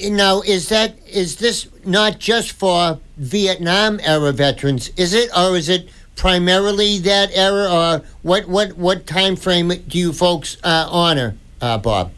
Now, 0.00 0.40
is 0.40 0.68
that 0.70 0.96
is 1.06 1.36
this 1.36 1.68
not 1.84 2.18
just 2.18 2.52
for 2.52 2.98
Vietnam 3.18 4.00
era 4.02 4.32
veterans? 4.32 4.90
Is 4.96 5.12
it, 5.12 5.30
or 5.36 5.56
is 5.56 5.68
it 5.68 5.88
primarily 6.18 6.98
that 6.98 7.30
era, 7.32 7.70
or 7.70 8.02
what 8.22 8.46
what 8.46 8.76
what 8.76 9.06
time 9.06 9.36
frame 9.36 9.68
do 9.68 9.98
you 9.98 10.12
folks 10.12 10.58
uh, 10.62 10.86
honor, 10.90 11.36
uh, 11.62 11.78
Bob? 11.78 12.12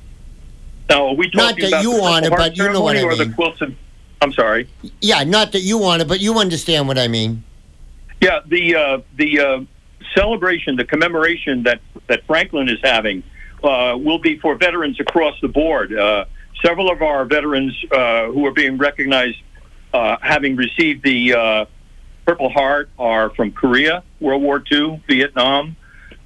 Now, 0.89 1.07
are 1.09 1.15
we 1.15 1.31
Not 1.35 1.57
that 1.61 1.85
you 1.85 2.03
honor, 2.03 2.31
but 2.31 2.57
you 2.57 2.73
know 2.73 2.81
what 2.81 2.97
I 2.97 3.05
mean. 3.05 3.35
of? 3.39 3.75
I'm 4.23 4.33
sorry. 4.33 4.69
Yeah, 5.01 5.23
not 5.23 5.53
that 5.53 5.61
you 5.61 5.85
honor, 5.85 6.05
but 6.05 6.21
you 6.21 6.39
understand 6.39 6.89
what 6.89 6.99
I 6.99 7.07
mean. 7.07 7.45
Yeah, 8.21 8.41
the 8.45 8.75
uh, 8.75 8.99
the 9.17 9.41
uh, 9.41 9.61
celebration, 10.17 10.77
the 10.77 10.85
commemoration 10.85 11.63
that 11.63 11.81
that 12.09 12.25
Franklin 12.27 12.69
is 12.69 12.79
having, 12.83 13.23
uh, 13.63 13.97
will 13.99 14.19
be 14.19 14.39
for 14.39 14.57
veterans 14.57 14.99
across 14.99 15.41
the 15.41 15.49
board. 15.49 15.95
Uh, 15.95 16.25
several 16.65 16.91
of 16.91 17.03
our 17.03 17.25
veterans 17.25 17.73
uh, 17.93 18.27
who 18.27 18.45
are 18.47 18.53
being 18.53 18.77
recognized, 18.77 19.39
uh, 19.95 20.17
having 20.21 20.57
received 20.57 21.03
the 21.05 21.35
uh, 21.35 21.65
Purple 22.31 22.51
Heart, 22.51 22.91
are 22.97 23.31
from 23.31 23.51
Korea, 23.51 24.05
World 24.21 24.41
War 24.41 24.63
II, 24.71 25.03
Vietnam, 25.09 25.75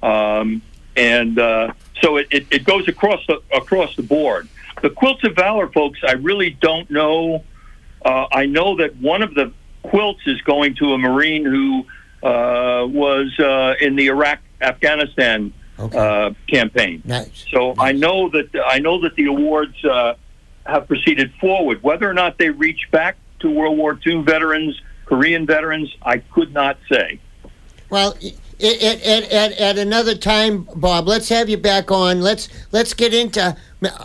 um, 0.03 0.61
and 0.95 1.39
uh, 1.39 1.73
so 1.99 2.17
it, 2.17 2.27
it, 2.29 2.45
it 2.51 2.63
goes 2.63 2.87
across 2.87 3.25
the 3.25 3.41
across 3.51 3.95
the 3.95 4.03
board. 4.03 4.47
The 4.83 4.91
Quilts 4.91 5.23
of 5.23 5.35
Valor 5.35 5.67
folks, 5.69 6.01
I 6.07 6.11
really 6.11 6.51
don't 6.51 6.91
know. 6.91 7.43
Uh, 8.03 8.27
I 8.31 8.45
know 8.45 8.77
that 8.77 8.95
one 8.97 9.23
of 9.23 9.33
the 9.33 9.51
quilts 9.81 10.21
is 10.27 10.39
going 10.41 10.75
to 10.75 10.93
a 10.93 10.97
Marine 10.99 11.43
who 11.43 11.87
uh, 12.21 12.85
was 12.85 13.33
uh, 13.39 13.73
in 13.81 13.95
the 13.95 14.05
Iraq 14.05 14.41
Afghanistan 14.61 15.51
uh, 15.79 16.33
campaign. 16.47 17.01
Nice. 17.03 17.47
So 17.49 17.73
I 17.79 17.93
know 17.93 18.29
that 18.29 18.55
I 18.63 18.77
know 18.77 19.01
that 19.01 19.15
the 19.15 19.25
awards 19.25 19.83
uh, 19.83 20.13
have 20.67 20.87
proceeded 20.87 21.33
forward. 21.41 21.81
Whether 21.81 22.07
or 22.07 22.13
not 22.13 22.37
they 22.37 22.51
reach 22.51 22.91
back 22.91 23.17
to 23.39 23.49
World 23.49 23.75
War 23.75 23.99
II 24.05 24.21
veterans, 24.21 24.79
Korean 25.05 25.45
veterans, 25.45 25.95
I 26.01 26.17
could 26.17 26.53
not 26.53 26.77
say. 26.89 27.19
Well, 27.89 28.17
at, 28.59 28.81
at, 28.81 29.31
at, 29.31 29.51
at 29.53 29.77
another 29.77 30.15
time, 30.15 30.67
Bob, 30.75 31.07
let's 31.07 31.29
have 31.29 31.49
you 31.49 31.57
back 31.57 31.91
on. 31.91 32.21
Let's 32.21 32.49
let's 32.71 32.93
get 32.93 33.13
into 33.13 33.55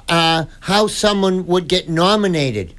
uh, 0.09 0.45
how 0.61 0.87
someone 0.87 1.47
would 1.47 1.69
get 1.69 1.89
nominated 1.89 2.75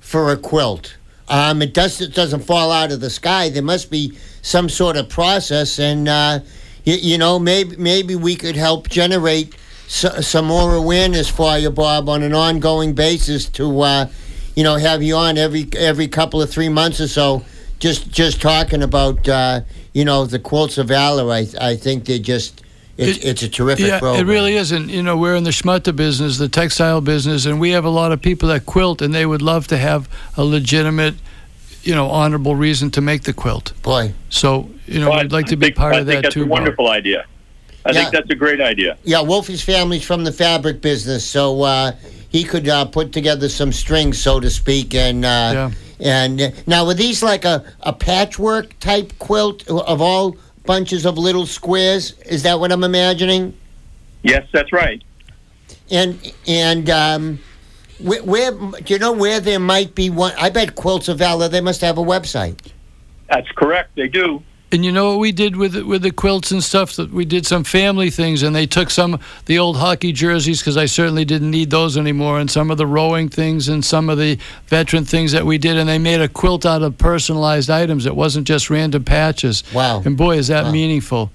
for 0.00 0.32
a 0.32 0.36
quilt. 0.36 0.96
Um, 1.28 1.62
it 1.62 1.72
does 1.72 2.00
it 2.00 2.14
doesn't 2.14 2.40
fall 2.40 2.70
out 2.70 2.92
of 2.92 3.00
the 3.00 3.10
sky. 3.10 3.48
There 3.48 3.62
must 3.62 3.90
be 3.90 4.18
some 4.42 4.68
sort 4.68 4.96
of 4.96 5.08
process, 5.08 5.78
and 5.78 6.08
uh, 6.08 6.40
you, 6.84 6.94
you 6.94 7.18
know 7.18 7.38
maybe 7.38 7.76
maybe 7.76 8.16
we 8.16 8.34
could 8.34 8.56
help 8.56 8.88
generate 8.88 9.54
so, 9.86 10.08
some 10.20 10.46
more 10.46 10.74
awareness 10.74 11.28
for 11.28 11.56
you, 11.56 11.70
Bob, 11.70 12.08
on 12.08 12.22
an 12.22 12.34
ongoing 12.34 12.94
basis 12.94 13.48
to 13.50 13.80
uh, 13.80 14.08
you 14.56 14.64
know 14.64 14.76
have 14.76 15.02
you 15.02 15.16
on 15.16 15.38
every 15.38 15.68
every 15.76 16.08
couple 16.08 16.42
of 16.42 16.50
three 16.50 16.68
months 16.68 17.00
or 17.00 17.08
so 17.08 17.44
just 17.82 18.10
just 18.12 18.40
talking 18.40 18.82
about 18.82 19.28
uh, 19.28 19.60
you 19.92 20.04
know 20.04 20.24
the 20.24 20.38
quilts 20.38 20.78
of 20.78 20.86
valor. 20.88 21.30
I 21.32 21.46
I 21.60 21.76
think 21.76 22.04
they 22.04 22.18
just 22.20 22.62
it's, 22.96 23.18
It- 23.18 23.24
it's 23.24 23.42
a 23.42 23.48
terrific 23.48 23.86
Yeah, 23.86 23.98
program. 23.98 24.20
it 24.28 24.30
really 24.30 24.54
is. 24.56 24.70
And, 24.70 24.90
you 24.90 25.02
know, 25.02 25.16
we're 25.16 25.34
in 25.34 25.44
the 25.44 25.50
schmutta 25.50 25.96
business, 25.96 26.36
the 26.38 26.48
textile 26.48 27.00
business, 27.00 27.46
and 27.46 27.58
we 27.58 27.70
have 27.70 27.86
a 27.86 27.90
lot 28.00 28.12
of 28.12 28.20
people 28.20 28.48
that 28.50 28.66
quilt, 28.66 29.00
and 29.02 29.14
they 29.14 29.24
would 29.26 29.40
love 29.42 29.66
to 29.68 29.78
have 29.78 30.08
a 30.36 30.44
legitimate, 30.44 31.14
you 31.82 31.94
know, 31.94 32.08
honorable 32.10 32.54
reason 32.54 32.90
to 32.90 33.00
make 33.00 33.22
the 33.22 33.32
quilt. 33.32 33.72
Boy, 33.82 34.12
So, 34.28 34.68
you 34.86 35.00
know, 35.00 35.08
Well, 35.08 35.22
we'd 35.22 35.32
like 35.32 35.46
I 35.46 35.50
to 35.50 35.56
be 35.56 35.66
think- 35.66 35.76
part 35.76 35.94
I 35.94 36.00
of 36.00 36.06
think 36.06 36.16
that 36.18 36.22
that's 36.24 36.34
too. 36.34 36.42
a 36.42 36.44
Bob. 36.44 36.50
wonderful 36.58 36.88
idea. 36.90 37.24
I 37.86 37.90
Yeah. 37.92 37.94
think 38.02 38.12
that's 38.12 38.30
a 38.30 38.34
great 38.44 38.60
idea. 38.60 38.96
yeah, 39.04 39.22
Wolfie's 39.22 39.62
family's 39.62 40.04
from 40.04 40.22
the 40.24 40.32
fabric 40.32 40.82
business, 40.82 41.24
so 41.24 41.62
uh, 41.62 41.92
he 42.28 42.44
could 42.44 42.68
uh, 42.68 42.84
put 42.84 43.10
together 43.12 43.48
some 43.48 43.72
strings, 43.72 44.18
so 44.20 44.38
to 44.38 44.50
speak, 44.50 44.94
and. 44.94 45.24
Uh, 45.24 45.28
Yeah. 45.28 45.70
And 46.02 46.40
uh, 46.40 46.50
now, 46.66 46.84
were 46.84 46.94
these 46.94 47.22
like 47.22 47.44
a, 47.44 47.64
a 47.80 47.92
patchwork 47.92 48.78
type 48.80 49.12
quilt 49.20 49.66
of 49.68 50.02
all 50.02 50.36
bunches 50.66 51.06
of 51.06 51.16
little 51.16 51.46
squares? 51.46 52.18
Is 52.22 52.42
that 52.42 52.58
what 52.58 52.72
I'm 52.72 52.82
imagining? 52.82 53.56
Yes, 54.22 54.46
that's 54.52 54.72
right. 54.72 55.02
And 55.90 56.32
and 56.46 56.90
um, 56.90 57.38
where, 58.00 58.22
where 58.24 58.50
do 58.50 58.92
you 58.92 58.98
know 58.98 59.12
where 59.12 59.38
there 59.38 59.60
might 59.60 59.94
be 59.94 60.10
one? 60.10 60.32
I 60.36 60.50
bet 60.50 60.74
Quilts 60.74 61.08
of 61.08 61.18
Valor. 61.18 61.48
They 61.48 61.60
must 61.60 61.80
have 61.82 61.98
a 61.98 62.02
website. 62.02 62.72
That's 63.28 63.50
correct. 63.52 63.94
They 63.94 64.08
do. 64.08 64.42
And 64.72 64.86
you 64.86 64.90
know 64.90 65.10
what 65.10 65.18
we 65.18 65.32
did 65.32 65.54
with 65.56 65.76
with 65.82 66.00
the 66.00 66.10
quilts 66.10 66.50
and 66.50 66.64
stuff? 66.64 66.96
That 66.96 67.12
we 67.12 67.26
did 67.26 67.44
some 67.46 67.62
family 67.62 68.08
things, 68.08 68.42
and 68.42 68.56
they 68.56 68.64
took 68.66 68.88
some 68.88 69.20
the 69.44 69.58
old 69.58 69.76
hockey 69.76 70.12
jerseys 70.12 70.60
because 70.60 70.78
I 70.78 70.86
certainly 70.86 71.26
didn't 71.26 71.50
need 71.50 71.68
those 71.70 71.98
anymore, 71.98 72.40
and 72.40 72.50
some 72.50 72.70
of 72.70 72.78
the 72.78 72.86
rowing 72.86 73.28
things 73.28 73.68
and 73.68 73.84
some 73.84 74.08
of 74.08 74.16
the 74.16 74.38
veteran 74.68 75.04
things 75.04 75.32
that 75.32 75.44
we 75.44 75.58
did, 75.58 75.76
and 75.76 75.86
they 75.86 75.98
made 75.98 76.22
a 76.22 76.28
quilt 76.28 76.64
out 76.64 76.80
of 76.82 76.96
personalized 76.96 77.68
items. 77.68 78.06
It 78.06 78.16
wasn't 78.16 78.46
just 78.46 78.70
random 78.70 79.04
patches. 79.04 79.62
Wow. 79.74 80.00
And 80.06 80.16
boy, 80.16 80.38
is 80.38 80.48
that 80.48 80.64
Wow. 80.64 80.72
meaningful. 80.72 81.30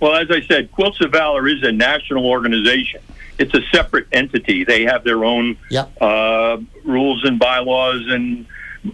Well, 0.00 0.14
as 0.16 0.30
I 0.30 0.40
said, 0.42 0.72
Quilts 0.72 1.00
of 1.02 1.12
Valor 1.12 1.46
is 1.48 1.62
a 1.62 1.72
national 1.72 2.26
organization. 2.26 3.00
It's 3.38 3.52
a 3.54 3.60
separate 3.72 4.06
entity. 4.12 4.64
They 4.64 4.84
have 4.84 5.04
their 5.04 5.22
own 5.24 5.56
Yep. 5.70 5.92
uh, 6.00 6.56
rules 6.84 7.24
and 7.24 7.38
bylaws 7.38 8.04
and 8.08 8.46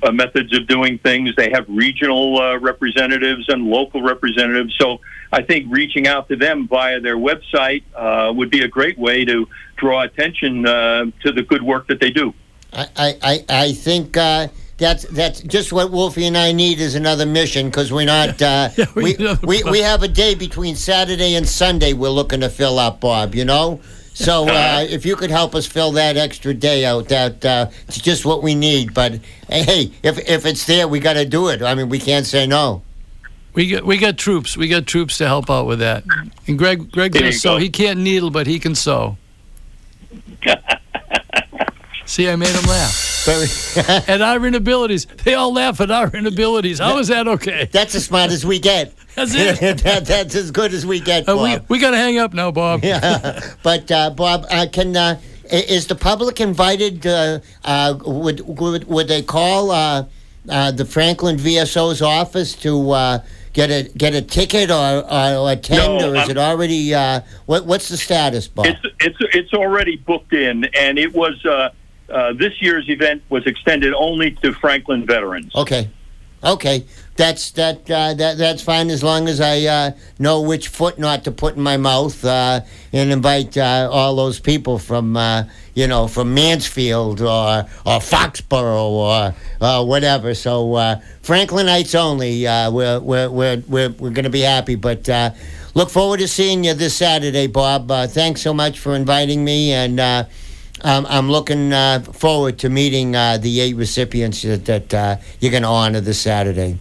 uh, 0.02 0.12
methods 0.12 0.56
of 0.56 0.66
doing 0.66 0.98
things. 0.98 1.34
They 1.36 1.50
have 1.50 1.64
regional 1.68 2.40
uh, 2.40 2.58
representatives 2.58 3.48
and 3.48 3.64
local 3.64 4.02
representatives. 4.02 4.74
So 4.80 5.00
I 5.32 5.42
think 5.42 5.66
reaching 5.70 6.06
out 6.06 6.28
to 6.28 6.36
them 6.36 6.68
via 6.68 7.00
their 7.00 7.16
website 7.16 7.82
uh, 7.94 8.32
would 8.32 8.50
be 8.50 8.62
a 8.62 8.68
great 8.68 8.98
way 8.98 9.24
to 9.24 9.48
draw 9.76 10.02
attention 10.02 10.66
uh, 10.66 11.06
to 11.22 11.32
the 11.32 11.42
good 11.42 11.62
work 11.62 11.88
that 11.88 12.00
they 12.00 12.10
do. 12.10 12.34
I 12.72 12.88
I, 12.96 13.18
I, 13.22 13.44
I 13.48 13.72
think. 13.72 14.16
Uh, 14.16 14.48
that's 14.78 15.04
that's 15.10 15.40
just 15.42 15.72
what 15.72 15.92
Wolfie 15.92 16.26
and 16.26 16.36
I 16.36 16.50
need 16.50 16.80
is 16.80 16.96
another 16.96 17.24
mission 17.24 17.66
because 17.66 17.92
we're 17.92 18.06
not 18.06 18.42
uh, 18.42 18.70
Yeah, 18.76 18.86
we 18.96 19.14
we, 19.14 19.36
we 19.42 19.62
we 19.64 19.78
have 19.78 20.02
a 20.02 20.08
day 20.08 20.34
between 20.34 20.74
Saturday 20.74 21.36
and 21.36 21.48
Sunday 21.48 21.92
we're 21.92 22.08
looking 22.08 22.40
to 22.40 22.48
fill 22.48 22.80
up, 22.80 23.00
Bob. 23.00 23.34
You 23.34 23.44
know, 23.44 23.80
so 24.14 24.48
uh, 24.48 24.84
if 24.88 25.04
you 25.06 25.16
could 25.16 25.30
help 25.30 25.54
us 25.54 25.66
fill 25.66 25.92
that 25.92 26.16
extra 26.16 26.52
day 26.54 26.84
out, 26.84 27.08
that 27.08 27.44
uh, 27.44 27.70
it's 27.88 27.98
just 27.98 28.24
what 28.24 28.42
we 28.42 28.54
need. 28.54 28.94
But 28.94 29.20
hey, 29.48 29.90
if 30.02 30.18
if 30.28 30.46
it's 30.46 30.64
there, 30.66 30.86
we 30.88 31.00
got 31.00 31.14
to 31.14 31.24
do 31.24 31.48
it. 31.48 31.62
I 31.62 31.74
mean, 31.74 31.88
we 31.88 31.98
can't 31.98 32.26
say 32.26 32.46
no. 32.46 32.82
We 33.54 33.70
got 33.70 33.84
we 33.84 33.98
got 33.98 34.16
troops. 34.18 34.56
We 34.56 34.68
got 34.68 34.86
troops 34.86 35.18
to 35.18 35.26
help 35.26 35.50
out 35.50 35.66
with 35.66 35.80
that. 35.80 36.04
And 36.46 36.58
Greg 36.58 36.90
Greg 36.90 37.12
There 37.12 37.22
gonna 37.22 37.32
sew. 37.32 37.54
go. 37.54 37.58
He 37.58 37.68
can't 37.70 37.98
needle, 38.00 38.30
but 38.30 38.46
he 38.46 38.58
can 38.58 38.74
sew. 38.74 39.16
See, 42.06 42.28
I 42.28 42.36
made 42.36 42.48
him 42.48 42.64
laugh. 42.68 43.11
But 43.76 44.08
At 44.08 44.20
our 44.20 44.44
inabilities, 44.46 45.06
they 45.24 45.34
all 45.34 45.52
laugh 45.52 45.80
at 45.80 45.90
our 45.90 46.08
inabilities. 46.14 46.78
How 46.80 46.98
is 46.98 47.08
that 47.08 47.28
okay? 47.28 47.68
that's 47.70 47.94
as 47.94 48.04
smart 48.04 48.30
as 48.32 48.44
we 48.44 48.58
get. 48.58 48.94
That's 49.14 49.34
it. 49.34 49.78
that, 49.84 50.06
that's 50.06 50.34
as 50.34 50.50
good 50.50 50.72
as 50.72 50.86
we 50.86 50.98
get, 50.98 51.28
Uh, 51.28 51.34
Bob. 51.36 51.60
we 51.68 51.76
we 51.76 51.78
got 51.78 51.90
to 51.90 51.98
hang 51.98 52.16
up 52.18 52.32
now, 52.32 52.50
Bob. 52.50 52.82
Yeah, 52.82 53.40
but 53.62 53.90
uh, 53.90 54.08
Bob, 54.08 54.46
uh, 54.50 54.66
can 54.72 54.96
uh, 54.96 55.20
i- 55.52 55.54
is 55.68 55.86
the 55.86 55.94
public 55.94 56.40
invited? 56.40 57.06
Uh, 57.06 57.40
uh, 57.62 57.94
would, 58.06 58.40
would 58.58 58.84
would 58.88 59.08
they 59.08 59.20
call 59.20 59.70
uh, 59.70 60.06
uh, 60.48 60.70
the 60.72 60.86
Franklin 60.86 61.36
VSO's 61.36 62.00
office 62.00 62.54
to 62.62 62.90
uh, 62.92 63.18
get 63.52 63.70
a 63.70 63.82
get 63.98 64.14
a 64.14 64.22
ticket 64.22 64.70
or, 64.70 65.04
or 65.12 65.52
attend, 65.52 65.98
No, 65.98 66.08
or 66.10 66.14
is 66.16 66.20
I'm- 66.22 66.30
it 66.30 66.38
already? 66.38 66.94
Uh, 66.94 67.20
what 67.44 67.66
what's 67.66 67.88
the 67.90 67.98
status, 67.98 68.48
Bob? 68.48 68.64
It's 68.64 68.80
it's 69.00 69.18
it's 69.34 69.52
already 69.52 69.96
booked 69.96 70.32
in, 70.32 70.64
and 70.74 70.98
it 70.98 71.12
was 71.12 71.44
uh, 71.44 71.68
uh, 72.12 72.32
this 72.34 72.60
year's 72.60 72.88
event 72.88 73.22
was 73.30 73.46
extended 73.46 73.94
only 73.94 74.32
to 74.42 74.52
Franklin 74.52 75.06
veterans. 75.06 75.54
Okay, 75.54 75.88
okay, 76.44 76.84
that's 77.16 77.50
that 77.52 77.90
uh, 77.90 78.14
that 78.14 78.36
that's 78.38 78.62
fine 78.62 78.90
as 78.90 79.02
long 79.02 79.28
as 79.28 79.40
I 79.40 79.60
uh, 79.62 79.90
know 80.18 80.42
which 80.42 80.68
foot 80.68 80.98
not 80.98 81.24
to 81.24 81.32
put 81.32 81.56
in 81.56 81.62
my 81.62 81.76
mouth 81.76 82.22
uh, 82.24 82.60
and 82.92 83.10
invite 83.10 83.56
uh, 83.56 83.88
all 83.90 84.14
those 84.14 84.40
people 84.40 84.78
from 84.78 85.16
you 85.74 85.86
know 85.86 86.06
from 86.06 86.34
Mansfield 86.34 87.20
or 87.22 87.66
or 87.86 88.00
Foxborough 88.00 89.34
or 89.60 89.86
whatever. 89.86 90.34
So 90.34 90.66
Franklinites 91.22 91.94
only. 91.94 92.44
We're 92.44 93.00
we're 93.00 93.30
we're 93.30 93.58
we're, 93.60 93.90
we're 93.90 94.10
going 94.10 94.24
to 94.24 94.30
be 94.30 94.42
happy, 94.42 94.74
but. 94.74 95.08
Look 95.74 95.88
forward 95.88 96.20
to 96.20 96.28
seeing 96.28 96.64
you 96.64 96.74
this 96.74 96.94
Saturday, 96.94 97.46
Bob. 97.46 97.88
Thanks 98.10 98.42
so 98.42 98.52
much 98.52 98.78
for 98.78 98.94
inviting 98.94 99.42
me, 99.42 99.72
and 99.72 100.26
um, 100.82 101.06
I'm 101.08 101.30
looking 101.30 101.72
uh, 101.72 102.00
forward 102.00 102.58
to 102.60 102.68
meeting 102.68 103.14
uh, 103.14 103.38
the 103.38 103.60
eight 103.60 103.76
recipients 103.76 104.42
that, 104.42 104.64
that 104.66 104.94
uh, 104.94 105.16
you're 105.40 105.50
going 105.50 105.62
to 105.62 105.68
honor 105.68 106.00
this 106.00 106.20
Saturday. 106.20 106.78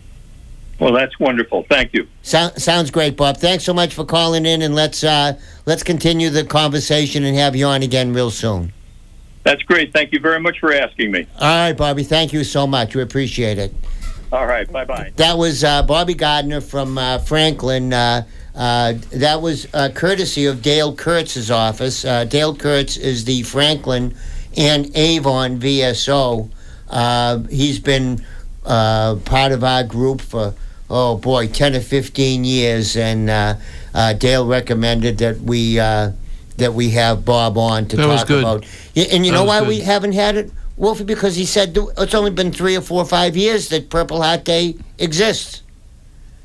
Well, 0.79 0.93
that's 0.93 1.19
wonderful. 1.19 1.63
Thank 1.69 1.93
you. 1.93 2.07
So, 2.23 2.49
sounds 2.57 2.89
great, 2.89 3.15
Bob. 3.15 3.37
Thanks 3.37 3.63
so 3.63 3.73
much 3.73 3.93
for 3.93 4.03
calling 4.03 4.47
in, 4.47 4.63
and 4.63 4.73
let's 4.73 5.03
uh, 5.03 5.39
let's 5.67 5.83
continue 5.83 6.31
the 6.31 6.43
conversation 6.43 7.23
and 7.23 7.37
have 7.37 7.55
you 7.55 7.67
on 7.67 7.83
again 7.83 8.13
real 8.13 8.31
soon. 8.31 8.73
That's 9.43 9.61
great. 9.61 9.93
Thank 9.93 10.11
you 10.11 10.19
very 10.19 10.39
much 10.39 10.59
for 10.59 10.73
asking 10.73 11.11
me. 11.11 11.27
All 11.39 11.47
right, 11.47 11.73
Bobby. 11.73 12.03
Thank 12.03 12.33
you 12.33 12.43
so 12.43 12.65
much. 12.65 12.95
We 12.95 13.03
appreciate 13.03 13.59
it. 13.59 13.73
All 14.31 14.47
right. 14.47 14.71
Bye 14.71 14.85
bye. 14.85 15.11
That 15.17 15.37
was 15.37 15.63
uh, 15.63 15.83
Bobby 15.83 16.15
Gardner 16.15 16.61
from 16.61 16.97
uh, 16.97 17.19
Franklin. 17.19 17.93
Uh, 18.55 18.93
that 19.11 19.41
was 19.41 19.67
uh, 19.73 19.89
courtesy 19.95 20.45
of 20.45 20.61
Dale 20.61 20.93
Kurtz's 20.93 21.49
office. 21.49 22.03
Uh, 22.03 22.25
Dale 22.25 22.53
Kurtz 22.55 22.97
is 22.97 23.23
the 23.25 23.43
Franklin 23.43 24.13
and 24.57 24.91
Avon 24.95 25.59
VSO. 25.59 26.49
Uh, 26.89 27.39
he's 27.49 27.79
been 27.79 28.23
uh, 28.65 29.15
part 29.23 29.51
of 29.53 29.63
our 29.63 29.83
group 29.83 30.19
for 30.21 30.53
oh 30.89 31.15
boy, 31.17 31.47
ten 31.47 31.75
or 31.75 31.79
fifteen 31.79 32.43
years, 32.43 32.97
and 32.97 33.29
uh, 33.29 33.55
uh, 33.93 34.13
Dale 34.13 34.45
recommended 34.45 35.17
that 35.19 35.39
we 35.39 35.79
uh, 35.79 36.11
that 36.57 36.73
we 36.73 36.89
have 36.91 37.23
Bob 37.23 37.57
on 37.57 37.87
to 37.87 37.95
That 37.95 38.07
was 38.07 38.19
talk 38.21 38.27
good. 38.27 38.43
about. 38.43 38.65
And 38.95 39.25
you 39.25 39.31
That 39.31 39.37
know 39.37 39.45
why 39.45 39.59
good. 39.61 39.69
we 39.69 39.79
haven't 39.79 40.11
had 40.11 40.35
it, 40.35 40.51
Wolfie? 40.75 41.05
Because 41.05 41.37
he 41.37 41.45
said 41.45 41.77
it's 41.97 42.13
only 42.13 42.31
been 42.31 42.51
three 42.51 42.75
or 42.75 42.81
four 42.81 43.01
or 43.01 43.05
five 43.05 43.37
years 43.37 43.69
that 43.69 43.89
Purple 43.89 44.21
Heart 44.21 44.43
Day 44.43 44.75
exists. 44.99 45.61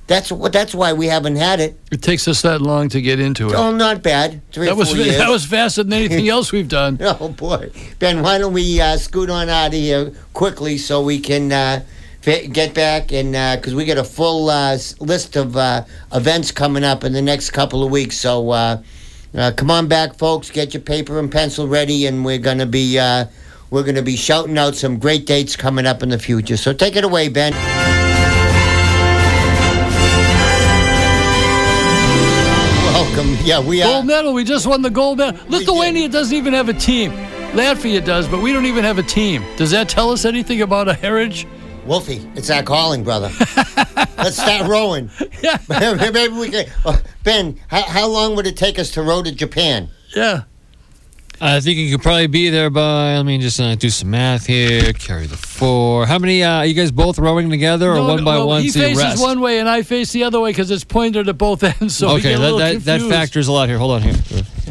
That's 0.07 0.31
what. 0.31 0.53
That's 0.53 0.75
why 0.75 0.93
we 0.93 1.07
haven't 1.07 1.37
had 1.37 1.59
it. 1.59 1.79
It 1.91 2.01
takes 2.01 2.29
us 2.29 2.43
that 2.43 2.63
long 2.63 2.89
to 2.91 3.01
get 3.01 3.19
into 3.19 3.49
it. 3.49 3.55
Oh, 3.55 3.75
not 3.75 4.03
bad. 4.03 4.41
Three 4.53 4.67
that 4.67 4.77
was 4.77 4.95
years. 4.95 5.17
that 5.17 5.29
was 5.29 5.45
faster 5.45 5.83
than 5.83 5.93
anything 5.95 6.29
else 6.37 6.53
we've 6.53 6.69
done. 6.69 6.99
Oh 7.19 7.29
boy, 7.29 7.71
Ben, 7.99 8.23
why 8.23 8.39
don't 8.39 8.53
we 8.53 8.81
uh, 8.81 8.97
scoot 8.97 9.31
on 9.31 9.49
out 9.49 9.69
of 9.69 9.73
here 9.73 10.13
quickly 10.35 10.77
so 10.77 11.03
we 11.03 11.19
can 11.19 11.51
uh, 11.51 11.83
get 12.23 12.75
back 12.75 13.13
and 13.13 13.33
because 13.59 13.75
we 13.75 13.85
got 13.85 13.97
a 13.97 14.05
full 14.05 14.51
uh, 14.51 14.77
list 15.01 15.37
of 15.37 15.57
uh, 15.57 15.85
events 16.13 16.51
coming 16.51 16.85
up 16.85 17.05
in 17.05 17.13
the 17.13 17.23
next 17.23 17.51
couple 17.51 17.85
of 17.85 17.91
weeks. 17.91 18.17
So 18.19 18.51
uh, 18.51 18.83
uh, 19.35 19.53
come 19.57 19.71
on 19.71 19.87
back, 19.89 20.15
folks. 20.15 20.51
Get 20.51 20.75
your 20.75 20.83
paper 20.83 21.19
and 21.19 21.31
pencil 21.31 21.69
ready, 21.69 22.07
and 22.07 22.25
we're 22.25 22.39
gonna 22.39 22.67
be 22.67 22.99
uh, 22.99 23.27
we're 23.71 23.85
gonna 23.85 24.03
be 24.03 24.17
shouting 24.17 24.59
out 24.59 24.75
some 24.75 24.99
great 24.99 25.27
dates 25.27 25.57
coming 25.57 25.87
up 25.87 26.03
in 26.03 26.09
the 26.09 26.19
future. 26.19 26.57
So 26.57 26.73
take 26.73 26.97
it 26.97 27.05
away, 27.05 27.29
Ben. 27.29 28.06
Welcome. 33.17 33.47
Yeah, 33.47 33.61
we. 33.61 33.81
Gold 33.81 34.05
medal. 34.05 34.35
We 34.35 34.45
just 34.45 34.67
won 34.67 34.83
the 34.83 34.91
gold 34.91 35.17
medal. 35.17 35.41
Lithuania 35.49 36.07
doesn't 36.07 36.37
even 36.37 36.53
have 36.53 36.69
a 36.69 36.75
team. 36.75 37.13
Latvia 37.53 38.05
does, 38.05 38.29
but 38.29 38.43
we 38.43 38.53
don't 38.53 38.67
even 38.67 38.85
have 38.85 38.99
a 38.99 39.03
team. 39.03 39.43
Does 39.57 39.71
that 39.71 39.89
tell 39.89 40.11
us 40.11 40.27
anything 40.27 40.61
about 40.61 40.87
a 40.87 40.93
heritage? 40.93 41.47
Wolfie, 41.87 42.29
it's 42.35 42.51
our 42.51 42.63
calling, 42.63 43.05
brother. 43.05 43.31
Let's 44.19 44.37
start 44.37 44.69
rowing. 44.69 45.11
Yeah. 45.43 45.57
Maybe 46.13 46.35
we 46.35 46.51
can. 46.51 46.67
Oh, 46.85 47.01
ben, 47.23 47.59
how, 47.69 47.83
how 47.85 48.07
long 48.07 48.37
would 48.37 48.47
it 48.47 48.59
take 48.59 48.79
us 48.79 48.91
to 48.93 49.03
row 49.03 49.23
to 49.23 49.33
Japan? 49.33 49.89
Yeah. 50.15 50.43
I 51.41 51.61
think 51.61 51.77
you 51.79 51.91
could 51.95 52.03
probably 52.03 52.29
be 52.29 52.49
there 52.49 52.71
by. 52.71 53.17
Let 53.17 53.27
me 53.27 53.39
just 53.39 53.61
uh, 53.61 53.75
do 53.75 53.91
some 53.91 54.11
math 54.11 54.47
here. 54.47 54.93
Carry 54.95 55.27
the 55.27 55.37
four. 55.37 56.07
How 56.07 56.19
many? 56.19 56.43
Uh, 56.43 56.59
are 56.59 56.67
you 56.67 56.75
guys 56.75 56.91
both 56.91 57.19
rowing 57.19 57.51
together, 57.51 57.93
or 57.93 57.97
No, 57.97 58.07
one 58.09 58.17
no, 58.19 58.25
by 58.25 58.37
well, 58.39 58.49
one? 58.49 58.63
He 58.63 58.71
so 58.71 58.81
faces 58.81 59.03
rest? 59.03 59.23
one 59.23 59.41
way 59.41 59.59
and 59.61 59.69
I 59.69 59.83
face 59.83 60.13
the 60.13 60.25
other 60.25 60.41
way 60.41 60.51
because 60.51 60.71
it's 60.71 60.85
pointed 60.85 61.29
at 61.29 61.37
both 61.37 61.63
ends. 61.81 61.97
So 61.97 62.09
we 62.09 62.21
okay, 62.21 62.37
get 62.37 62.39
a 62.39 62.57
that, 62.57 62.85
that, 62.85 63.01
that 63.01 63.11
factors 63.11 63.49
a 63.49 63.53
lot 63.53 63.69
here. 63.69 63.79
Hold 63.79 63.93
on 63.93 64.03
here. 64.03 64.15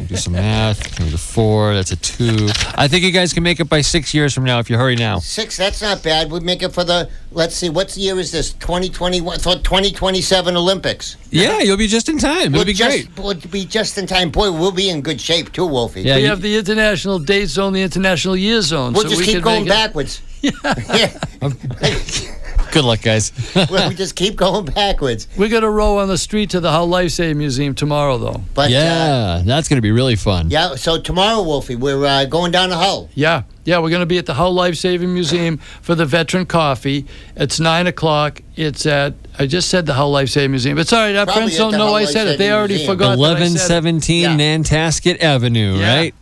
Do 0.08 0.16
some 0.18 0.34
math. 0.34 0.96
Times 0.96 1.14
a 1.14 1.18
four. 1.18 1.74
That's 1.74 1.92
a 1.92 1.96
two. 1.96 2.48
I 2.76 2.88
think 2.88 3.04
you 3.04 3.12
guys 3.12 3.34
can 3.34 3.42
make 3.44 3.60
it 3.60 3.66
by 3.66 3.82
six 3.82 4.14
years 4.14 4.34
from 4.34 4.44
now 4.44 4.60
if 4.60 4.70
you 4.70 4.78
hurry 4.78 4.96
now. 4.96 5.20
Six, 5.20 5.58
that's 5.58 5.82
not 5.82 6.04
bad. 6.04 6.30
We'd 6.32 6.44
make 6.44 6.62
it 6.62 6.74
for 6.74 6.84
the, 6.84 7.10
let's 7.32 7.56
see, 7.56 7.70
what 7.70 7.96
year 7.98 8.20
is 8.20 8.32
this? 8.32 8.54
2021, 8.54 9.40
so 9.40 9.56
2027 9.56 10.56
Olympics. 10.56 11.18
Yeah, 11.32 11.60
you'll 11.60 11.78
be 11.78 11.88
just 11.88 12.08
in 12.08 12.18
time. 12.20 12.54
It'll 12.54 12.58
We'll 12.60 12.66
be 12.66 12.74
just, 12.74 13.14
great. 13.16 13.20
We'll 13.26 13.34
be 13.52 13.66
just 13.66 13.98
in 13.98 14.06
time. 14.06 14.30
Boy, 14.30 14.52
we'll 14.52 14.72
be 14.72 14.90
in 14.90 15.02
good 15.02 15.20
shape 15.20 15.52
too, 15.52 15.66
Wolfie. 15.66 16.02
Yeah, 16.04 16.16
we 16.18 16.22
you- 16.24 16.28
have 16.30 16.42
the 16.42 16.56
international 16.56 17.18
date 17.20 17.48
zone, 17.48 17.74
the 17.74 17.82
international 17.82 18.36
year 18.36 18.62
zone. 18.62 18.94
We'll 18.94 19.04
so 19.04 19.10
just 19.10 19.22
we 19.22 19.26
keep 19.34 19.44
going 19.44 19.66
make 19.66 19.74
it- 19.74 19.78
backwards. 19.78 20.22
Yeah. 20.42 21.18
Good 22.76 22.84
luck, 22.84 23.02
guys. 23.02 23.32
well, 23.72 23.88
we 23.88 23.96
just 23.96 24.18
keep 24.18 24.36
going 24.36 24.66
backwards. 24.66 25.30
We're 25.38 25.48
going 25.48 25.62
to 25.62 25.70
row 25.70 26.00
on 26.00 26.10
the 26.10 26.18
street 26.18 26.50
to 26.50 26.60
the 26.60 26.70
Hull 26.70 26.88
Life 26.88 27.12
Saving 27.12 27.38
Museum 27.38 27.74
tomorrow, 27.74 28.18
though. 28.18 28.42
But 28.54 28.66
uh, 28.66 28.74
yeah, 28.74 29.42
that's 29.46 29.70
going 29.70 29.78
to 29.78 29.82
be 29.82 29.94
really 29.94 30.18
fun. 30.18 30.50
yeah, 30.50 30.76
so 30.76 31.00
tomorrow, 31.00 31.42
Wolfie, 31.42 31.78
we're 31.78 32.06
uh, 32.06 32.26
going 32.26 32.52
down 32.52 32.68
to 32.68 32.76
Hull. 32.76 33.10
Yeah, 33.16 33.44
yeah, 33.64 33.80
we're 33.80 33.92
going 33.92 34.02
to 34.02 34.06
be 34.06 34.18
at 34.18 34.26
the 34.26 34.34
Hull 34.34 34.54
Life 34.54 34.76
Saving 34.76 35.14
Museum 35.14 35.58
for 35.58 35.96
the 35.96 36.06
Veteran 36.06 36.46
Coffee. 36.46 37.06
It's 37.38 37.62
nine 37.62 37.88
o'clock. 37.88 38.42
It's 38.58 38.86
at 38.86 39.14
I 39.40 39.46
just 39.48 39.70
said 39.70 39.86
the 39.86 39.94
Hull 39.94 40.12
Life 40.12 40.28
Saving 40.28 40.52
Museum. 40.52 40.78
It's 40.78 40.92
all 40.92 41.00
right. 41.00 41.16
Our 41.16 41.26
Probably 41.26 41.44
friends 41.44 41.58
don't 41.58 41.72
know 41.72 41.78
Hull 41.86 41.96
I 41.96 42.02
Life 42.02 42.10
said 42.10 42.28
it. 42.28 42.38
They 42.38 42.52
already 42.52 42.74
Museum. 42.74 42.94
forgot. 42.98 43.18
that 43.18 43.38
I 43.38 43.48
said 43.48 43.56
it. 43.56 43.60
seventeen 43.60 44.22
Yeah. 44.24 44.36
Nantasket 44.36 45.22
Avenue, 45.22 45.78
Yeah. 45.78 45.96
right? 45.96 46.16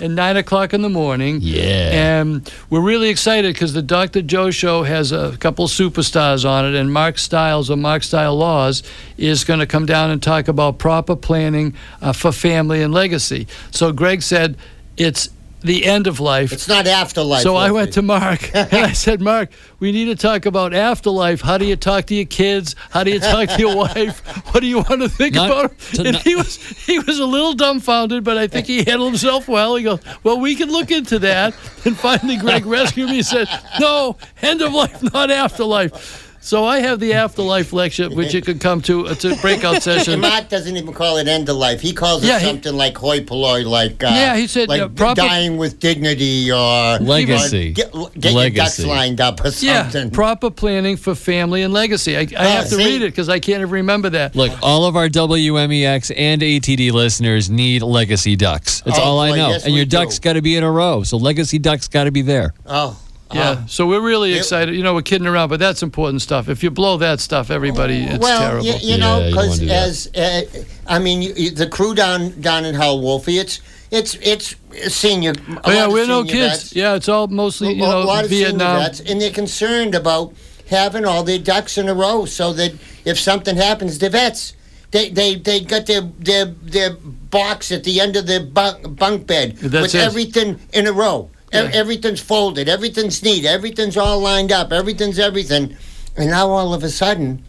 At 0.00 0.10
nine 0.10 0.36
o'clock 0.36 0.72
in 0.72 0.82
the 0.82 0.88
morning. 0.88 1.40
Yeah. 1.42 1.90
And 1.92 2.52
we're 2.70 2.80
really 2.80 3.08
excited 3.08 3.54
because 3.54 3.72
the 3.72 3.82
Dr. 3.82 4.22
Joe 4.22 4.50
Show 4.50 4.82
has 4.82 5.12
a 5.12 5.36
couple 5.38 5.66
superstars 5.68 6.48
on 6.48 6.64
it, 6.64 6.74
and 6.74 6.92
Mark 6.92 7.18
Stiles 7.18 7.68
of 7.70 7.78
Mark 7.78 8.02
Style 8.02 8.36
Laws 8.36 8.82
is 9.18 9.44
going 9.44 9.60
to 9.60 9.66
come 9.66 9.86
down 9.86 10.10
and 10.10 10.22
talk 10.22 10.48
about 10.48 10.78
proper 10.78 11.16
planning 11.16 11.74
uh, 12.00 12.12
for 12.12 12.32
family 12.32 12.82
and 12.82 12.94
legacy. 12.94 13.46
So 13.70 13.92
Greg 13.92 14.22
said 14.22 14.56
it's 14.96 15.28
the 15.62 15.84
end 15.86 16.06
of 16.06 16.20
life. 16.20 16.52
It's 16.52 16.68
not 16.68 16.86
afterlife. 16.86 17.42
So 17.42 17.56
I 17.56 17.70
went 17.70 17.92
to 17.94 18.02
Mark 18.02 18.50
and 18.54 18.72
I 18.72 18.92
said, 18.92 19.20
Mark, 19.20 19.50
we 19.78 19.92
need 19.92 20.06
to 20.06 20.16
talk 20.16 20.46
about 20.46 20.72
afterlife. 20.74 21.40
How 21.40 21.58
do 21.58 21.64
you 21.64 21.76
talk 21.76 22.06
to 22.06 22.14
your 22.14 22.24
kids? 22.26 22.74
How 22.90 23.04
do 23.04 23.10
you 23.10 23.20
talk 23.20 23.48
to 23.50 23.58
your 23.58 23.76
wife? 23.84 24.20
What 24.54 24.60
do 24.60 24.66
you 24.66 24.76
want 24.78 25.02
to 25.02 25.08
think 25.08 25.34
Not- 25.34 25.50
about? 25.50 25.78
to 25.78 26.02
And 26.02 26.12
not- 26.14 26.22
he 26.22 26.34
was 26.34 26.56
he 26.56 26.98
was 26.98 27.18
a 27.18 27.26
little 27.26 27.52
dumbfounded, 27.54 28.24
but 28.24 28.38
I 28.38 28.46
think 28.46 28.66
he 28.66 28.78
handled 28.84 29.10
himself 29.12 29.48
well. 29.48 29.76
He 29.76 29.84
goes, 29.84 30.00
Well, 30.22 30.40
we 30.40 30.54
can 30.54 30.70
look 30.70 30.90
into 30.90 31.18
that. 31.20 31.54
And 31.84 31.96
finally 31.96 32.36
Greg 32.36 32.64
rescued 32.80 33.10
me 33.10 33.18
and 33.18 33.26
said, 33.26 33.48
No, 33.78 34.16
end 34.42 34.62
of 34.62 34.72
life, 34.72 35.02
not 35.12 35.30
afterlife. 35.30 36.28
So 36.42 36.64
I 36.64 36.80
have 36.80 37.00
the 37.00 37.12
afterlife 37.12 37.72
lecture, 37.74 38.08
which 38.08 38.32
you 38.32 38.40
could 38.40 38.60
come 38.60 38.80
to. 38.82 39.04
It's 39.06 39.26
a 39.26 39.36
breakout 39.36 39.82
session. 39.90 40.20
Mark 40.20 40.48
doesn't 40.48 40.74
even 40.74 40.94
call 40.94 41.18
it 41.18 41.28
end 41.28 41.48
of 41.50 41.56
life. 41.56 41.82
He 41.82 41.92
calls 41.92 42.24
it 42.24 42.28
Yeah, 42.28 42.38
he- 42.38 42.46
something 42.46 42.74
like 42.74 42.96
hoi 42.96 43.20
polloi, 43.20 43.64
like 43.66 44.02
uh, 44.02 44.06
Yeah, 44.08 44.36
he 44.36 44.46
said, 44.46 44.68
like 44.68 44.80
uh, 44.80 44.88
proper- 44.88 45.20
dying 45.20 45.58
with 45.58 45.78
dignity 45.78 46.50
or 46.50 46.98
Legacy. 46.98 47.70
or 47.70 47.72
get, 47.74 47.92
get 48.18 48.32
your 48.32 48.50
ducks 48.50 48.82
lined 48.82 49.20
up 49.20 49.40
or 49.44 49.50
something. 49.50 50.04
Yeah, 50.06 50.10
proper 50.14 50.50
planning 50.50 50.96
for 50.96 51.14
family 51.14 51.60
and 51.60 51.74
legacy. 51.74 52.16
I, 52.16 52.20
I 52.38 52.44
have 52.46 52.64
to 52.64 52.76
see? 52.76 52.84
read 52.86 53.02
it 53.02 53.10
because 53.12 53.28
I 53.28 53.38
can't 53.38 53.60
even 53.60 53.70
remember 53.70 54.08
that. 54.10 54.34
Look, 54.34 54.50
all 54.62 54.86
of 54.86 54.96
our 54.96 55.08
WMEX 55.08 56.10
and 56.16 56.40
ATD 56.40 56.90
listeners 56.92 57.50
need 57.50 57.82
legacy 57.82 58.34
ducks. 58.34 58.80
That's 58.80 58.98
Oh, 58.98 59.02
all 59.02 59.20
I 59.20 59.30
boy, 59.30 59.36
know. 59.36 59.48
yes, 59.50 59.66
and 59.66 59.74
your 59.74 59.84
do. 59.84 59.90
ducks 59.90 60.18
got 60.18 60.32
to 60.32 60.42
be 60.42 60.56
in 60.56 60.64
a 60.64 60.70
row. 60.70 61.02
So 61.02 61.18
legacy 61.18 61.58
ducks 61.58 61.86
got 61.86 62.04
to 62.04 62.10
be 62.10 62.22
there. 62.22 62.54
oh, 62.66 62.98
Yeah, 63.32 63.66
so 63.66 63.86
we're 63.86 64.00
really 64.00 64.32
it- 64.34 64.38
excited. 64.38 64.74
You 64.74 64.82
know, 64.82 64.94
we're 64.94 65.02
kidding 65.02 65.26
around, 65.26 65.48
but 65.50 65.60
that's 65.60 65.82
important 65.82 66.20
stuff. 66.22 66.48
If 66.48 66.62
you 66.62 66.70
blow 66.70 66.96
that 66.98 67.20
stuff, 67.20 67.50
everybody, 67.50 68.02
it's 68.04 68.18
well, 68.18 68.40
terrible. 68.40 68.66
you, 68.66 68.72
you 68.74 68.78
Yeah, 68.82 68.96
know, 68.96 69.26
because 69.30 69.48
wanna 69.48 69.60
do 69.60 69.66
that. 69.66 69.88
as 69.88 70.10
uh, 70.16 70.42
I 70.86 70.98
mean, 70.98 71.22
you, 71.22 71.32
you, 71.36 71.50
the 71.50 71.68
crew 71.68 71.94
down 71.94 72.40
down 72.40 72.64
in 72.64 72.74
Hull, 72.74 73.00
Wolfie, 73.00 73.38
it's 73.38 73.60
it's 73.90 74.16
it's 74.20 74.56
senior. 74.94 75.32
oh, 75.64 75.70
yeah, 75.70 75.86
we're 75.88 76.06
no 76.06 76.24
kids. 76.24 76.62
vets. 76.62 76.76
Yeah, 76.76 76.94
it's 76.94 77.08
all 77.08 77.28
mostly, 77.28 77.72
you 77.74 77.82
know, 77.82 78.02
a 78.02 78.04
lot 78.04 78.24
of 78.24 78.30
Vietnam. 78.30 78.76
senior 78.76 78.88
vets, 78.88 79.00
and 79.00 79.20
they're 79.20 79.30
concerned 79.30 79.94
about 79.94 80.32
having 80.68 81.04
all 81.04 81.22
their 81.24 81.38
ducks 81.38 81.78
in 81.78 81.88
a 81.88 81.94
row, 81.94 82.24
so 82.24 82.52
that 82.52 82.72
if 83.04 83.18
something 83.18 83.56
happens, 83.56 83.98
the 83.98 84.10
vets. 84.10 84.54
They, 84.92 85.08
they, 85.08 85.36
they 85.36 85.60
got 85.60 85.86
their, 85.86 86.00
their 86.00 86.46
their 86.46 86.90
box 87.30 87.70
at 87.70 87.84
the 87.84 88.00
end 88.00 88.16
of 88.16 88.26
their 88.26 88.40
bunk, 88.44 88.96
bunk 88.98 89.24
bed 89.24 89.56
That's 89.58 89.82
with 89.82 89.94
it. 89.94 89.98
everything 90.04 90.58
in 90.72 90.88
a 90.88 90.92
row. 90.92 91.30
E- 91.52 91.56
Everything's 91.56 92.20
folded, 92.20 92.68
everything's 92.68 93.22
neat, 93.22 93.44
everything's 93.44 93.96
all 93.96 94.20
lined 94.20 94.52
up, 94.52 94.72
everything's 94.72 95.18
everything. 95.18 95.76
And 96.16 96.30
now 96.30 96.48
all 96.50 96.72
of 96.74 96.82
a 96.84 96.88
sudden, 96.90 97.42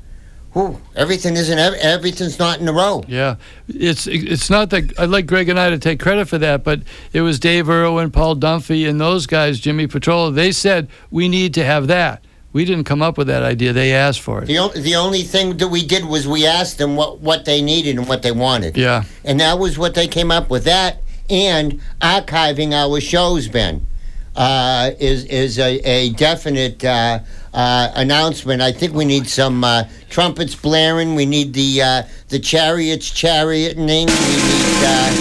whew, 0.54 0.80
everything 0.96 1.36
isn't 1.36 1.58
ev- 1.60 1.76
everything's 1.76 2.40
not 2.40 2.60
in 2.60 2.68
a 2.68 2.74
row. 2.74 3.04
Yeah, 3.08 3.36
it's 3.68 4.08
it's 4.08 4.50
not 4.50 4.70
that 4.72 4.92
I'd 5.00 5.10
like 5.10 5.26
Greg 5.28 5.50
and 5.50 5.60
I 5.60 5.70
to 5.70 5.78
take 5.80 6.00
credit 6.00 6.28
for 6.28 6.38
that, 6.40 6.64
but 6.64 6.82
it 7.14 7.22
was 7.22 7.40
Dave 7.40 7.70
Irwin, 7.70 8.12
Paul 8.12 8.36
Dunphy, 8.38 8.88
and 8.90 9.00
those 9.00 9.26
guys, 9.28 9.60
Jimmy 9.60 9.88
Petrola. 9.88 10.32
They 10.34 10.52
said 10.52 10.88
we 11.12 11.28
need 11.30 11.54
to 11.56 11.64
have 11.64 11.88
that. 11.88 12.24
We 12.54 12.66
didn't 12.66 12.84
come 12.84 13.02
up 13.02 13.18
with 13.18 13.28
that 13.28 13.44
idea. 13.44 13.72
They 13.72 13.94
asked 13.94 14.20
for 14.20 14.44
it. 14.44 14.48
The, 14.48 14.58
on- 14.58 14.74
the 14.82 14.96
only 14.96 15.22
thing 15.22 15.56
that 15.58 15.70
we 15.70 15.86
did 15.86 16.04
was 16.06 16.28
we 16.28 16.46
asked 16.46 16.78
them 16.80 16.96
what, 16.98 17.20
what 17.22 17.46
they 17.46 17.62
needed 17.62 17.98
and 17.98 18.08
what 18.10 18.24
they 18.24 18.34
wanted. 18.34 18.76
Yeah. 18.76 19.04
And 19.24 19.40
that 19.40 19.58
was 19.58 19.78
what 19.78 19.94
they 19.96 20.08
came 20.08 20.32
up 20.32 20.50
with. 20.50 20.66
That 20.66 21.02
and 21.30 21.80
archiving 22.02 22.74
our 22.74 23.00
shows, 23.00 23.48
Ben, 23.48 23.88
uh, 24.36 24.92
is 25.00 25.26
is 25.26 25.60
a, 25.60 25.80
a 25.80 26.10
definite 26.12 26.84
uh, 26.84 27.20
uh, 27.54 27.92
announcement. 27.96 28.62
I 28.62 28.72
think 28.72 28.94
we 28.94 29.06
need 29.06 29.28
some 29.28 29.64
uh, 29.64 29.84
trumpets 30.10 30.56
blaring. 30.56 31.16
We 31.16 31.26
need 31.26 31.54
the 31.54 31.82
uh, 31.82 32.04
the 32.30 32.40
chariots 32.40 33.10
charioting. 33.10 33.86
We 33.86 33.96
need 33.96 34.84
uh, 34.84 35.12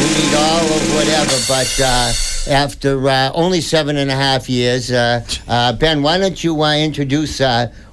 we 0.00 0.06
need 0.18 0.34
all 0.34 0.64
of 0.64 0.94
whatever. 0.94 1.36
But 1.48 1.80
uh, 1.82 2.12
after 2.50 3.08
uh, 3.08 3.30
only 3.34 3.60
seven 3.60 3.96
and 3.96 4.10
a 4.10 4.16
half 4.16 4.48
years, 4.48 4.90
uh, 4.90 5.24
uh, 5.48 5.72
Ben, 5.74 6.02
why 6.02 6.18
don't 6.18 6.42
you 6.42 6.62
uh, 6.62 6.74
introduce 6.76 7.40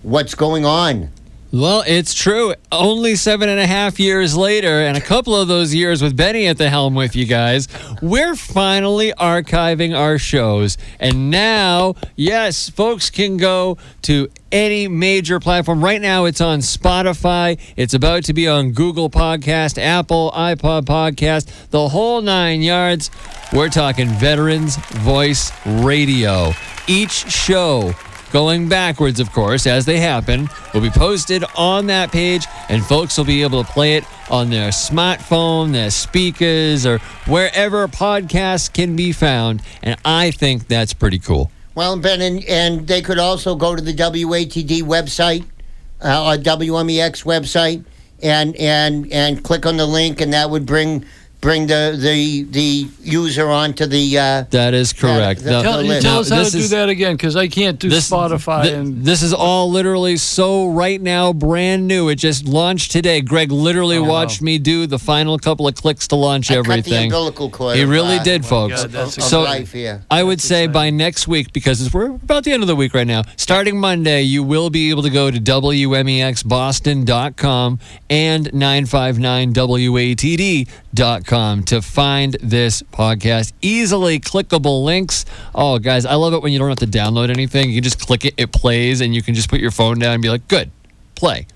what's 0.02 0.36
going 0.36 0.66
on? 0.66 1.10
Well, 1.52 1.84
it's 1.88 2.14
true. 2.14 2.54
Only 2.72 3.16
seven 3.16 3.50
and 3.50 3.60
a 3.60 3.66
half 3.66 4.00
years 4.00 4.38
later, 4.38 4.82
and 4.82 4.96
a 4.96 5.02
couple 5.02 5.36
of 5.36 5.48
those 5.48 5.74
years 5.74 6.00
with 6.00 6.16
Benny 6.16 6.46
at 6.46 6.60
the 6.60 6.70
helm 6.70 6.94
with 6.94 7.16
you 7.16 7.26
guys, 7.26 7.68
we're 8.04 8.36
finally 8.36 9.14
archiving 9.14 9.98
our 9.98 10.20
shows. 10.20 10.78
And 11.00 11.32
now, 11.32 11.96
yes, 12.16 12.70
folks 12.70 13.10
can 13.10 13.38
go 13.38 13.80
to 14.04 14.30
any 14.52 14.88
major 14.88 15.40
platform. 15.40 15.84
Right 15.84 16.00
now, 16.00 16.26
it's 16.26 16.40
on 16.40 16.60
Spotify. 16.60 17.60
It's 17.76 17.96
about 17.96 18.26
to 18.26 18.34
be 18.34 18.48
on 18.48 18.72
Google 18.74 19.10
Podcast, 19.10 19.82
Apple, 19.82 20.32
iPod 20.36 20.84
Podcast, 20.84 21.70
the 21.72 21.90
whole 21.90 22.22
nine 22.22 22.62
yards. 22.62 23.10
We're 23.52 23.70
talking 23.70 24.08
Veterans 24.08 24.76
Voice 24.76 25.52
Radio. 25.66 26.52
Each 26.88 27.32
show 27.32 27.96
going 28.32 28.70
backwards, 28.70 29.20
of 29.20 29.32
course, 29.32 29.66
as 29.68 29.86
they 29.86 30.00
happen, 30.00 30.50
will 30.74 30.82
be 30.82 30.90
posted 30.90 31.44
on 31.56 31.88
that 31.88 32.12
page, 32.12 32.46
and 32.70 32.84
folks 32.84 33.18
will 33.18 33.26
be 33.26 33.44
able 33.44 33.64
to 33.64 33.72
play 33.72 33.96
it 33.96 34.04
on 34.30 34.50
their 34.50 34.70
smartphone, 34.70 35.72
their 35.72 35.92
speakers, 35.92 36.86
or 36.86 37.00
wherever 37.28 37.88
podcasts 37.88 38.72
can 38.72 38.96
be 38.96 39.12
found. 39.12 39.62
And 39.82 40.00
I 40.06 40.32
think 40.32 40.68
that's 40.68 40.94
pretty 40.94 41.20
cool. 41.20 41.52
Well, 41.76 41.98
Ben, 41.98 42.22
and, 42.22 42.44
and 42.46 42.88
they 42.88 43.02
could 43.02 43.20
also 43.20 43.56
go 43.56 43.76
to 43.76 43.82
the 43.82 43.94
WATD 43.94 44.84
website 44.84 45.46
uh, 46.02 46.34
or 46.34 46.42
WMEX 46.42 47.24
website 47.24 47.86
and 48.22 48.56
and 48.58 49.12
and 49.12 49.44
click 49.44 49.66
on 49.66 49.78
the 49.78 49.86
link, 49.86 50.20
and 50.22 50.34
that 50.34 50.50
would 50.50 50.66
bring 50.66 51.06
bring 51.42 51.68
the 51.68 51.96
the 51.98 52.44
the 52.52 52.88
user 53.02 53.48
onto 53.50 53.86
the. 53.86 54.18
Uh, 54.18 54.44
That 54.50 54.74
is 54.74 54.92
correct. 54.94 55.42
the- 55.44 55.52
Now- 55.52 55.62
Tell, 55.62 55.82
you 55.82 55.88
list. 55.90 56.02
tell 56.06 56.20
us 56.20 56.30
how 56.30 56.38
to 56.38 56.44
this 56.44 56.52
do 56.54 56.60
is- 56.60 56.70
that 56.72 56.90
again 56.90 57.16
because 57.16 57.36
I 57.38 57.48
can't 57.48 57.80
do 57.80 57.90
Spotify 57.90 58.64
thi- 58.64 58.74
and 58.74 59.04
this 59.06 59.22
is 59.24 59.34
all 59.34 59.70
literally 59.72 60.18
so 60.18 60.68
right 60.68 61.02
now 61.02 61.32
brand 61.34 61.88
new. 61.88 62.10
It 62.10 62.16
just 62.16 62.46
launched 62.46 62.92
today. 62.92 63.22
Greg 63.22 63.52
literally 63.52 63.98
Oh, 63.98 64.04
wow. 64.04 64.10
watched 64.10 64.42
me 64.42 64.58
do 64.58 64.86
the 64.86 65.00
final 65.00 65.38
couple 65.40 65.66
of 65.68 65.76
clicks 65.76 66.08
to 66.10 66.16
launch 66.18 66.52
I 66.52 66.56
cut 66.56 66.66
the 66.66 66.72
everything. 66.72 67.04
umbilical 67.06 67.50
cord 67.50 67.78
He 67.78 67.86
really 67.86 68.18
uh, 68.18 68.24
did, 68.24 68.46
folks. 68.46 68.82
God, 68.82 68.92
that's 68.92 69.16
of 69.18 69.24
so 69.24 69.42
life 69.44 69.72
here. 69.72 70.02
I 70.12 70.24
would 70.24 70.42
say 70.42 70.68
by 70.68 70.90
next 70.90 71.26
week, 71.28 71.54
because 71.54 71.94
we're 71.94 72.16
about 72.16 72.44
the 72.44 72.52
end 72.52 72.64
of 72.64 72.68
the 72.68 72.76
week 72.76 72.94
right 72.94 73.08
now, 73.08 73.22
starting 73.38 73.80
Monday, 73.80 74.24
you 74.24 74.44
will 74.44 74.70
be 74.70 74.90
able 74.90 75.04
to 75.04 75.10
go 75.10 75.32
to 75.32 75.40
WMEXBoston.com 75.40 77.80
and 78.10 78.52
959WATD.com 78.54 81.29
to 81.30 81.80
find 81.80 82.34
this 82.42 82.82
podcast. 82.82 83.54
Easily 83.62 84.20
clickable 84.20 84.84
links. 84.84 85.26
Oh, 85.54 85.78
guys, 85.78 86.04
I 86.04 86.16
love 86.16 86.34
it 86.34 86.42
when 86.42 86.52
you 86.52 86.58
don't 86.58 86.70
have 86.70 86.80
to 86.80 86.88
download 86.88 87.30
anything. 87.30 87.70
You 87.70 87.76
can 87.76 87.84
just 87.84 88.00
click 88.00 88.26
it, 88.26 88.34
it 88.38 88.52
plays, 88.52 89.00
and 89.00 89.14
you 89.14 89.22
can 89.22 89.36
just 89.36 89.48
put 89.48 89.60
your 89.60 89.70
phone 89.70 90.00
down 90.00 90.14
and 90.14 90.24
be 90.24 90.30
like, 90.30 90.48
good, 90.48 90.72
play. 91.16 91.46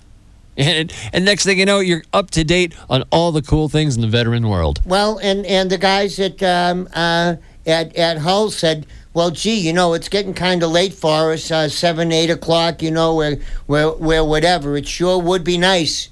And, 0.56 0.94
and 1.12 1.26
next 1.26 1.46
thing 1.46 1.58
you 1.58 1.66
know, 1.66 1.80
you're 1.80 2.04
up 2.14 2.30
to 2.32 2.44
date 2.44 2.76
on 2.88 3.04
all 3.12 3.32
the 3.32 3.42
cool 3.42 3.70
things 3.70 3.96
in 3.96 4.04
the 4.04 4.08
veteran 4.08 4.48
world. 4.48 4.84
Well, 4.86 5.18
and 5.18 5.48
and 5.48 5.72
the 5.72 5.80
guys 5.80 6.20
at 6.20 6.44
um, 6.44 6.88
uh, 6.94 7.38
at 7.66 7.96
at 7.96 8.20
Hull 8.20 8.52
said, 8.52 8.86
"Well, 9.16 9.32
gee, 9.32 9.60
you 9.60 9.74
know, 9.74 9.96
it's 9.96 10.10
getting 10.10 10.36
kind 10.36 10.62
of 10.62 10.70
late 10.70 10.94
for 10.94 11.34
us. 11.34 11.50
Uh, 11.50 11.70
seven, 11.70 12.12
eight 12.12 12.30
o'clock. 12.30 12.84
You 12.84 12.92
know, 12.92 13.16
where 13.16 13.38
where 13.66 13.90
where 13.94 14.24
whatever. 14.24 14.78
It 14.78 14.88
sure 14.88 15.20
would 15.20 15.44
be 15.44 15.58
nice 15.58 16.10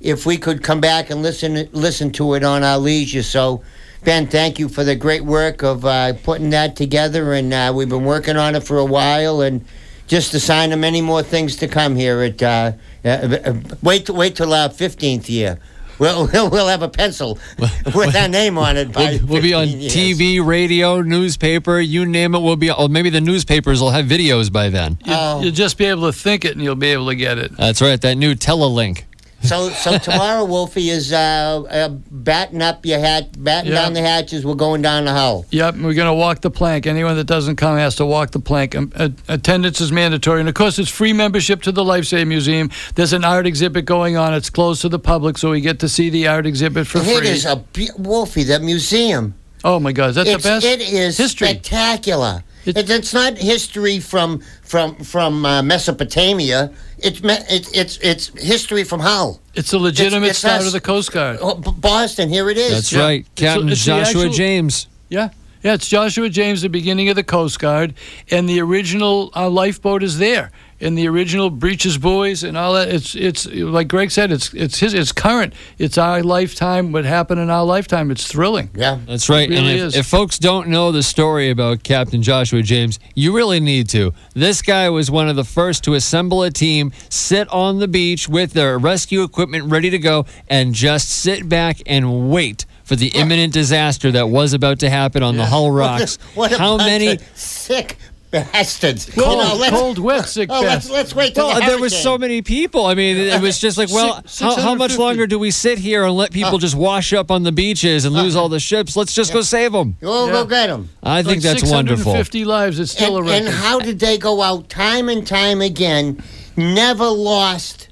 if 0.00 0.26
we 0.26 0.36
could 0.36 0.62
come 0.62 0.80
back 0.80 1.10
and 1.10 1.22
listen 1.22 1.68
listen 1.72 2.10
to 2.12 2.34
it 2.34 2.44
on 2.44 2.62
our 2.64 2.78
leisure." 2.78 3.22
So, 3.22 3.62
Ben, 4.04 4.26
thank 4.26 4.58
you 4.58 4.68
for 4.68 4.84
the 4.84 4.94
great 4.96 5.24
work 5.24 5.62
of 5.62 5.84
uh, 5.84 6.14
putting 6.22 6.50
that 6.50 6.76
together, 6.76 7.32
and 7.34 7.52
uh, 7.52 7.72
we've 7.74 7.88
been 7.88 8.04
working 8.04 8.36
on 8.36 8.54
it 8.54 8.62
for 8.64 8.78
a 8.78 8.84
while, 8.84 9.40
and 9.42 9.64
just 10.06 10.34
a 10.34 10.40
sign 10.40 10.72
of 10.72 10.78
many 10.78 11.00
more 11.00 11.22
things 11.22 11.56
to 11.56 11.68
come 11.68 11.94
here. 11.96 12.20
At 12.22 12.42
uh, 12.42 12.72
uh, 13.04 13.08
uh, 13.08 13.54
wait, 13.82 14.08
wait 14.10 14.36
till 14.36 14.52
our 14.54 14.68
fifteenth 14.70 15.28
year. 15.30 15.58
We'll, 15.98 16.26
we'll 16.32 16.48
we'll 16.48 16.68
have 16.68 16.80
a 16.80 16.88
pencil 16.88 17.38
with 17.94 18.16
our 18.16 18.26
name 18.26 18.56
on 18.56 18.78
it. 18.78 18.90
By 18.90 19.18
We'll, 19.22 19.34
we'll 19.34 19.42
be 19.42 19.52
on 19.52 19.68
years. 19.68 19.94
TV, 19.94 20.42
radio, 20.44 21.02
newspaper, 21.02 21.78
you 21.78 22.06
name 22.06 22.34
it. 22.34 22.40
We'll 22.40 22.56
be. 22.56 22.70
Or 22.70 22.88
maybe 22.88 23.10
the 23.10 23.20
newspapers 23.20 23.82
will 23.82 23.90
have 23.90 24.06
videos 24.06 24.50
by 24.50 24.70
then. 24.70 24.98
You, 25.04 25.12
Oh. 25.14 25.42
You'll 25.42 25.52
just 25.52 25.76
be 25.76 25.84
able 25.84 26.10
to 26.10 26.12
think 26.18 26.46
it 26.46 26.52
and 26.52 26.62
you'll 26.64 26.74
be 26.74 26.86
able 26.88 27.08
to 27.08 27.14
get 27.14 27.36
it. 27.36 27.54
That's 27.54 27.82
right. 27.82 28.00
That 28.00 28.14
new 28.14 28.34
telelink. 28.34 29.02
So 29.42 29.70
so 29.70 29.96
tomorrow, 29.98 30.44
Wolfie 30.44 30.90
is 30.90 31.12
uh, 31.12 31.16
uh, 31.62 31.88
batting 32.10 32.60
up 32.60 32.84
your 32.84 32.98
hat, 32.98 33.42
batting 33.42 33.72
Yeah. 33.72 33.82
down 33.82 33.94
the 33.94 34.02
hatches. 34.02 34.44
We're 34.44 34.54
going 34.54 34.82
down 34.82 35.06
the 35.06 35.12
hull. 35.12 35.46
Yep, 35.50 35.76
we're 35.76 35.94
going 35.94 36.08
to 36.08 36.14
walk 36.14 36.42
the 36.42 36.50
plank. 36.50 36.86
Anyone 36.86 37.16
that 37.16 37.24
doesn't 37.24 37.56
come 37.56 37.78
has 37.78 37.96
to 37.96 38.04
walk 38.06 38.32
the 38.32 38.38
plank. 38.40 38.76
Um, 38.76 38.92
uh, 38.94 39.08
attendance 39.28 39.80
is 39.80 39.92
mandatory. 39.92 40.40
And 40.40 40.48
of 40.48 40.54
course, 40.54 40.78
it's 40.78 40.90
free 40.90 41.14
membership 41.14 41.62
to 41.62 41.72
the 41.72 41.82
Lifesaving 41.82 42.28
Museum. 42.28 42.70
There's 42.96 43.14
an 43.14 43.24
art 43.24 43.46
exhibit 43.46 43.86
going 43.86 44.16
on. 44.16 44.34
It's 44.34 44.50
closed 44.50 44.82
to 44.82 44.90
the 44.90 44.98
public, 44.98 45.38
so 45.38 45.50
we 45.52 45.62
get 45.62 45.78
to 45.80 45.88
see 45.88 46.10
the 46.10 46.28
art 46.28 46.44
exhibit 46.46 46.86
for 46.86 46.98
It 46.98 47.04
free. 47.04 47.14
It 47.16 47.24
is 47.24 47.44
a 47.46 47.56
be- 47.72 47.88
Wolfie, 47.98 48.42
the 48.44 48.60
museum. 48.60 49.34
oh, 49.64 49.80
my 49.80 49.92
God. 49.92 50.10
Is 50.10 50.14
that 50.16 50.26
It's, 50.26 50.42
the 50.42 50.48
best? 50.50 50.66
It 50.66 50.80
is 50.82 51.16
History. 51.16 51.48
spectacular. 51.48 52.44
It- 52.66 52.76
It, 52.76 52.90
it's 52.90 53.14
not 53.14 53.38
history 53.38 54.00
from 54.00 54.42
from 54.70 54.94
from 54.96 55.44
uh, 55.44 55.62
Mesopotamia. 55.62 56.70
It's 56.98 57.22
me- 57.22 57.44
it's 57.48 57.70
it's 57.72 57.96
it's 57.98 58.28
history 58.42 58.84
from 58.84 59.00
Hull, 59.00 59.40
It's 59.54 59.72
a 59.72 59.78
legitimate 59.78 60.28
it's 60.30 60.38
start 60.38 60.60
us. 60.60 60.66
of 60.68 60.72
the 60.72 60.80
Coast 60.80 61.10
Guard. 61.12 61.38
oh, 61.42 61.56
B- 61.56 61.70
Boston. 61.76 62.28
Here 62.28 62.48
it 62.50 62.56
is. 62.56 62.72
That's 62.72 62.92
Yeah. 62.92 63.00
right. 63.02 63.26
Captain 63.34 63.68
it's 63.68 63.84
the 63.84 63.86
Joshua 63.90 64.20
actual- 64.22 64.32
James. 64.32 64.86
Yeah. 65.08 65.30
Yeah, 65.62 65.74
it's 65.74 65.88
Joshua 65.88 66.28
James, 66.30 66.62
the 66.62 66.68
beginning 66.70 67.10
of 67.10 67.16
the 67.16 67.22
Coast 67.24 67.58
Guard, 67.58 67.92
and 68.30 68.48
the 68.48 68.60
original 68.60 69.30
uh, 69.36 69.50
lifeboat 69.50 70.02
is 70.02 70.16
there, 70.16 70.52
and 70.80 70.96
the 70.96 71.08
original 71.08 71.50
breeches 71.50 71.98
buoys 71.98 72.42
and 72.42 72.56
all 72.56 72.74
that. 72.74 72.88
It's 72.88 73.14
it's 73.14 73.46
like 73.46 73.88
Greg 73.88 74.10
said, 74.10 74.32
it's 74.32 74.52
it's 74.54 74.78
his, 74.78 74.94
it's 74.94 75.12
current. 75.12 75.54
It's 75.78 75.98
our 75.98 76.22
lifetime. 76.22 76.92
What 76.92 77.04
happened 77.04 77.40
in 77.40 77.50
our 77.50 77.64
lifetime? 77.64 78.10
It's 78.10 78.26
thrilling. 78.26 78.70
Yeah. 78.74 78.98
That's 79.06 79.28
right. 79.28 79.50
It 79.50 79.58
and 79.58 79.66
if, 79.66 79.96
if 79.96 80.06
folks 80.06 80.38
don't 80.38 80.68
know 80.68 80.92
the 80.92 81.02
story 81.02 81.50
about 81.50 81.82
Captain 81.82 82.22
Joshua 82.22 82.62
James, 82.62 82.98
you 83.14 83.34
really 83.34 83.60
need 83.60 83.88
to. 83.90 84.12
This 84.34 84.62
guy 84.62 84.88
was 84.88 85.10
one 85.10 85.28
of 85.28 85.36
the 85.36 85.44
first 85.44 85.84
to 85.84 85.94
assemble 85.94 86.42
a 86.42 86.50
team, 86.50 86.92
sit 87.08 87.48
on 87.50 87.78
the 87.78 87.88
beach 87.88 88.28
with 88.28 88.52
their 88.52 88.78
rescue 88.78 89.22
equipment 89.22 89.70
ready 89.70 89.90
to 89.90 89.98
go, 89.98 90.26
and 90.48 90.74
just 90.74 91.08
sit 91.10 91.48
back 91.48 91.80
and 91.86 92.30
wait 92.30 92.66
for 92.84 92.96
the 92.96 93.08
imminent 93.08 93.52
disaster 93.52 94.10
that 94.10 94.28
was 94.28 94.52
about 94.52 94.80
to 94.80 94.90
happen 94.90 95.22
on 95.22 95.36
the 95.36 95.46
Hull 95.46 95.70
Rocks. 95.72 96.16
What 96.34 96.50
a 96.52 96.58
How 96.58 96.76
bunch 96.76 96.88
many? 96.88 97.08
of 97.12 97.22
sick 97.36 97.96
bastards? 98.30 99.08
You 99.08 99.22
Cold, 99.22 99.38
know, 99.38 99.54
let's- 99.56 99.76
cold, 99.76 99.98
wet, 99.98 100.28
sick 100.28 100.48
Oh, 100.52 100.60
let's, 100.60 100.88
let's 100.90 101.14
wait 101.14 101.34
till 101.34 101.44
oh, 101.44 101.48
Well, 101.48 101.60
the 101.60 101.66
there 101.66 101.78
was 101.80 101.96
so 101.96 102.16
many 102.16 102.42
people. 102.42 102.86
I 102.86 102.94
mean, 102.94 103.16
it 103.16 103.40
was 103.40 103.58
just 103.58 103.76
like, 103.78 103.90
well, 103.90 104.22
Six- 104.26 104.38
how, 104.40 104.54
how 104.60 104.74
much 104.74 104.96
longer 104.98 105.26
do 105.26 105.38
we 105.38 105.50
sit 105.50 105.78
here 105.78 106.04
and 106.04 106.14
let 106.14 106.32
people 106.32 106.56
uh. 106.56 106.58
just 106.58 106.74
wash 106.76 107.12
up 107.12 107.30
on 107.30 107.42
the 107.42 107.52
beaches 107.52 108.04
and 108.04 108.14
lose 108.14 108.36
uh. 108.36 108.42
all 108.42 108.48
the 108.48 108.60
ships? 108.60 108.96
Let's 108.96 109.14
just 109.14 109.32
go 109.32 109.40
save 109.42 109.72
them. 109.72 109.96
We'll 110.00 110.26
Yeah. 110.26 110.32
go 110.32 110.44
get 110.46 110.66
them. 110.68 110.88
I 111.02 111.22
think 111.22 111.42
like 111.44 111.58
that's 111.60 111.70
wonderful. 111.70 112.12
650 112.12 112.44
lives. 112.44 112.78
It's 112.80 112.92
still 112.92 113.18
And, 113.18 113.28
a 113.28 113.32
and 113.32 113.48
how 113.48 113.80
did 113.80 113.98
they 113.98 114.18
go 114.18 114.42
out 114.42 114.68
time 114.68 115.08
and 115.08 115.26
time 115.26 115.60
again? 115.60 116.22
Never 116.56 117.06
lost 117.08 117.88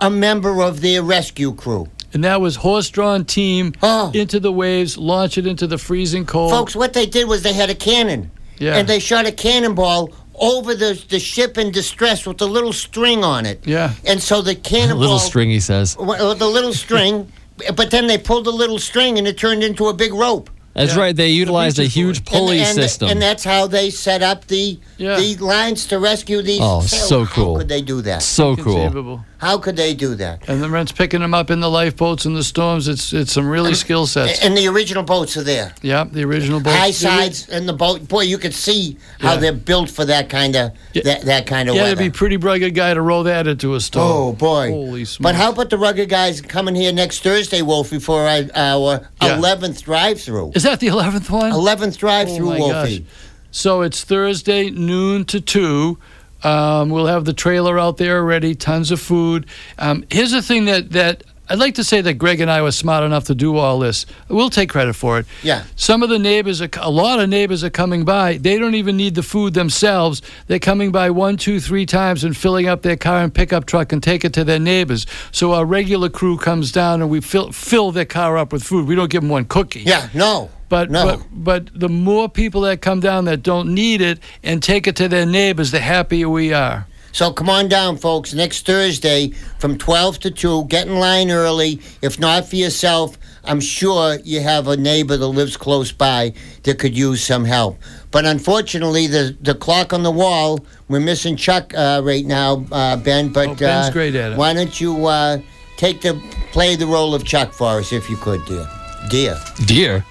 a 0.00 0.10
member 0.10 0.62
of 0.62 0.80
their 0.80 1.02
rescue 1.02 1.52
crew. 1.54 1.88
and 2.14 2.24
that 2.24 2.40
was 2.40 2.56
horse-drawn 2.56 3.24
team 3.24 3.72
Oh. 3.82 4.10
into 4.12 4.38
the 4.38 4.52
waves, 4.52 4.98
launch 4.98 5.38
it 5.38 5.46
into 5.46 5.66
the 5.66 5.78
freezing 5.78 6.26
cold. 6.26 6.50
Folks, 6.52 6.76
what 6.76 6.92
they 6.92 7.06
did 7.06 7.26
was 7.26 7.42
they 7.42 7.54
had 7.54 7.70
a 7.70 7.74
cannon. 7.74 8.30
Yeah. 8.62 8.76
And 8.76 8.88
they 8.88 9.00
shot 9.00 9.26
a 9.26 9.32
cannonball 9.32 10.10
over 10.36 10.74
the, 10.74 11.02
the 11.08 11.18
ship 11.18 11.58
in 11.58 11.72
distress 11.72 12.26
with 12.26 12.40
a 12.40 12.46
little 12.46 12.72
string 12.72 13.24
on 13.24 13.44
it. 13.44 13.66
Yeah. 13.66 13.94
And 14.06 14.22
so 14.22 14.40
the 14.40 14.54
cannonball. 14.72 15.00
Little 15.00 15.18
string, 15.18 15.50
he 15.50 15.60
says. 15.60 15.96
Well, 15.98 16.30
uh, 16.30 16.34
the 16.34 16.46
little 16.46 16.72
string, 16.72 17.30
but 17.76 17.90
then 17.90 18.06
they 18.06 18.18
pulled 18.18 18.44
the 18.46 18.52
little 18.52 18.78
string 18.78 19.18
and 19.18 19.26
it 19.26 19.36
turned 19.36 19.62
into 19.64 19.88
a 19.88 19.94
big 19.94 20.14
rope. 20.14 20.48
That's 20.74 20.94
Yeah. 20.94 21.00
right. 21.02 21.16
They 21.16 21.28
utilized 21.28 21.78
a 21.78 21.82
beaches 21.82 21.94
huge 21.94 22.18
And- 22.18 22.26
pulley 22.26 22.60
and, 22.60 22.74
system. 22.74 23.08
And 23.10 23.20
that's 23.20 23.44
how 23.44 23.66
they 23.66 23.90
set 23.90 24.22
up 24.22 24.46
the 24.46 24.78
Yeah. 24.96 25.16
the 25.18 25.36
lines 25.36 25.86
to 25.88 25.98
rescue 25.98 26.40
these. 26.40 26.60
Oh, 26.62 26.80
sailors. 26.82 27.08
so 27.08 27.26
cool. 27.26 27.54
How 27.54 27.58
could 27.60 27.68
they 27.68 27.82
do 27.82 28.00
that? 28.02 28.22
so 28.22 28.56
cool. 28.56 29.24
How 29.42 29.58
could 29.58 29.74
they 29.74 29.92
do 29.92 30.14
that? 30.14 30.48
And 30.48 30.62
the 30.62 30.70
Rents 30.70 30.92
picking 30.92 31.18
them 31.18 31.34
up 31.34 31.50
in 31.50 31.58
the 31.58 31.68
lifeboats 31.68 32.26
in 32.26 32.34
the 32.34 32.44
storms. 32.44 32.86
It's 32.86 33.12
it's 33.12 33.32
some 33.32 33.48
really 33.48 33.74
skill 33.74 34.06
sets. 34.06 34.40
And 34.44 34.56
the 34.56 34.68
original 34.68 35.02
boats 35.02 35.36
are 35.36 35.42
there. 35.42 35.74
yeah, 35.82 36.04
the 36.04 36.22
original 36.22 36.60
boat. 36.60 36.70
High 36.76 36.92
sides 36.92 37.48
and 37.48 37.68
the 37.68 37.72
boat. 37.72 38.06
Boy, 38.06 38.20
you 38.20 38.38
could 38.38 38.54
see 38.54 38.96
how 39.18 39.32
Yeah. 39.34 39.40
they're 39.40 39.52
built 39.52 39.90
for 39.90 40.04
that 40.04 40.28
kind 40.28 40.54
of 40.54 40.70
Yeah. 40.92 41.02
that, 41.06 41.22
that 41.22 41.46
kind 41.46 41.68
of 41.68 41.74
Yeah, 41.74 41.82
weather. 41.82 41.96
to 41.96 42.02
be 42.02 42.10
pretty 42.10 42.36
rugged 42.36 42.76
guy 42.76 42.94
to 42.94 43.02
roll 43.02 43.24
that 43.24 43.48
into 43.48 43.74
a 43.74 43.80
storm. 43.80 44.06
Oh 44.12 44.32
boy! 44.32 44.70
Holy 44.70 45.04
smokes! 45.04 45.18
But 45.20 45.34
how 45.34 45.50
about 45.50 45.70
the 45.70 45.76
rugged 45.78 46.08
guys 46.08 46.40
coming 46.40 46.76
here 46.76 46.92
next 46.92 47.24
Thursday, 47.24 47.62
Wolfie, 47.62 47.98
for 47.98 48.20
our- 48.28 48.42
Yeah. 48.54 49.36
eleventh 49.38 49.82
drive-through? 49.82 50.52
Is 50.54 50.62
that 50.62 50.78
the 50.78 50.86
eleventh 50.86 51.28
one? 51.30 51.50
Eleventh 51.50 51.98
drive-through, 51.98 52.52
Oh, 52.54 52.58
Wolfie. 52.58 52.98
gosh. 53.00 53.06
So 53.50 53.82
it's 53.82 54.02
Thursday 54.04 54.70
noon 54.70 55.24
to 55.24 55.40
two. 55.40 55.98
Um, 56.44 56.90
we'll 56.90 57.06
have 57.06 57.24
the 57.24 57.32
trailer 57.32 57.78
out 57.78 57.96
there 57.96 58.18
already, 58.18 58.54
tons 58.54 58.90
of 58.90 59.00
food. 59.00 59.46
Um, 59.78 60.04
here's 60.10 60.32
the 60.32 60.42
thing 60.42 60.64
that 60.66 60.90
that 60.90 61.22
I'd 61.52 61.58
like 61.58 61.74
to 61.74 61.84
say 61.84 62.00
that 62.00 62.14
Greg 62.14 62.40
and 62.40 62.50
I 62.50 62.62
were 62.62 62.72
smart 62.72 63.04
enough 63.04 63.24
to 63.24 63.34
do 63.34 63.58
all 63.58 63.78
this. 63.80 64.06
We'll 64.28 64.48
take 64.48 64.70
credit 64.70 64.94
for 64.94 65.18
it. 65.18 65.26
Yeah. 65.42 65.64
Some 65.76 66.02
of 66.02 66.08
the 66.08 66.18
neighbors, 66.18 66.62
are, 66.62 66.68
a 66.80 66.90
lot 66.90 67.20
of 67.20 67.28
neighbors 67.28 67.62
are 67.62 67.68
coming 67.68 68.06
by. 68.06 68.38
They 68.38 68.58
don't 68.58 68.74
even 68.74 68.96
need 68.96 69.16
the 69.16 69.22
food 69.22 69.52
themselves. 69.52 70.22
They're 70.46 70.58
coming 70.58 70.92
by 70.92 71.10
one, 71.10 71.36
two, 71.36 71.60
three 71.60 71.84
times 71.84 72.24
and 72.24 72.34
filling 72.34 72.68
up 72.68 72.80
their 72.80 72.96
car 72.96 73.18
and 73.18 73.34
pickup 73.34 73.66
truck 73.66 73.92
and 73.92 74.02
take 74.02 74.24
it 74.24 74.32
to 74.32 74.44
their 74.44 74.60
neighbors. 74.60 75.04
So 75.30 75.52
our 75.52 75.66
regular 75.66 76.08
crew 76.08 76.38
comes 76.38 76.72
down 76.72 77.02
and 77.02 77.10
we 77.10 77.20
fill 77.20 77.52
fill 77.52 77.92
their 77.92 78.06
car 78.06 78.38
up 78.38 78.50
with 78.50 78.62
food. 78.62 78.86
We 78.86 78.94
don't 78.94 79.10
give 79.10 79.20
them 79.20 79.28
one 79.28 79.44
cookie. 79.44 79.82
Yeah, 79.82 80.08
no. 80.14 80.48
But, 80.72 80.90
No. 80.90 81.04
but 81.04 81.20
but 81.32 81.78
the 81.78 81.90
more 81.90 82.30
people 82.30 82.62
that 82.62 82.80
come 82.80 83.00
down 83.00 83.26
that 83.26 83.42
don't 83.42 83.74
need 83.74 84.00
it 84.00 84.18
and 84.42 84.62
take 84.62 84.86
it 84.86 84.96
to 84.96 85.06
their 85.06 85.26
neighbors, 85.26 85.70
the 85.70 85.80
happier 85.80 86.30
we 86.30 86.54
are. 86.54 86.86
So 87.12 87.30
come 87.30 87.50
on 87.50 87.68
down, 87.68 87.98
folks. 87.98 88.32
Next 88.32 88.64
Thursday 88.64 89.32
from 89.58 89.76
12 89.76 90.18
to 90.20 90.30
2. 90.30 90.64
Get 90.68 90.86
in 90.86 90.94
line 90.98 91.30
early. 91.30 91.78
If 92.00 92.18
not 92.18 92.48
for 92.48 92.56
yourself, 92.56 93.18
I'm 93.44 93.60
sure 93.60 94.16
you 94.24 94.40
have 94.40 94.66
a 94.66 94.78
neighbor 94.78 95.18
that 95.18 95.26
lives 95.26 95.58
close 95.58 95.92
by 95.92 96.32
that 96.62 96.78
could 96.78 96.96
use 96.96 97.22
some 97.22 97.44
help. 97.44 97.76
But 98.10 98.24
unfortunately, 98.24 99.08
the, 99.08 99.36
the 99.42 99.54
clock 99.54 99.92
on 99.92 100.02
the 100.04 100.10
wall, 100.10 100.58
we're 100.88 101.00
missing 101.00 101.36
Chuck 101.36 101.74
uh, 101.74 102.00
right 102.02 102.24
now, 102.24 102.64
uh, 102.72 102.96
Ben. 102.96 103.28
But 103.28 103.48
Oh, 103.48 103.54
Ben's 103.56 103.88
uh, 103.88 103.92
great 103.92 104.14
at 104.14 104.32
it. 104.32 104.38
why 104.38 104.54
don't 104.54 104.80
you 104.80 105.04
uh, 105.04 105.36
take 105.76 106.00
the 106.00 106.14
play 106.50 106.76
the 106.76 106.86
role 106.86 107.14
of 107.14 107.24
Chuck 107.24 107.52
for 107.52 107.78
us, 107.80 107.92
if 107.92 108.08
you 108.08 108.16
could, 108.16 108.42
dear? 108.46 108.66
Dear. 109.10 109.36
Dear. 109.66 110.04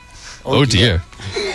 Oh, 0.46 0.60
oh 0.60 0.66
dear. 0.66 1.02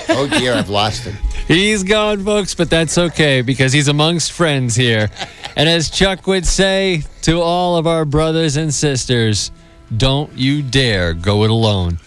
Oh, 0.09 0.29
dear, 0.29 0.55
I've 0.55 0.69
lost 0.69 1.05
him. 1.05 1.17
He's 1.49 1.83
gone, 1.83 2.25
folks, 2.25 2.55
but 2.55 2.71
that's 2.71 2.97
okay 2.99 3.43
because 3.43 3.73
he's 3.73 3.87
amongst 3.87 4.33
friends 4.33 4.75
here. 4.75 5.11
And 5.55 5.69
as 5.69 5.91
Chuck 5.91 6.27
would 6.27 6.45
say 6.45 7.05
to 7.23 7.41
all 7.41 7.77
of 7.77 7.87
our 7.87 8.05
brothers 8.05 8.57
and 8.57 8.75
sisters, 8.75 9.53
don't 9.97 10.33
you 10.33 10.63
dare 10.63 11.15
go 11.15 11.45
it 11.45 11.51
alone. 11.51 11.99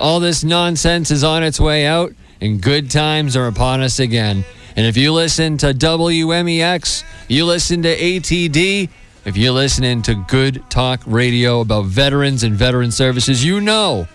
All 0.00 0.20
this 0.20 0.44
nonsense 0.44 1.10
is 1.10 1.24
on 1.24 1.42
its 1.42 1.58
way 1.58 1.86
out, 1.86 2.12
and 2.40 2.62
good 2.62 2.88
times 2.88 3.36
are 3.36 3.48
upon 3.48 3.80
us 3.80 3.98
again. 3.98 4.44
And 4.76 4.86
if 4.86 4.96
you 4.96 5.12
listen 5.12 5.58
to 5.58 5.74
WMEX, 5.74 7.02
you 7.26 7.44
listen 7.46 7.82
to 7.82 7.96
ATD, 7.96 8.88
if 9.24 9.36
you're 9.36 9.52
listening 9.52 10.02
to 10.02 10.14
good 10.14 10.62
talk 10.70 11.00
radio 11.04 11.60
about 11.60 11.86
veterans 11.86 12.44
and 12.44 12.54
veteran 12.54 12.92
services, 12.92 13.44
you 13.44 13.60
know 13.60 14.06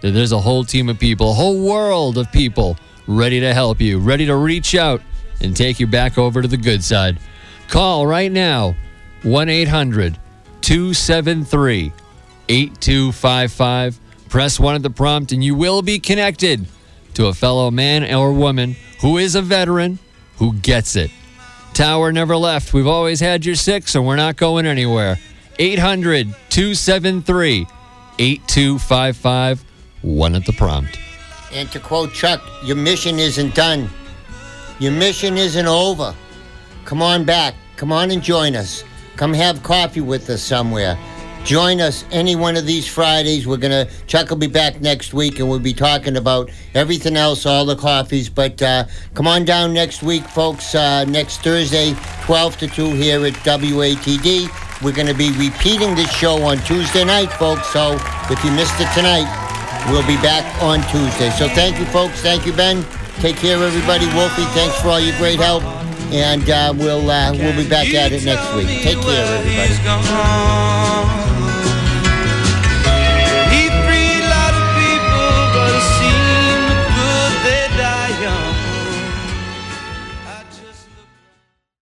that 0.00 0.12
there's 0.12 0.32
a 0.32 0.40
whole 0.40 0.64
team 0.64 0.88
of 0.88 0.98
people, 0.98 1.30
a 1.30 1.34
whole 1.34 1.60
world 1.60 2.18
of 2.18 2.30
people 2.32 2.76
ready 3.06 3.40
to 3.40 3.52
help 3.52 3.80
you, 3.80 3.98
ready 3.98 4.26
to 4.26 4.36
reach 4.36 4.74
out 4.74 5.02
and 5.40 5.56
take 5.56 5.80
you 5.80 5.86
back 5.86 6.18
over 6.18 6.42
to 6.42 6.48
the 6.48 6.56
good 6.56 6.82
side. 6.84 7.18
Call 7.68 8.06
right 8.06 8.30
now 8.30 8.74
1 9.22 9.48
800 9.48 10.18
273 10.60 11.92
8255. 12.48 14.00
Press 14.28 14.60
1 14.60 14.74
at 14.76 14.82
the 14.82 14.90
prompt, 14.90 15.32
and 15.32 15.42
you 15.42 15.54
will 15.54 15.82
be 15.82 15.98
connected 15.98 16.66
to 17.14 17.26
a 17.26 17.34
fellow 17.34 17.70
man 17.70 18.14
or 18.14 18.32
woman 18.32 18.76
who 19.00 19.18
is 19.18 19.34
a 19.34 19.42
veteran 19.42 19.98
who 20.36 20.54
gets 20.54 20.96
it. 20.96 21.10
Tower 21.74 22.12
never 22.12 22.36
left. 22.36 22.72
We've 22.72 22.86
always 22.86 23.20
had 23.20 23.44
your 23.44 23.54
six, 23.54 23.94
and 23.94 24.06
we're 24.06 24.16
not 24.16 24.36
going 24.36 24.66
anywhere. 24.66 25.18
800 25.58 26.26
273 26.48 27.66
8255. 28.18 29.64
One 30.02 30.34
at 30.34 30.46
the 30.46 30.52
prompt. 30.52 30.98
And 31.52 31.70
to 31.72 31.80
quote 31.80 32.12
Chuck, 32.12 32.42
your 32.64 32.76
mission 32.76 33.18
isn't 33.18 33.54
done. 33.54 33.88
Your 34.78 34.92
mission 34.92 35.36
isn't 35.36 35.66
over. 35.66 36.14
Come 36.84 37.02
on 37.02 37.24
back. 37.24 37.54
Come 37.76 37.92
on 37.92 38.10
and 38.10 38.22
join 38.22 38.56
us. 38.56 38.84
Come 39.16 39.34
have 39.34 39.62
coffee 39.62 40.00
with 40.00 40.30
us 40.30 40.42
somewhere. 40.42 40.98
join 41.44 41.80
us 41.80 42.04
any 42.10 42.36
one 42.36 42.56
of 42.56 42.66
these 42.66 42.86
Fridays. 42.86 43.46
We're 43.46 43.56
gonna 43.56 43.88
Chuck 44.06 44.30
will 44.30 44.36
be 44.36 44.46
back 44.46 44.80
next 44.80 45.12
week, 45.12 45.38
and 45.38 45.48
we'll 45.48 45.58
be 45.58 45.72
talking 45.72 46.16
about 46.16 46.50
everything 46.74 47.16
else, 47.16 47.46
all 47.46 47.64
the 47.64 47.76
coffees. 47.76 48.28
But 48.28 48.60
uh, 48.62 48.84
come 49.14 49.26
on 49.26 49.44
down 49.44 49.72
next 49.72 50.02
week, 50.02 50.24
folks. 50.24 50.74
Uh, 50.74 51.04
next 51.04 51.42
Thursday, 51.42 51.94
12 52.22 52.56
to 52.58 52.66
2 52.68 52.90
here 52.90 53.26
at 53.26 53.32
WATD. 53.34 54.82
We're 54.82 54.92
to 54.92 55.14
be 55.14 55.30
repeating 55.32 55.94
this 55.94 56.10
show 56.10 56.42
on 56.42 56.58
Tuesday 56.58 57.04
night, 57.04 57.30
folks. 57.32 57.68
So 57.68 57.98
if 58.30 58.42
you 58.44 58.50
missed 58.52 58.80
it 58.80 58.88
tonight, 58.94 59.49
we'll 59.88 60.06
be 60.06 60.16
back 60.22 60.44
on 60.62 60.80
Tuesday. 60.90 61.30
So 61.30 61.48
thank 61.48 61.78
you, 61.78 61.84
folks. 61.86 62.20
Thank 62.20 62.46
you, 62.46 62.52
Ben. 62.52 62.84
Take 63.20 63.36
care, 63.36 63.62
everybody. 63.62 64.06
Wolfie, 64.14 64.44
thanks 64.56 64.80
for 64.80 64.88
all 64.88 65.00
your 65.00 65.16
great 65.18 65.38
help. 65.38 65.62
And 66.12 66.48
uh, 66.50 66.72
we'll 66.76 67.08
uh, 67.10 67.32
we'll 67.32 67.56
be 67.56 67.68
back 67.68 67.92
at 67.94 68.12
it 68.12 68.24
next 68.24 68.52
week. 68.54 68.66
Take 68.82 68.98
care, 69.00 69.38
everybody. 69.38 71.39